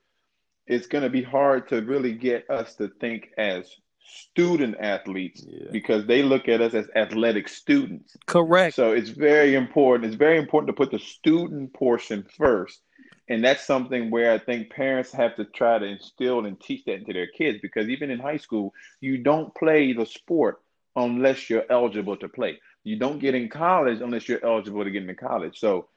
It's 0.67 0.87
going 0.87 1.03
to 1.03 1.09
be 1.09 1.23
hard 1.23 1.69
to 1.69 1.81
really 1.81 2.13
get 2.13 2.49
us 2.49 2.75
to 2.75 2.89
think 2.99 3.29
as 3.37 3.73
student 4.11 4.75
athletes 4.79 5.43
yeah. 5.47 5.69
because 5.71 6.05
they 6.05 6.21
look 6.21 6.47
at 6.47 6.61
us 6.61 6.73
as 6.73 6.87
athletic 6.95 7.47
students. 7.47 8.15
Correct. 8.25 8.75
So 8.75 8.91
it's 8.91 9.09
very 9.09 9.55
important. 9.55 10.05
It's 10.05 10.17
very 10.17 10.37
important 10.37 10.67
to 10.67 10.73
put 10.73 10.91
the 10.91 10.99
student 10.99 11.73
portion 11.73 12.25
first. 12.37 12.81
And 13.29 13.43
that's 13.43 13.65
something 13.65 14.11
where 14.11 14.33
I 14.33 14.37
think 14.37 14.71
parents 14.71 15.11
have 15.13 15.35
to 15.37 15.45
try 15.45 15.79
to 15.79 15.85
instill 15.85 16.45
and 16.45 16.59
teach 16.59 16.83
that 16.85 16.95
into 16.95 17.13
their 17.13 17.27
kids 17.27 17.59
because 17.61 17.87
even 17.87 18.11
in 18.11 18.19
high 18.19 18.37
school, 18.37 18.73
you 18.99 19.19
don't 19.19 19.55
play 19.55 19.93
the 19.93 20.05
sport 20.05 20.61
unless 20.95 21.49
you're 21.49 21.65
eligible 21.69 22.17
to 22.17 22.27
play. 22.27 22.59
You 22.83 22.97
don't 22.97 23.19
get 23.19 23.35
in 23.35 23.47
college 23.47 24.01
unless 24.01 24.27
you're 24.27 24.43
eligible 24.43 24.83
to 24.83 24.91
get 24.91 25.03
into 25.03 25.15
college. 25.15 25.59
So 25.59 25.87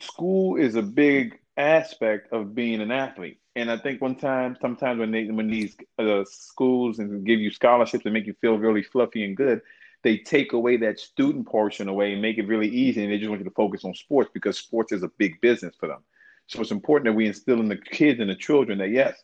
school 0.00 0.56
is 0.56 0.76
a 0.76 0.82
big 0.82 1.38
aspect 1.56 2.32
of 2.32 2.54
being 2.54 2.80
an 2.80 2.92
athlete. 2.92 3.38
And 3.56 3.70
I 3.70 3.76
think 3.76 4.00
one 4.00 4.16
time, 4.16 4.56
sometimes 4.60 4.98
when 4.98 5.12
they 5.12 5.26
when 5.26 5.48
these 5.48 5.76
uh, 5.98 6.24
schools 6.24 6.98
and 6.98 7.24
give 7.24 7.40
you 7.40 7.50
scholarships 7.50 8.04
and 8.04 8.12
make 8.12 8.26
you 8.26 8.34
feel 8.40 8.58
really 8.58 8.82
fluffy 8.82 9.24
and 9.24 9.36
good, 9.36 9.60
they 10.02 10.18
take 10.18 10.52
away 10.52 10.76
that 10.78 10.98
student 10.98 11.46
portion 11.46 11.88
away 11.88 12.12
and 12.12 12.22
make 12.22 12.38
it 12.38 12.48
really 12.48 12.68
easy, 12.68 13.02
and 13.02 13.12
they 13.12 13.18
just 13.18 13.30
want 13.30 13.40
you 13.40 13.48
to 13.48 13.54
focus 13.54 13.84
on 13.84 13.94
sports 13.94 14.30
because 14.34 14.58
sports 14.58 14.92
is 14.92 15.02
a 15.02 15.10
big 15.18 15.40
business 15.40 15.74
for 15.78 15.86
them. 15.86 16.02
So 16.46 16.60
it's 16.60 16.72
important 16.72 17.06
that 17.06 17.16
we 17.16 17.26
instill 17.26 17.60
in 17.60 17.68
the 17.68 17.76
kids 17.76 18.20
and 18.20 18.28
the 18.28 18.34
children 18.34 18.78
that 18.78 18.90
yes, 18.90 19.14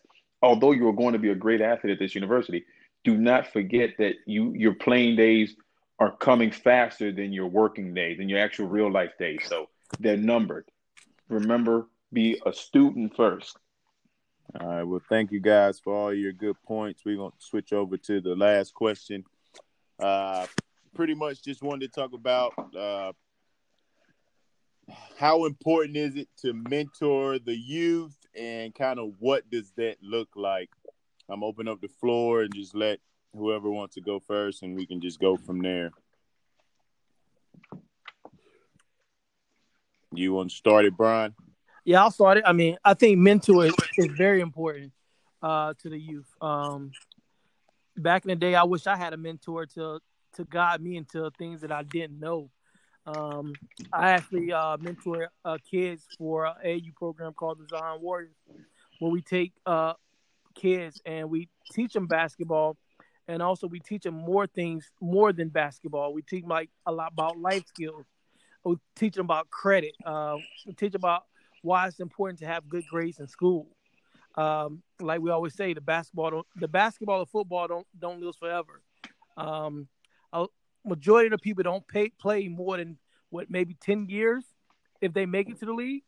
although 0.42 0.72
you 0.72 0.88
are 0.88 0.92
going 0.92 1.12
to 1.12 1.18
be 1.18 1.30
a 1.30 1.34
great 1.34 1.60
athlete 1.60 1.92
at 1.92 1.98
this 1.98 2.14
university, 2.14 2.64
do 3.04 3.16
not 3.16 3.46
forget 3.52 3.90
that 3.98 4.14
you 4.26 4.52
your 4.54 4.74
playing 4.74 5.16
days 5.16 5.56
are 5.98 6.16
coming 6.16 6.50
faster 6.50 7.12
than 7.12 7.32
your 7.32 7.46
working 7.46 7.92
days 7.92 8.18
and 8.20 8.30
your 8.30 8.38
actual 8.38 8.68
real 8.68 8.90
life 8.90 9.12
days. 9.18 9.42
So 9.48 9.68
they're 9.98 10.16
numbered. 10.16 10.70
Remember, 11.28 11.88
be 12.12 12.40
a 12.46 12.52
student 12.52 13.14
first. 13.16 13.58
All 14.58 14.66
right. 14.66 14.82
Well, 14.82 15.02
thank 15.08 15.30
you 15.30 15.40
guys 15.40 15.78
for 15.78 15.94
all 15.94 16.14
your 16.14 16.32
good 16.32 16.56
points. 16.64 17.02
We're 17.04 17.16
going 17.16 17.30
to 17.30 17.36
switch 17.44 17.72
over 17.72 17.96
to 17.98 18.20
the 18.20 18.34
last 18.34 18.74
question. 18.74 19.24
Uh, 19.98 20.46
pretty 20.94 21.14
much 21.14 21.42
just 21.42 21.62
wanted 21.62 21.92
to 21.92 22.00
talk 22.00 22.12
about 22.12 22.52
uh, 22.76 23.12
how 25.16 25.44
important 25.44 25.96
is 25.96 26.16
it 26.16 26.28
to 26.38 26.52
mentor 26.52 27.38
the 27.38 27.56
youth 27.56 28.16
and 28.36 28.74
kind 28.74 28.98
of 28.98 29.12
what 29.18 29.48
does 29.50 29.70
that 29.76 29.96
look 30.02 30.30
like? 30.34 30.70
I'm 31.28 31.44
open 31.44 31.68
up 31.68 31.80
the 31.80 31.88
floor 32.00 32.42
and 32.42 32.52
just 32.52 32.74
let 32.74 32.98
whoever 33.36 33.70
wants 33.70 33.94
to 33.94 34.00
go 34.00 34.18
first, 34.18 34.62
and 34.62 34.74
we 34.74 34.86
can 34.86 35.00
just 35.00 35.20
go 35.20 35.36
from 35.36 35.60
there. 35.60 35.90
You 40.12 40.32
want 40.32 40.50
to 40.50 40.56
start 40.56 40.86
it, 40.86 40.96
Brian? 40.96 41.34
Yeah, 41.84 42.02
I'll 42.02 42.10
start 42.10 42.38
it. 42.38 42.44
I 42.46 42.52
mean, 42.52 42.76
I 42.84 42.94
think 42.94 43.18
mentor 43.18 43.66
is, 43.66 43.74
is 43.96 44.06
very 44.16 44.40
important 44.40 44.92
uh, 45.42 45.74
to 45.82 45.88
the 45.88 45.98
youth. 45.98 46.28
Um, 46.40 46.92
back 47.96 48.24
in 48.24 48.28
the 48.28 48.36
day, 48.36 48.54
I 48.54 48.64
wish 48.64 48.86
I 48.86 48.96
had 48.96 49.12
a 49.12 49.16
mentor 49.16 49.66
to 49.66 50.00
to 50.34 50.44
guide 50.44 50.80
me 50.80 50.96
into 50.96 51.28
things 51.38 51.62
that 51.62 51.72
I 51.72 51.82
didn't 51.82 52.20
know. 52.20 52.50
Um, 53.04 53.52
I 53.92 54.10
actually 54.10 54.52
uh, 54.52 54.76
mentor 54.78 55.28
uh, 55.44 55.58
kids 55.68 56.06
for 56.16 56.46
an 56.46 56.54
AU 56.64 56.92
program 56.96 57.32
called 57.32 57.58
the 57.58 57.66
Zion 57.66 58.00
Warriors, 58.00 58.36
where 58.98 59.10
we 59.10 59.22
take 59.22 59.52
uh, 59.66 59.94
kids 60.54 61.00
and 61.04 61.30
we 61.30 61.48
teach 61.72 61.94
them 61.94 62.06
basketball, 62.06 62.76
and 63.26 63.42
also 63.42 63.66
we 63.66 63.80
teach 63.80 64.02
them 64.02 64.14
more 64.14 64.46
things 64.46 64.90
more 65.00 65.32
than 65.32 65.48
basketball. 65.48 66.12
We 66.12 66.22
teach 66.22 66.42
them 66.42 66.50
like 66.50 66.70
a 66.86 66.92
lot 66.92 67.12
about 67.12 67.38
life 67.38 67.66
skills. 67.66 68.04
We 68.62 68.76
teach 68.94 69.14
them 69.14 69.24
about 69.24 69.50
credit. 69.50 69.94
Uh, 70.04 70.36
we 70.66 70.74
teach 70.74 70.94
about 70.94 71.24
why 71.62 71.86
it's 71.86 72.00
important 72.00 72.38
to 72.40 72.46
have 72.46 72.68
good 72.68 72.84
grades 72.88 73.18
in 73.18 73.26
school. 73.28 73.68
Um, 74.36 74.82
like 75.00 75.20
we 75.20 75.30
always 75.30 75.54
say, 75.54 75.74
the 75.74 75.80
basketball, 75.80 76.30
don't, 76.30 76.46
the 76.56 76.68
basketball 76.68 77.20
or 77.20 77.26
football 77.26 77.66
don't 77.68 77.86
don't 77.98 78.20
live 78.20 78.36
forever. 78.36 78.80
Um, 79.36 79.88
a 80.32 80.46
majority 80.84 81.26
of 81.26 81.32
the 81.32 81.38
people 81.38 81.62
don't 81.64 81.86
pay, 81.86 82.10
play 82.10 82.48
more 82.48 82.76
than 82.76 82.96
what 83.30 83.50
maybe 83.50 83.74
ten 83.80 84.08
years 84.08 84.44
if 85.00 85.12
they 85.12 85.26
make 85.26 85.48
it 85.48 85.58
to 85.60 85.66
the 85.66 85.72
league. 85.72 86.02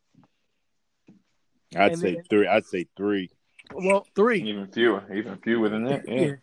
I'd 1.75 1.93
And 1.93 2.01
say 2.01 2.13
then- 2.15 2.23
three. 2.29 2.47
I'd 2.47 2.65
say 2.65 2.85
three. 2.95 3.29
Well, 3.73 4.05
three. 4.15 4.41
Even 4.43 4.67
fewer, 4.67 5.03
even 5.13 5.37
fewer 5.37 5.69
than 5.69 5.85
that. 5.85 6.07
Yeah. 6.07 6.33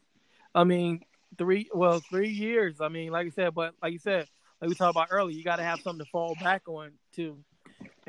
I 0.55 0.65
mean, 0.65 1.03
three. 1.39 1.69
Well, 1.73 2.01
three 2.01 2.31
years. 2.31 2.81
I 2.81 2.89
mean, 2.89 3.11
like 3.13 3.27
I 3.27 3.31
said, 3.31 3.55
but 3.55 3.75
like 3.83 3.93
you 3.93 3.99
said, 3.99 4.27
like 4.61 4.69
we 4.69 4.75
talked 4.75 4.97
about 4.97 5.09
earlier, 5.11 5.37
you 5.37 5.45
got 5.45 5.57
to 5.57 5.63
have 5.63 5.81
something 5.81 6.05
to 6.05 6.11
fall 6.11 6.35
back 6.43 6.63
on 6.69 6.93
too. 7.15 7.39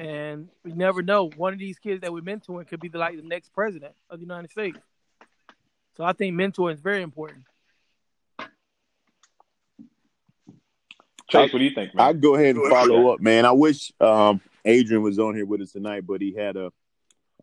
And 0.02 0.50
we 0.64 0.74
never 0.74 1.04
know. 1.04 1.30
One 1.38 1.54
of 1.54 1.60
these 1.60 1.78
kids 1.78 2.02
that 2.02 2.12
we're 2.12 2.22
mentoring 2.22 2.68
could 2.68 2.80
be 2.80 2.88
the, 2.88 2.98
like 2.98 3.18
the 3.18 3.22
next 3.22 3.54
president 3.54 3.94
of 4.10 4.18
the 4.18 4.26
United 4.26 4.50
States. 4.50 4.80
So 5.96 6.04
I 6.04 6.14
think 6.14 6.36
mentoring 6.36 6.74
is 6.74 6.80
very 6.80 7.04
important. 7.04 7.44
Chase, 11.30 11.54
what 11.54 11.60
do 11.60 11.66
you 11.66 11.76
think, 11.76 11.94
man? 11.94 12.08
I'd 12.08 12.20
go 12.20 12.34
ahead 12.34 12.56
and 12.56 12.68
follow 12.68 13.14
up, 13.14 13.20
man. 13.20 13.46
I 13.46 13.52
wish 13.52 13.94
um, 14.02 14.42
Adrian 14.66 15.04
was 15.04 15.20
on 15.20 15.36
here 15.36 15.46
with 15.46 15.62
us 15.62 15.74
tonight, 15.74 16.08
but 16.08 16.20
he 16.20 16.34
had 16.34 16.58
a, 16.58 16.72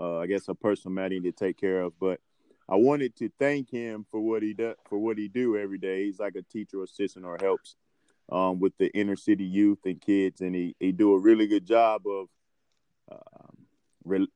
uh, 0.01 0.19
I 0.19 0.27
guess, 0.27 0.49
a 0.49 0.55
personal 0.57 0.97
matter 0.97 1.15
he 1.15 1.21
need 1.21 1.37
to 1.37 1.45
take 1.45 1.61
care 1.61 1.83
of. 1.83 1.93
But 2.01 2.19
I 2.69 2.75
wanted 2.75 3.15
to 3.19 3.31
thank 3.39 3.71
him 3.71 4.05
for 4.11 4.19
what 4.19 4.43
he 4.43 4.53
does, 4.53 4.75
for 4.89 4.99
what 4.99 5.17
he 5.17 5.29
do 5.29 5.57
every 5.57 5.79
day. 5.79 6.07
He's 6.07 6.19
like 6.19 6.35
a 6.35 6.43
teacher 6.43 6.83
assistant 6.83 7.25
or 7.25 7.39
helps 7.41 7.77
um, 8.33 8.59
with 8.59 8.77
the 8.79 8.89
inner 8.89 9.15
city 9.15 9.45
youth 9.45 9.79
and 9.85 10.01
kids, 10.01 10.41
and 10.41 10.57
he 10.57 10.75
he 10.81 10.91
do 10.91 11.13
a 11.15 11.19
really 11.21 11.47
good 11.47 11.65
job 11.65 12.03
of. 12.05 12.27
Um, 13.11 13.57
re- 14.05 14.29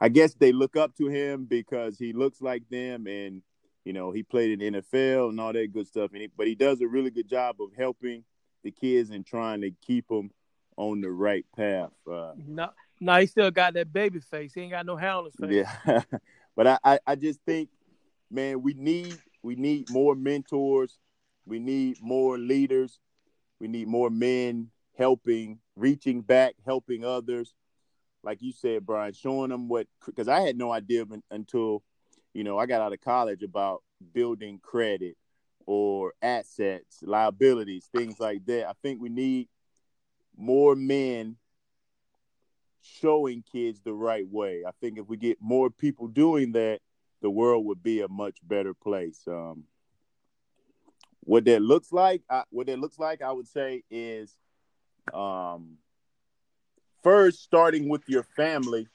I 0.00 0.08
guess 0.08 0.34
they 0.34 0.52
look 0.52 0.76
up 0.76 0.94
to 0.96 1.08
him 1.08 1.46
because 1.46 1.98
he 1.98 2.12
looks 2.12 2.40
like 2.40 2.68
them, 2.70 3.06
and 3.06 3.42
you 3.84 3.92
know 3.92 4.12
he 4.12 4.22
played 4.22 4.50
in 4.60 4.74
the 4.74 4.80
NFL 4.80 5.30
and 5.30 5.40
all 5.40 5.52
that 5.52 5.72
good 5.72 5.86
stuff. 5.86 6.10
And 6.12 6.22
he, 6.22 6.28
but 6.36 6.46
he 6.46 6.54
does 6.54 6.80
a 6.80 6.88
really 6.88 7.10
good 7.10 7.28
job 7.28 7.56
of 7.60 7.70
helping 7.76 8.24
the 8.62 8.70
kids 8.70 9.10
and 9.10 9.24
trying 9.24 9.60
to 9.62 9.70
keep 9.82 10.08
them 10.08 10.30
on 10.76 11.00
the 11.00 11.10
right 11.10 11.46
path. 11.56 11.92
Uh, 12.10 12.32
No, 12.46 12.70
no, 13.00 13.18
he 13.18 13.26
still 13.26 13.50
got 13.50 13.74
that 13.74 13.92
baby 13.92 14.20
face. 14.20 14.52
He 14.54 14.62
ain't 14.62 14.72
got 14.72 14.86
no 14.86 14.96
hair 14.96 15.12
on 15.12 15.24
his 15.24 15.34
face. 15.36 15.66
yeah, 15.86 16.02
but 16.56 16.66
I, 16.66 16.78
I, 16.84 16.98
I 17.06 17.14
just 17.14 17.40
think, 17.46 17.70
man, 18.30 18.62
we 18.62 18.74
need 18.74 19.18
we 19.42 19.54
need 19.54 19.88
more 19.90 20.14
mentors. 20.14 20.98
We 21.46 21.58
need 21.58 21.98
more 22.02 22.38
leaders. 22.38 22.98
We 23.60 23.68
need 23.68 23.88
more 23.88 24.10
men 24.10 24.70
helping, 24.98 25.60
reaching 25.76 26.20
back, 26.20 26.56
helping 26.64 27.04
others. 27.04 27.54
Like 28.26 28.42
you 28.42 28.50
said, 28.50 28.84
Brian, 28.84 29.14
showing 29.14 29.50
them 29.50 29.68
what 29.68 29.86
because 30.04 30.26
I 30.26 30.40
had 30.40 30.58
no 30.58 30.72
idea 30.72 31.02
un- 31.02 31.22
until 31.30 31.84
you 32.34 32.42
know 32.42 32.58
I 32.58 32.66
got 32.66 32.80
out 32.80 32.92
of 32.92 33.00
college 33.00 33.44
about 33.44 33.84
building 34.12 34.58
credit 34.60 35.16
or 35.64 36.12
assets, 36.20 36.98
liabilities, 37.02 37.88
things 37.96 38.18
like 38.18 38.44
that. 38.46 38.68
I 38.68 38.72
think 38.82 39.00
we 39.00 39.10
need 39.10 39.48
more 40.36 40.74
men 40.74 41.36
showing 42.82 43.44
kids 43.52 43.80
the 43.80 43.94
right 43.94 44.28
way. 44.28 44.64
I 44.66 44.72
think 44.80 44.98
if 44.98 45.06
we 45.06 45.16
get 45.16 45.38
more 45.40 45.70
people 45.70 46.08
doing 46.08 46.50
that, 46.52 46.80
the 47.22 47.30
world 47.30 47.64
would 47.66 47.82
be 47.82 48.00
a 48.00 48.08
much 48.08 48.38
better 48.42 48.74
place. 48.74 49.20
Um, 49.28 49.64
what 51.20 51.44
that 51.44 51.62
looks 51.62 51.92
like, 51.92 52.22
I, 52.28 52.42
what 52.50 52.66
that 52.66 52.80
looks 52.80 52.98
like, 52.98 53.22
I 53.22 53.30
would 53.30 53.48
say 53.48 53.84
is, 53.88 54.36
um, 55.14 55.78
first 57.06 57.40
starting 57.40 57.88
with 57.88 58.02
your 58.08 58.24
family, 58.34 58.88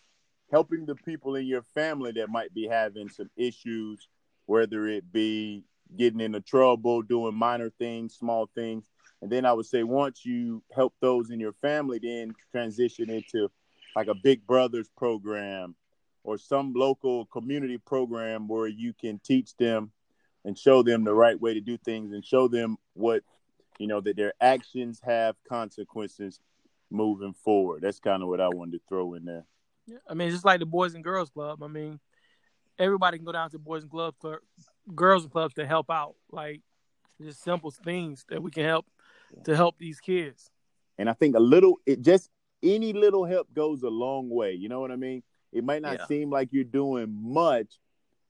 helping 0.52 0.86
the 0.86 0.96
people 0.96 1.38
in 1.38 1.46
your 1.46 1.62
family 1.62 2.12
that 2.12 2.28
might 2.28 2.54
be 2.54 2.68
having 2.68 3.08
some 3.08 3.30
issues, 3.38 4.10
whether 4.48 4.86
it 4.86 5.10
be 5.14 5.64
getting 5.96 6.20
into 6.20 6.42
trouble, 6.42 7.02
doing 7.02 7.34
minor 7.34 7.70
things, 7.80 8.14
small 8.14 8.50
things. 8.54 8.84
And 9.22 9.32
then 9.32 9.46
I 9.46 9.54
would 9.54 9.66
say 9.66 9.84
once 9.84 10.26
you 10.26 10.62
help 10.76 10.94
those 11.00 11.30
in 11.30 11.40
your 11.40 11.54
family, 11.62 12.00
then 12.04 12.36
transition 12.52 13.10
into 13.10 13.50
like 13.96 14.08
a 14.08 14.16
Big 14.16 14.46
Brothers 14.46 14.90
program 14.98 15.74
or 16.26 16.38
some 16.38 16.74
local 16.76 17.28
community 17.28 17.78
program 17.78 18.46
where 18.50 18.68
you 18.68 18.92
can 18.92 19.22
teach 19.24 19.56
them 19.56 19.90
and 20.44 20.60
show 20.60 20.84
them 20.84 21.06
the 21.06 21.14
right 21.14 21.40
way 21.40 21.54
to 21.54 21.62
do 21.62 21.78
things 21.78 22.12
and 22.12 22.26
show 22.26 22.50
them 22.50 22.76
what 22.94 23.24
you 23.80 23.88
know 23.88 24.02
that 24.02 24.18
their 24.18 24.34
actions 24.42 25.00
have 25.02 25.38
consequences 25.48 26.42
moving 26.92 27.34
forward. 27.34 27.82
That's 27.82 28.00
kind 28.00 28.22
of 28.22 28.30
what 28.30 28.42
I 28.42 28.50
wanted 28.50 28.74
to 28.74 28.82
throw 28.88 29.14
in 29.14 29.26
there. 29.26 29.46
Yeah, 29.88 29.98
I 30.08 30.14
mean, 30.14 30.30
just 30.30 30.46
like 30.46 30.60
the 30.60 30.66
Boys 30.66 30.94
and 30.94 31.04
Girls 31.04 31.30
Club. 31.30 31.64
I 31.64 31.68
mean, 31.68 32.00
everybody 32.78 33.18
can 33.18 33.26
go 33.26 33.32
down 33.32 33.50
to 33.52 33.60
Boys 33.60 33.84
and 33.84 33.92
Club, 33.92 34.16
Club 34.20 34.40
Girls 34.94 35.26
Clubs 35.26 35.54
to 35.56 35.66
help 35.66 35.90
out. 35.90 36.16
Like 36.32 36.62
just 37.22 37.44
simple 37.44 37.72
things 37.72 38.26
that 38.30 38.42
we 38.42 38.52
can 38.52 38.64
help 38.64 38.86
to 39.44 39.56
help 39.56 39.78
these 39.78 40.00
kids. 40.00 40.50
And 40.98 41.10
I 41.10 41.14
think 41.14 41.36
a 41.36 41.40
little, 41.40 41.78
it 41.86 42.02
just 42.02 42.30
any 42.62 42.94
little 42.94 43.26
help 43.26 43.52
goes 43.54 43.84
a 43.84 43.90
long 43.90 44.30
way. 44.30 44.54
You 44.54 44.70
know 44.70 44.80
what 44.80 44.92
I 44.92 44.96
mean? 44.96 45.24
It 45.52 45.64
might 45.64 45.82
not 45.82 46.00
Yeah. 46.00 46.06
seem 46.06 46.30
like 46.30 46.50
you're 46.52 46.64
doing 46.64 47.18
much, 47.22 47.80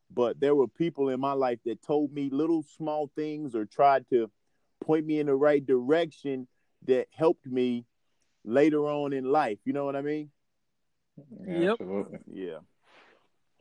but 0.09 0.39
there 0.39 0.55
were 0.55 0.67
people 0.67 1.09
in 1.09 1.19
my 1.19 1.33
life 1.33 1.59
that 1.65 1.81
told 1.81 2.13
me 2.13 2.29
little 2.29 2.63
small 2.63 3.11
things 3.15 3.55
or 3.55 3.65
tried 3.65 4.07
to 4.09 4.29
point 4.79 5.05
me 5.05 5.19
in 5.19 5.27
the 5.27 5.35
right 5.35 5.65
direction 5.65 6.47
that 6.83 7.07
helped 7.11 7.45
me 7.45 7.85
later 8.43 8.85
on 8.87 9.13
in 9.13 9.25
life. 9.25 9.59
You 9.65 9.73
know 9.73 9.85
what 9.85 9.95
I 9.95 10.01
mean? 10.01 10.31
Yep. 11.47 11.71
Absolutely. 11.71 12.19
Yeah. 12.27 12.59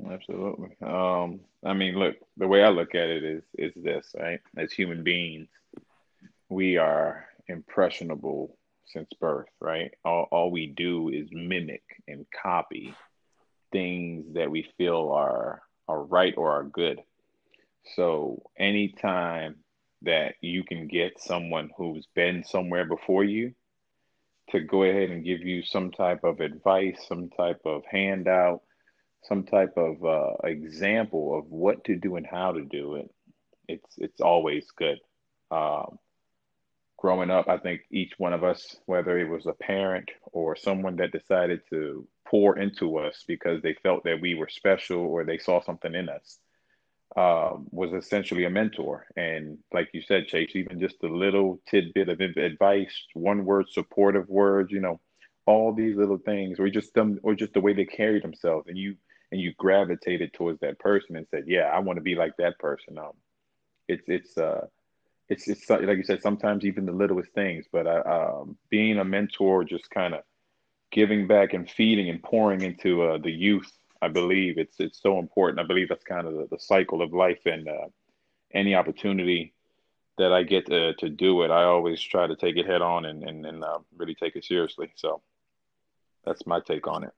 Absolutely. 0.09 0.77
Um, 0.83 1.41
I 1.65 1.75
mean, 1.75 1.97
look, 1.97 2.17
the 2.37 2.49
way 2.49 2.63
I 2.63 2.71
look 2.71 2.95
at 2.95 3.11
it 3.11 3.25
is 3.25 3.43
is 3.55 3.73
this, 3.77 4.15
right? 4.19 4.41
As 4.57 4.73
human 4.73 5.03
beings, 5.03 5.49
we 6.49 6.79
are 6.79 7.27
impressionable 7.49 8.57
since 8.87 9.09
birth, 9.21 9.49
right? 9.61 9.93
All 10.05 10.29
all 10.31 10.51
we 10.51 10.69
do 10.69 11.11
is 11.11 11.29
mimic 11.33 11.83
and 12.09 12.25
copy 12.43 12.95
things 13.73 14.35
that 14.35 14.51
we 14.51 14.69
feel 14.79 15.11
are 15.15 15.63
are 15.89 16.03
right 16.03 16.35
or 16.37 16.51
are 16.51 16.65
good. 16.65 17.01
So 17.97 18.43
anytime 18.59 19.57
that 20.03 20.35
you 20.41 20.65
can 20.65 20.89
get 20.89 21.21
someone 21.21 21.71
who's 21.77 22.07
been 22.15 22.43
somewhere 22.45 22.87
before 22.87 23.25
you 23.25 23.55
to 24.51 24.61
go 24.61 24.85
ahead 24.85 25.11
and 25.11 25.25
give 25.25 25.41
you 25.41 25.63
some 25.63 25.91
type 25.91 26.25
of 26.25 26.41
advice, 26.41 26.99
some 27.09 27.31
type 27.31 27.61
of 27.65 27.83
handout, 27.91 28.63
some 29.23 29.45
type 29.45 29.75
of 29.77 30.05
uh, 30.05 30.33
example 30.45 31.39
of 31.39 31.47
what 31.51 31.85
to 31.85 31.97
do 31.97 32.17
and 32.17 32.27
how 32.27 32.53
to 32.53 32.63
do 32.63 32.97
it, 32.97 33.11
it's 33.69 33.95
it's 33.99 34.21
always 34.21 34.67
good. 34.77 34.99
Um, 35.51 35.99
growing 36.97 37.31
up, 37.31 37.49
I 37.49 37.59
think 37.59 37.83
each 37.91 38.13
one 38.19 38.33
of 38.33 38.45
us, 38.45 38.77
whether 38.87 39.19
it 39.19 39.29
was 39.29 39.47
a 39.47 39.53
parent 39.53 40.11
or 40.33 40.57
someone 40.57 40.97
that 40.97 41.13
decided 41.13 41.61
to 41.71 42.07
pour 42.27 42.59
into 42.59 42.99
us 42.99 43.25
because 43.27 43.63
they 43.63 43.75
felt 43.83 44.05
that 44.05 44.21
we 44.21 44.35
were 44.35 44.49
special 44.49 45.01
or 45.01 45.25
they 45.25 45.39
saw 45.39 45.63
something 45.63 45.95
in 45.95 46.09
us, 46.09 46.39
um, 47.17 47.67
was 47.71 47.93
essentially 47.93 48.45
a 48.45 48.51
mentor. 48.51 49.07
And 49.17 49.59
like 49.73 49.91
you 49.93 50.03
said, 50.03 50.29
Chase, 50.29 50.55
even 50.55 50.81
just 50.81 51.03
a 51.03 51.09
little 51.09 51.61
tidbit 51.69 52.09
of 52.09 52.21
advice, 52.21 52.95
one 53.15 53.45
word, 53.45 53.67
supportive 53.69 54.29
words, 54.29 54.71
you 54.71 54.81
know, 54.81 55.01
all 55.47 55.73
these 55.73 55.97
little 55.97 56.19
things, 56.19 56.61
or 56.61 56.69
just 56.69 56.95
them, 56.95 57.19
or 57.23 57.35
just 57.35 57.53
the 57.53 57.61
way 57.61 57.73
they 57.73 57.85
carried 57.85 58.23
themselves, 58.23 58.69
and 58.69 58.79
you 58.79 58.97
and 59.33 59.41
you 59.41 59.53
gravitated 59.59 60.33
towards 60.33 60.61
that 60.61 60.79
person 60.79 61.17
and 61.17 61.27
said, 61.31 61.45
"Yeah, 61.47 61.63
I 61.63 61.81
want 61.81 61.97
to 61.97 62.03
be 62.03 62.15
like 62.15 62.37
that 62.39 62.59
person." 62.59 62.99
Um, 62.99 63.13
it's 63.89 64.05
it's 64.07 64.39
uh, 64.39 64.67
it's 65.29 65.49
it's 65.49 65.69
like 65.69 65.97
you 65.97 66.05
said, 66.05 66.23
sometimes 66.23 66.65
even 66.65 66.87
the 66.87 66.93
littlest 66.93 67.33
things, 67.33 67.67
but 67.73 67.87
uh, 67.87 68.03
um, 68.43 68.57
being 68.69 68.99
a 68.99 69.05
mentor, 69.05 69.65
just 69.65 69.91
kind 69.91 70.15
of 70.15 70.23
giving 70.93 71.27
back 71.27 71.53
and 71.53 71.71
feeding 71.71 72.11
and 72.11 72.23
pouring 72.23 72.63
into 72.63 73.03
uh, 73.03 73.19
the 73.19 73.31
youth 73.31 73.71
I 74.03 74.09
believe 74.09 74.59
it's 74.59 74.79
it's 74.79 75.01
so 75.01 75.19
important. 75.19 75.61
I 75.61 75.67
believe 75.67 75.89
that's 75.89 76.05
kind 76.05 76.27
of 76.27 76.35
the, 76.35 76.47
the 76.51 76.59
cycle 76.59 77.03
of 77.03 77.13
life, 77.13 77.41
and 77.45 77.69
uh, 77.69 77.89
any 78.53 78.75
opportunity 78.75 79.55
that 80.19 80.33
I 80.33 80.43
get 80.43 80.67
to 80.67 80.95
to 80.95 81.09
do 81.09 81.43
it, 81.43 81.51
I 81.51 81.65
always 81.65 82.01
try 82.01 82.27
to 82.27 82.37
take 82.37 82.57
it 82.57 82.67
head 82.67 82.83
on 82.83 83.05
and 83.05 83.23
and, 83.23 83.45
and 83.47 83.65
uh, 83.65 83.79
really 83.97 84.15
take 84.15 84.37
it 84.37 84.45
seriously. 84.45 84.93
So 84.97 85.23
that's 86.25 86.47
my 86.47 86.61
take 86.61 86.87
on 86.87 87.05
it. 87.05 87.13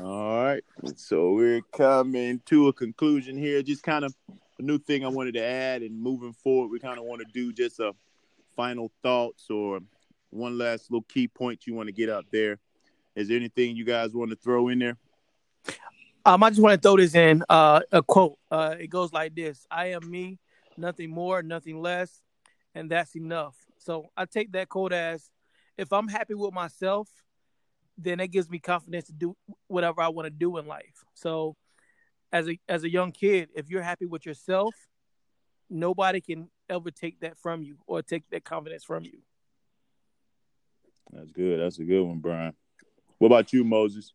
All 0.00 0.44
right. 0.44 0.64
So 0.96 1.32
we're 1.32 1.62
coming 1.72 2.40
to 2.46 2.68
a 2.68 2.72
conclusion 2.72 3.36
here. 3.36 3.62
Just 3.62 3.82
kind 3.82 4.04
of 4.04 4.14
a 4.58 4.62
new 4.62 4.78
thing 4.78 5.04
I 5.04 5.08
wanted 5.08 5.34
to 5.34 5.42
add, 5.44 5.82
and 5.82 6.00
moving 6.00 6.32
forward, 6.32 6.70
we 6.70 6.78
kind 6.78 6.98
of 6.98 7.04
want 7.04 7.20
to 7.20 7.32
do 7.32 7.52
just 7.52 7.80
a 7.80 7.92
final 8.54 8.90
thoughts 9.02 9.50
or 9.50 9.80
one 10.30 10.56
last 10.56 10.90
little 10.90 11.02
key 11.02 11.28
point 11.28 11.66
you 11.66 11.74
want 11.74 11.88
to 11.88 11.92
get 11.92 12.08
out 12.08 12.24
there. 12.32 12.58
Is 13.14 13.28
there 13.28 13.36
anything 13.36 13.76
you 13.76 13.84
guys 13.84 14.14
want 14.14 14.30
to 14.30 14.36
throw 14.36 14.68
in 14.68 14.78
there? 14.78 14.96
Um, 16.24 16.42
I 16.42 16.50
just 16.50 16.60
want 16.60 16.80
to 16.80 16.88
throw 16.88 16.96
this 16.96 17.14
in 17.14 17.44
uh, 17.48 17.80
a 17.92 18.02
quote. 18.02 18.36
Uh, 18.50 18.74
it 18.78 18.88
goes 18.88 19.12
like 19.12 19.34
this: 19.34 19.66
"I 19.70 19.92
am 19.92 20.10
me, 20.10 20.38
nothing 20.76 21.10
more, 21.10 21.42
nothing 21.42 21.80
less, 21.80 22.20
and 22.74 22.90
that's 22.90 23.14
enough." 23.14 23.54
So 23.78 24.10
I 24.16 24.24
take 24.24 24.52
that 24.52 24.68
quote 24.68 24.92
as, 24.92 25.30
if 25.78 25.92
I'm 25.92 26.08
happy 26.08 26.34
with 26.34 26.52
myself, 26.52 27.08
then 27.96 28.18
it 28.20 28.28
gives 28.28 28.50
me 28.50 28.58
confidence 28.58 29.06
to 29.06 29.12
do 29.12 29.36
whatever 29.68 30.00
I 30.00 30.08
want 30.08 30.26
to 30.26 30.30
do 30.30 30.56
in 30.56 30.66
life. 30.66 31.04
So, 31.14 31.56
as 32.32 32.48
a 32.48 32.58
as 32.68 32.84
a 32.84 32.90
young 32.90 33.12
kid, 33.12 33.50
if 33.54 33.70
you're 33.70 33.82
happy 33.82 34.06
with 34.06 34.26
yourself, 34.26 34.74
nobody 35.70 36.20
can 36.20 36.48
ever 36.68 36.90
take 36.90 37.20
that 37.20 37.38
from 37.38 37.62
you 37.62 37.76
or 37.86 38.02
take 38.02 38.28
that 38.30 38.44
confidence 38.44 38.84
from 38.84 39.04
you. 39.04 39.18
That's 41.12 41.30
good. 41.30 41.60
That's 41.60 41.78
a 41.78 41.84
good 41.84 42.02
one, 42.02 42.18
Brian. 42.18 42.54
What 43.18 43.28
about 43.28 43.52
you, 43.52 43.64
Moise? 43.64 44.12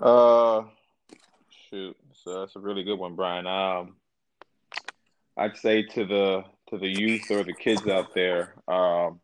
Uh, 0.00 0.62
shoot, 1.70 1.96
so 2.12 2.40
that's 2.40 2.54
a 2.56 2.60
really 2.60 2.84
good 2.84 2.98
one, 2.98 3.16
Brian. 3.16 3.46
Um, 3.46 3.96
I'd 5.36 5.56
say 5.56 5.82
to 5.82 6.04
the 6.04 6.44
to 6.70 6.78
the 6.78 6.88
youth 6.88 7.30
or 7.30 7.42
the 7.42 7.52
kids 7.52 7.86
out 7.86 8.14
there, 8.14 8.54
um, 8.68 9.20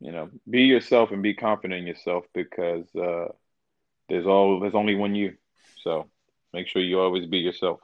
you 0.00 0.12
know, 0.12 0.30
be 0.48 0.62
yourself 0.62 1.10
and 1.10 1.22
be 1.22 1.34
confident 1.34 1.80
in 1.80 1.86
yourself 1.86 2.24
because 2.34 2.86
uh, 2.94 3.28
there's 4.08 4.26
all 4.26 4.60
there's 4.60 4.74
only 4.74 4.94
one 4.94 5.14
you. 5.14 5.34
So 5.82 6.06
make 6.52 6.68
sure 6.68 6.82
you 6.82 7.00
always 7.00 7.26
be 7.26 7.38
yourself. 7.38 7.80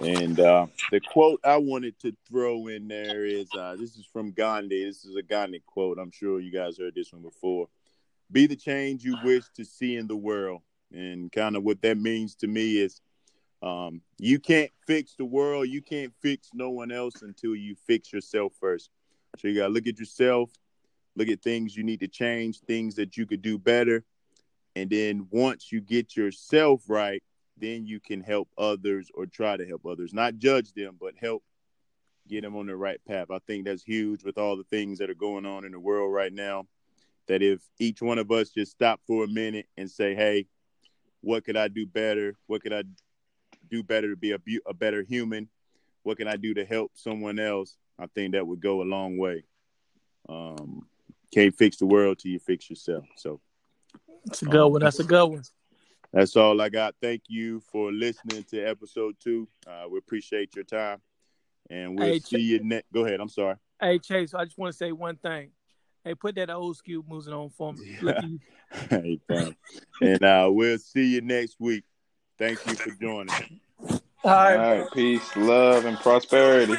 And 0.00 0.38
uh, 0.40 0.66
the 0.90 1.00
quote 1.00 1.40
I 1.44 1.56
wanted 1.56 1.98
to 2.00 2.16
throw 2.28 2.68
in 2.68 2.88
there 2.88 3.24
is 3.24 3.48
uh, 3.56 3.76
this 3.76 3.96
is 3.96 4.06
from 4.12 4.32
Gandhi. 4.32 4.84
This 4.84 5.04
is 5.04 5.16
a 5.16 5.22
Gandhi 5.22 5.62
quote. 5.66 5.98
I'm 5.98 6.10
sure 6.10 6.40
you 6.40 6.52
guys 6.52 6.78
heard 6.78 6.94
this 6.94 7.12
one 7.12 7.22
before. 7.22 7.68
Be 8.34 8.48
the 8.48 8.56
change 8.56 9.04
you 9.04 9.16
wish 9.22 9.44
to 9.54 9.64
see 9.64 9.96
in 9.96 10.08
the 10.08 10.16
world. 10.16 10.62
And 10.92 11.30
kind 11.30 11.54
of 11.54 11.62
what 11.62 11.80
that 11.82 11.98
means 11.98 12.34
to 12.36 12.48
me 12.48 12.78
is 12.78 13.00
um, 13.62 14.02
you 14.18 14.40
can't 14.40 14.72
fix 14.88 15.14
the 15.16 15.24
world, 15.24 15.68
you 15.68 15.80
can't 15.80 16.12
fix 16.20 16.48
no 16.52 16.70
one 16.70 16.90
else 16.90 17.22
until 17.22 17.54
you 17.54 17.76
fix 17.86 18.12
yourself 18.12 18.52
first. 18.60 18.90
So 19.38 19.46
you 19.46 19.54
got 19.54 19.68
to 19.68 19.72
look 19.72 19.86
at 19.86 20.00
yourself, 20.00 20.50
look 21.14 21.28
at 21.28 21.42
things 21.42 21.76
you 21.76 21.84
need 21.84 22.00
to 22.00 22.08
change, 22.08 22.58
things 22.58 22.96
that 22.96 23.16
you 23.16 23.24
could 23.24 23.40
do 23.40 23.56
better. 23.56 24.04
And 24.74 24.90
then 24.90 25.28
once 25.30 25.70
you 25.70 25.80
get 25.80 26.16
yourself 26.16 26.82
right, 26.88 27.22
then 27.56 27.86
you 27.86 28.00
can 28.00 28.20
help 28.20 28.48
others 28.58 29.10
or 29.14 29.26
try 29.26 29.56
to 29.56 29.64
help 29.64 29.86
others, 29.86 30.12
not 30.12 30.38
judge 30.38 30.72
them, 30.72 30.96
but 31.00 31.14
help 31.16 31.44
get 32.26 32.42
them 32.42 32.56
on 32.56 32.66
the 32.66 32.74
right 32.74 33.00
path. 33.06 33.30
I 33.30 33.38
think 33.46 33.64
that's 33.64 33.84
huge 33.84 34.24
with 34.24 34.38
all 34.38 34.56
the 34.56 34.64
things 34.64 34.98
that 34.98 35.08
are 35.08 35.14
going 35.14 35.46
on 35.46 35.64
in 35.64 35.70
the 35.70 35.78
world 35.78 36.12
right 36.12 36.32
now. 36.32 36.66
That 37.28 37.42
if 37.42 37.60
each 37.78 38.02
one 38.02 38.18
of 38.18 38.30
us 38.30 38.50
just 38.50 38.72
stop 38.72 39.00
for 39.06 39.24
a 39.24 39.28
minute 39.28 39.66
and 39.76 39.90
say, 39.90 40.14
hey, 40.14 40.46
what 41.22 41.44
could 41.44 41.56
I 41.56 41.68
do 41.68 41.86
better? 41.86 42.36
What 42.46 42.62
could 42.62 42.72
I 42.72 42.84
do 43.70 43.82
better 43.82 44.10
to 44.10 44.16
be 44.16 44.32
a, 44.32 44.38
a 44.66 44.74
better 44.74 45.02
human? 45.02 45.48
What 46.02 46.18
can 46.18 46.28
I 46.28 46.36
do 46.36 46.52
to 46.54 46.64
help 46.64 46.92
someone 46.94 47.38
else? 47.38 47.76
I 47.98 48.06
think 48.06 48.34
that 48.34 48.46
would 48.46 48.60
go 48.60 48.82
a 48.82 48.84
long 48.84 49.16
way. 49.16 49.44
Um, 50.28 50.86
can't 51.32 51.56
fix 51.56 51.78
the 51.78 51.86
world 51.86 52.18
till 52.18 52.30
you 52.30 52.38
fix 52.38 52.68
yourself. 52.68 53.04
So 53.16 53.40
that's 54.24 54.42
a 54.42 54.46
good 54.46 54.66
um, 54.66 54.72
one. 54.72 54.82
That's 54.82 55.00
a 55.00 55.04
good 55.04 55.26
one. 55.26 55.42
That's 56.12 56.36
all 56.36 56.60
I 56.60 56.68
got. 56.68 56.94
Thank 57.00 57.22
you 57.28 57.60
for 57.72 57.90
listening 57.90 58.44
to 58.50 58.60
episode 58.62 59.16
two. 59.18 59.48
Uh, 59.66 59.86
we 59.90 59.98
appreciate 59.98 60.54
your 60.54 60.64
time, 60.64 61.00
and 61.68 61.98
we'll 61.98 62.08
hey, 62.08 62.18
see 62.20 62.40
you 62.40 62.62
next. 62.62 62.92
Go 62.92 63.04
ahead. 63.04 63.20
I'm 63.20 63.28
sorry. 63.28 63.56
Hey 63.80 63.98
Chase, 63.98 64.34
I 64.34 64.44
just 64.44 64.56
want 64.56 64.72
to 64.72 64.76
say 64.76 64.92
one 64.92 65.16
thing. 65.16 65.50
Hey, 66.04 66.14
put 66.14 66.34
that 66.34 66.50
old 66.50 66.76
school 66.76 67.02
music 67.08 67.32
on 67.32 67.48
for 67.50 67.72
me. 67.72 67.96
hey, 68.90 69.18
thanks. 69.26 69.56
and 70.02 70.22
uh, 70.22 70.48
we'll 70.50 70.78
see 70.78 71.06
you 71.06 71.22
next 71.22 71.56
week. 71.58 71.84
Thank 72.38 72.66
you 72.66 72.76
for 72.76 72.90
joining. 73.00 73.60
All 73.88 73.98
right. 74.24 74.56
All 74.56 74.78
right. 74.78 74.92
Peace, 74.92 75.34
love, 75.36 75.86
and 75.86 75.96
prosperity. 75.98 76.76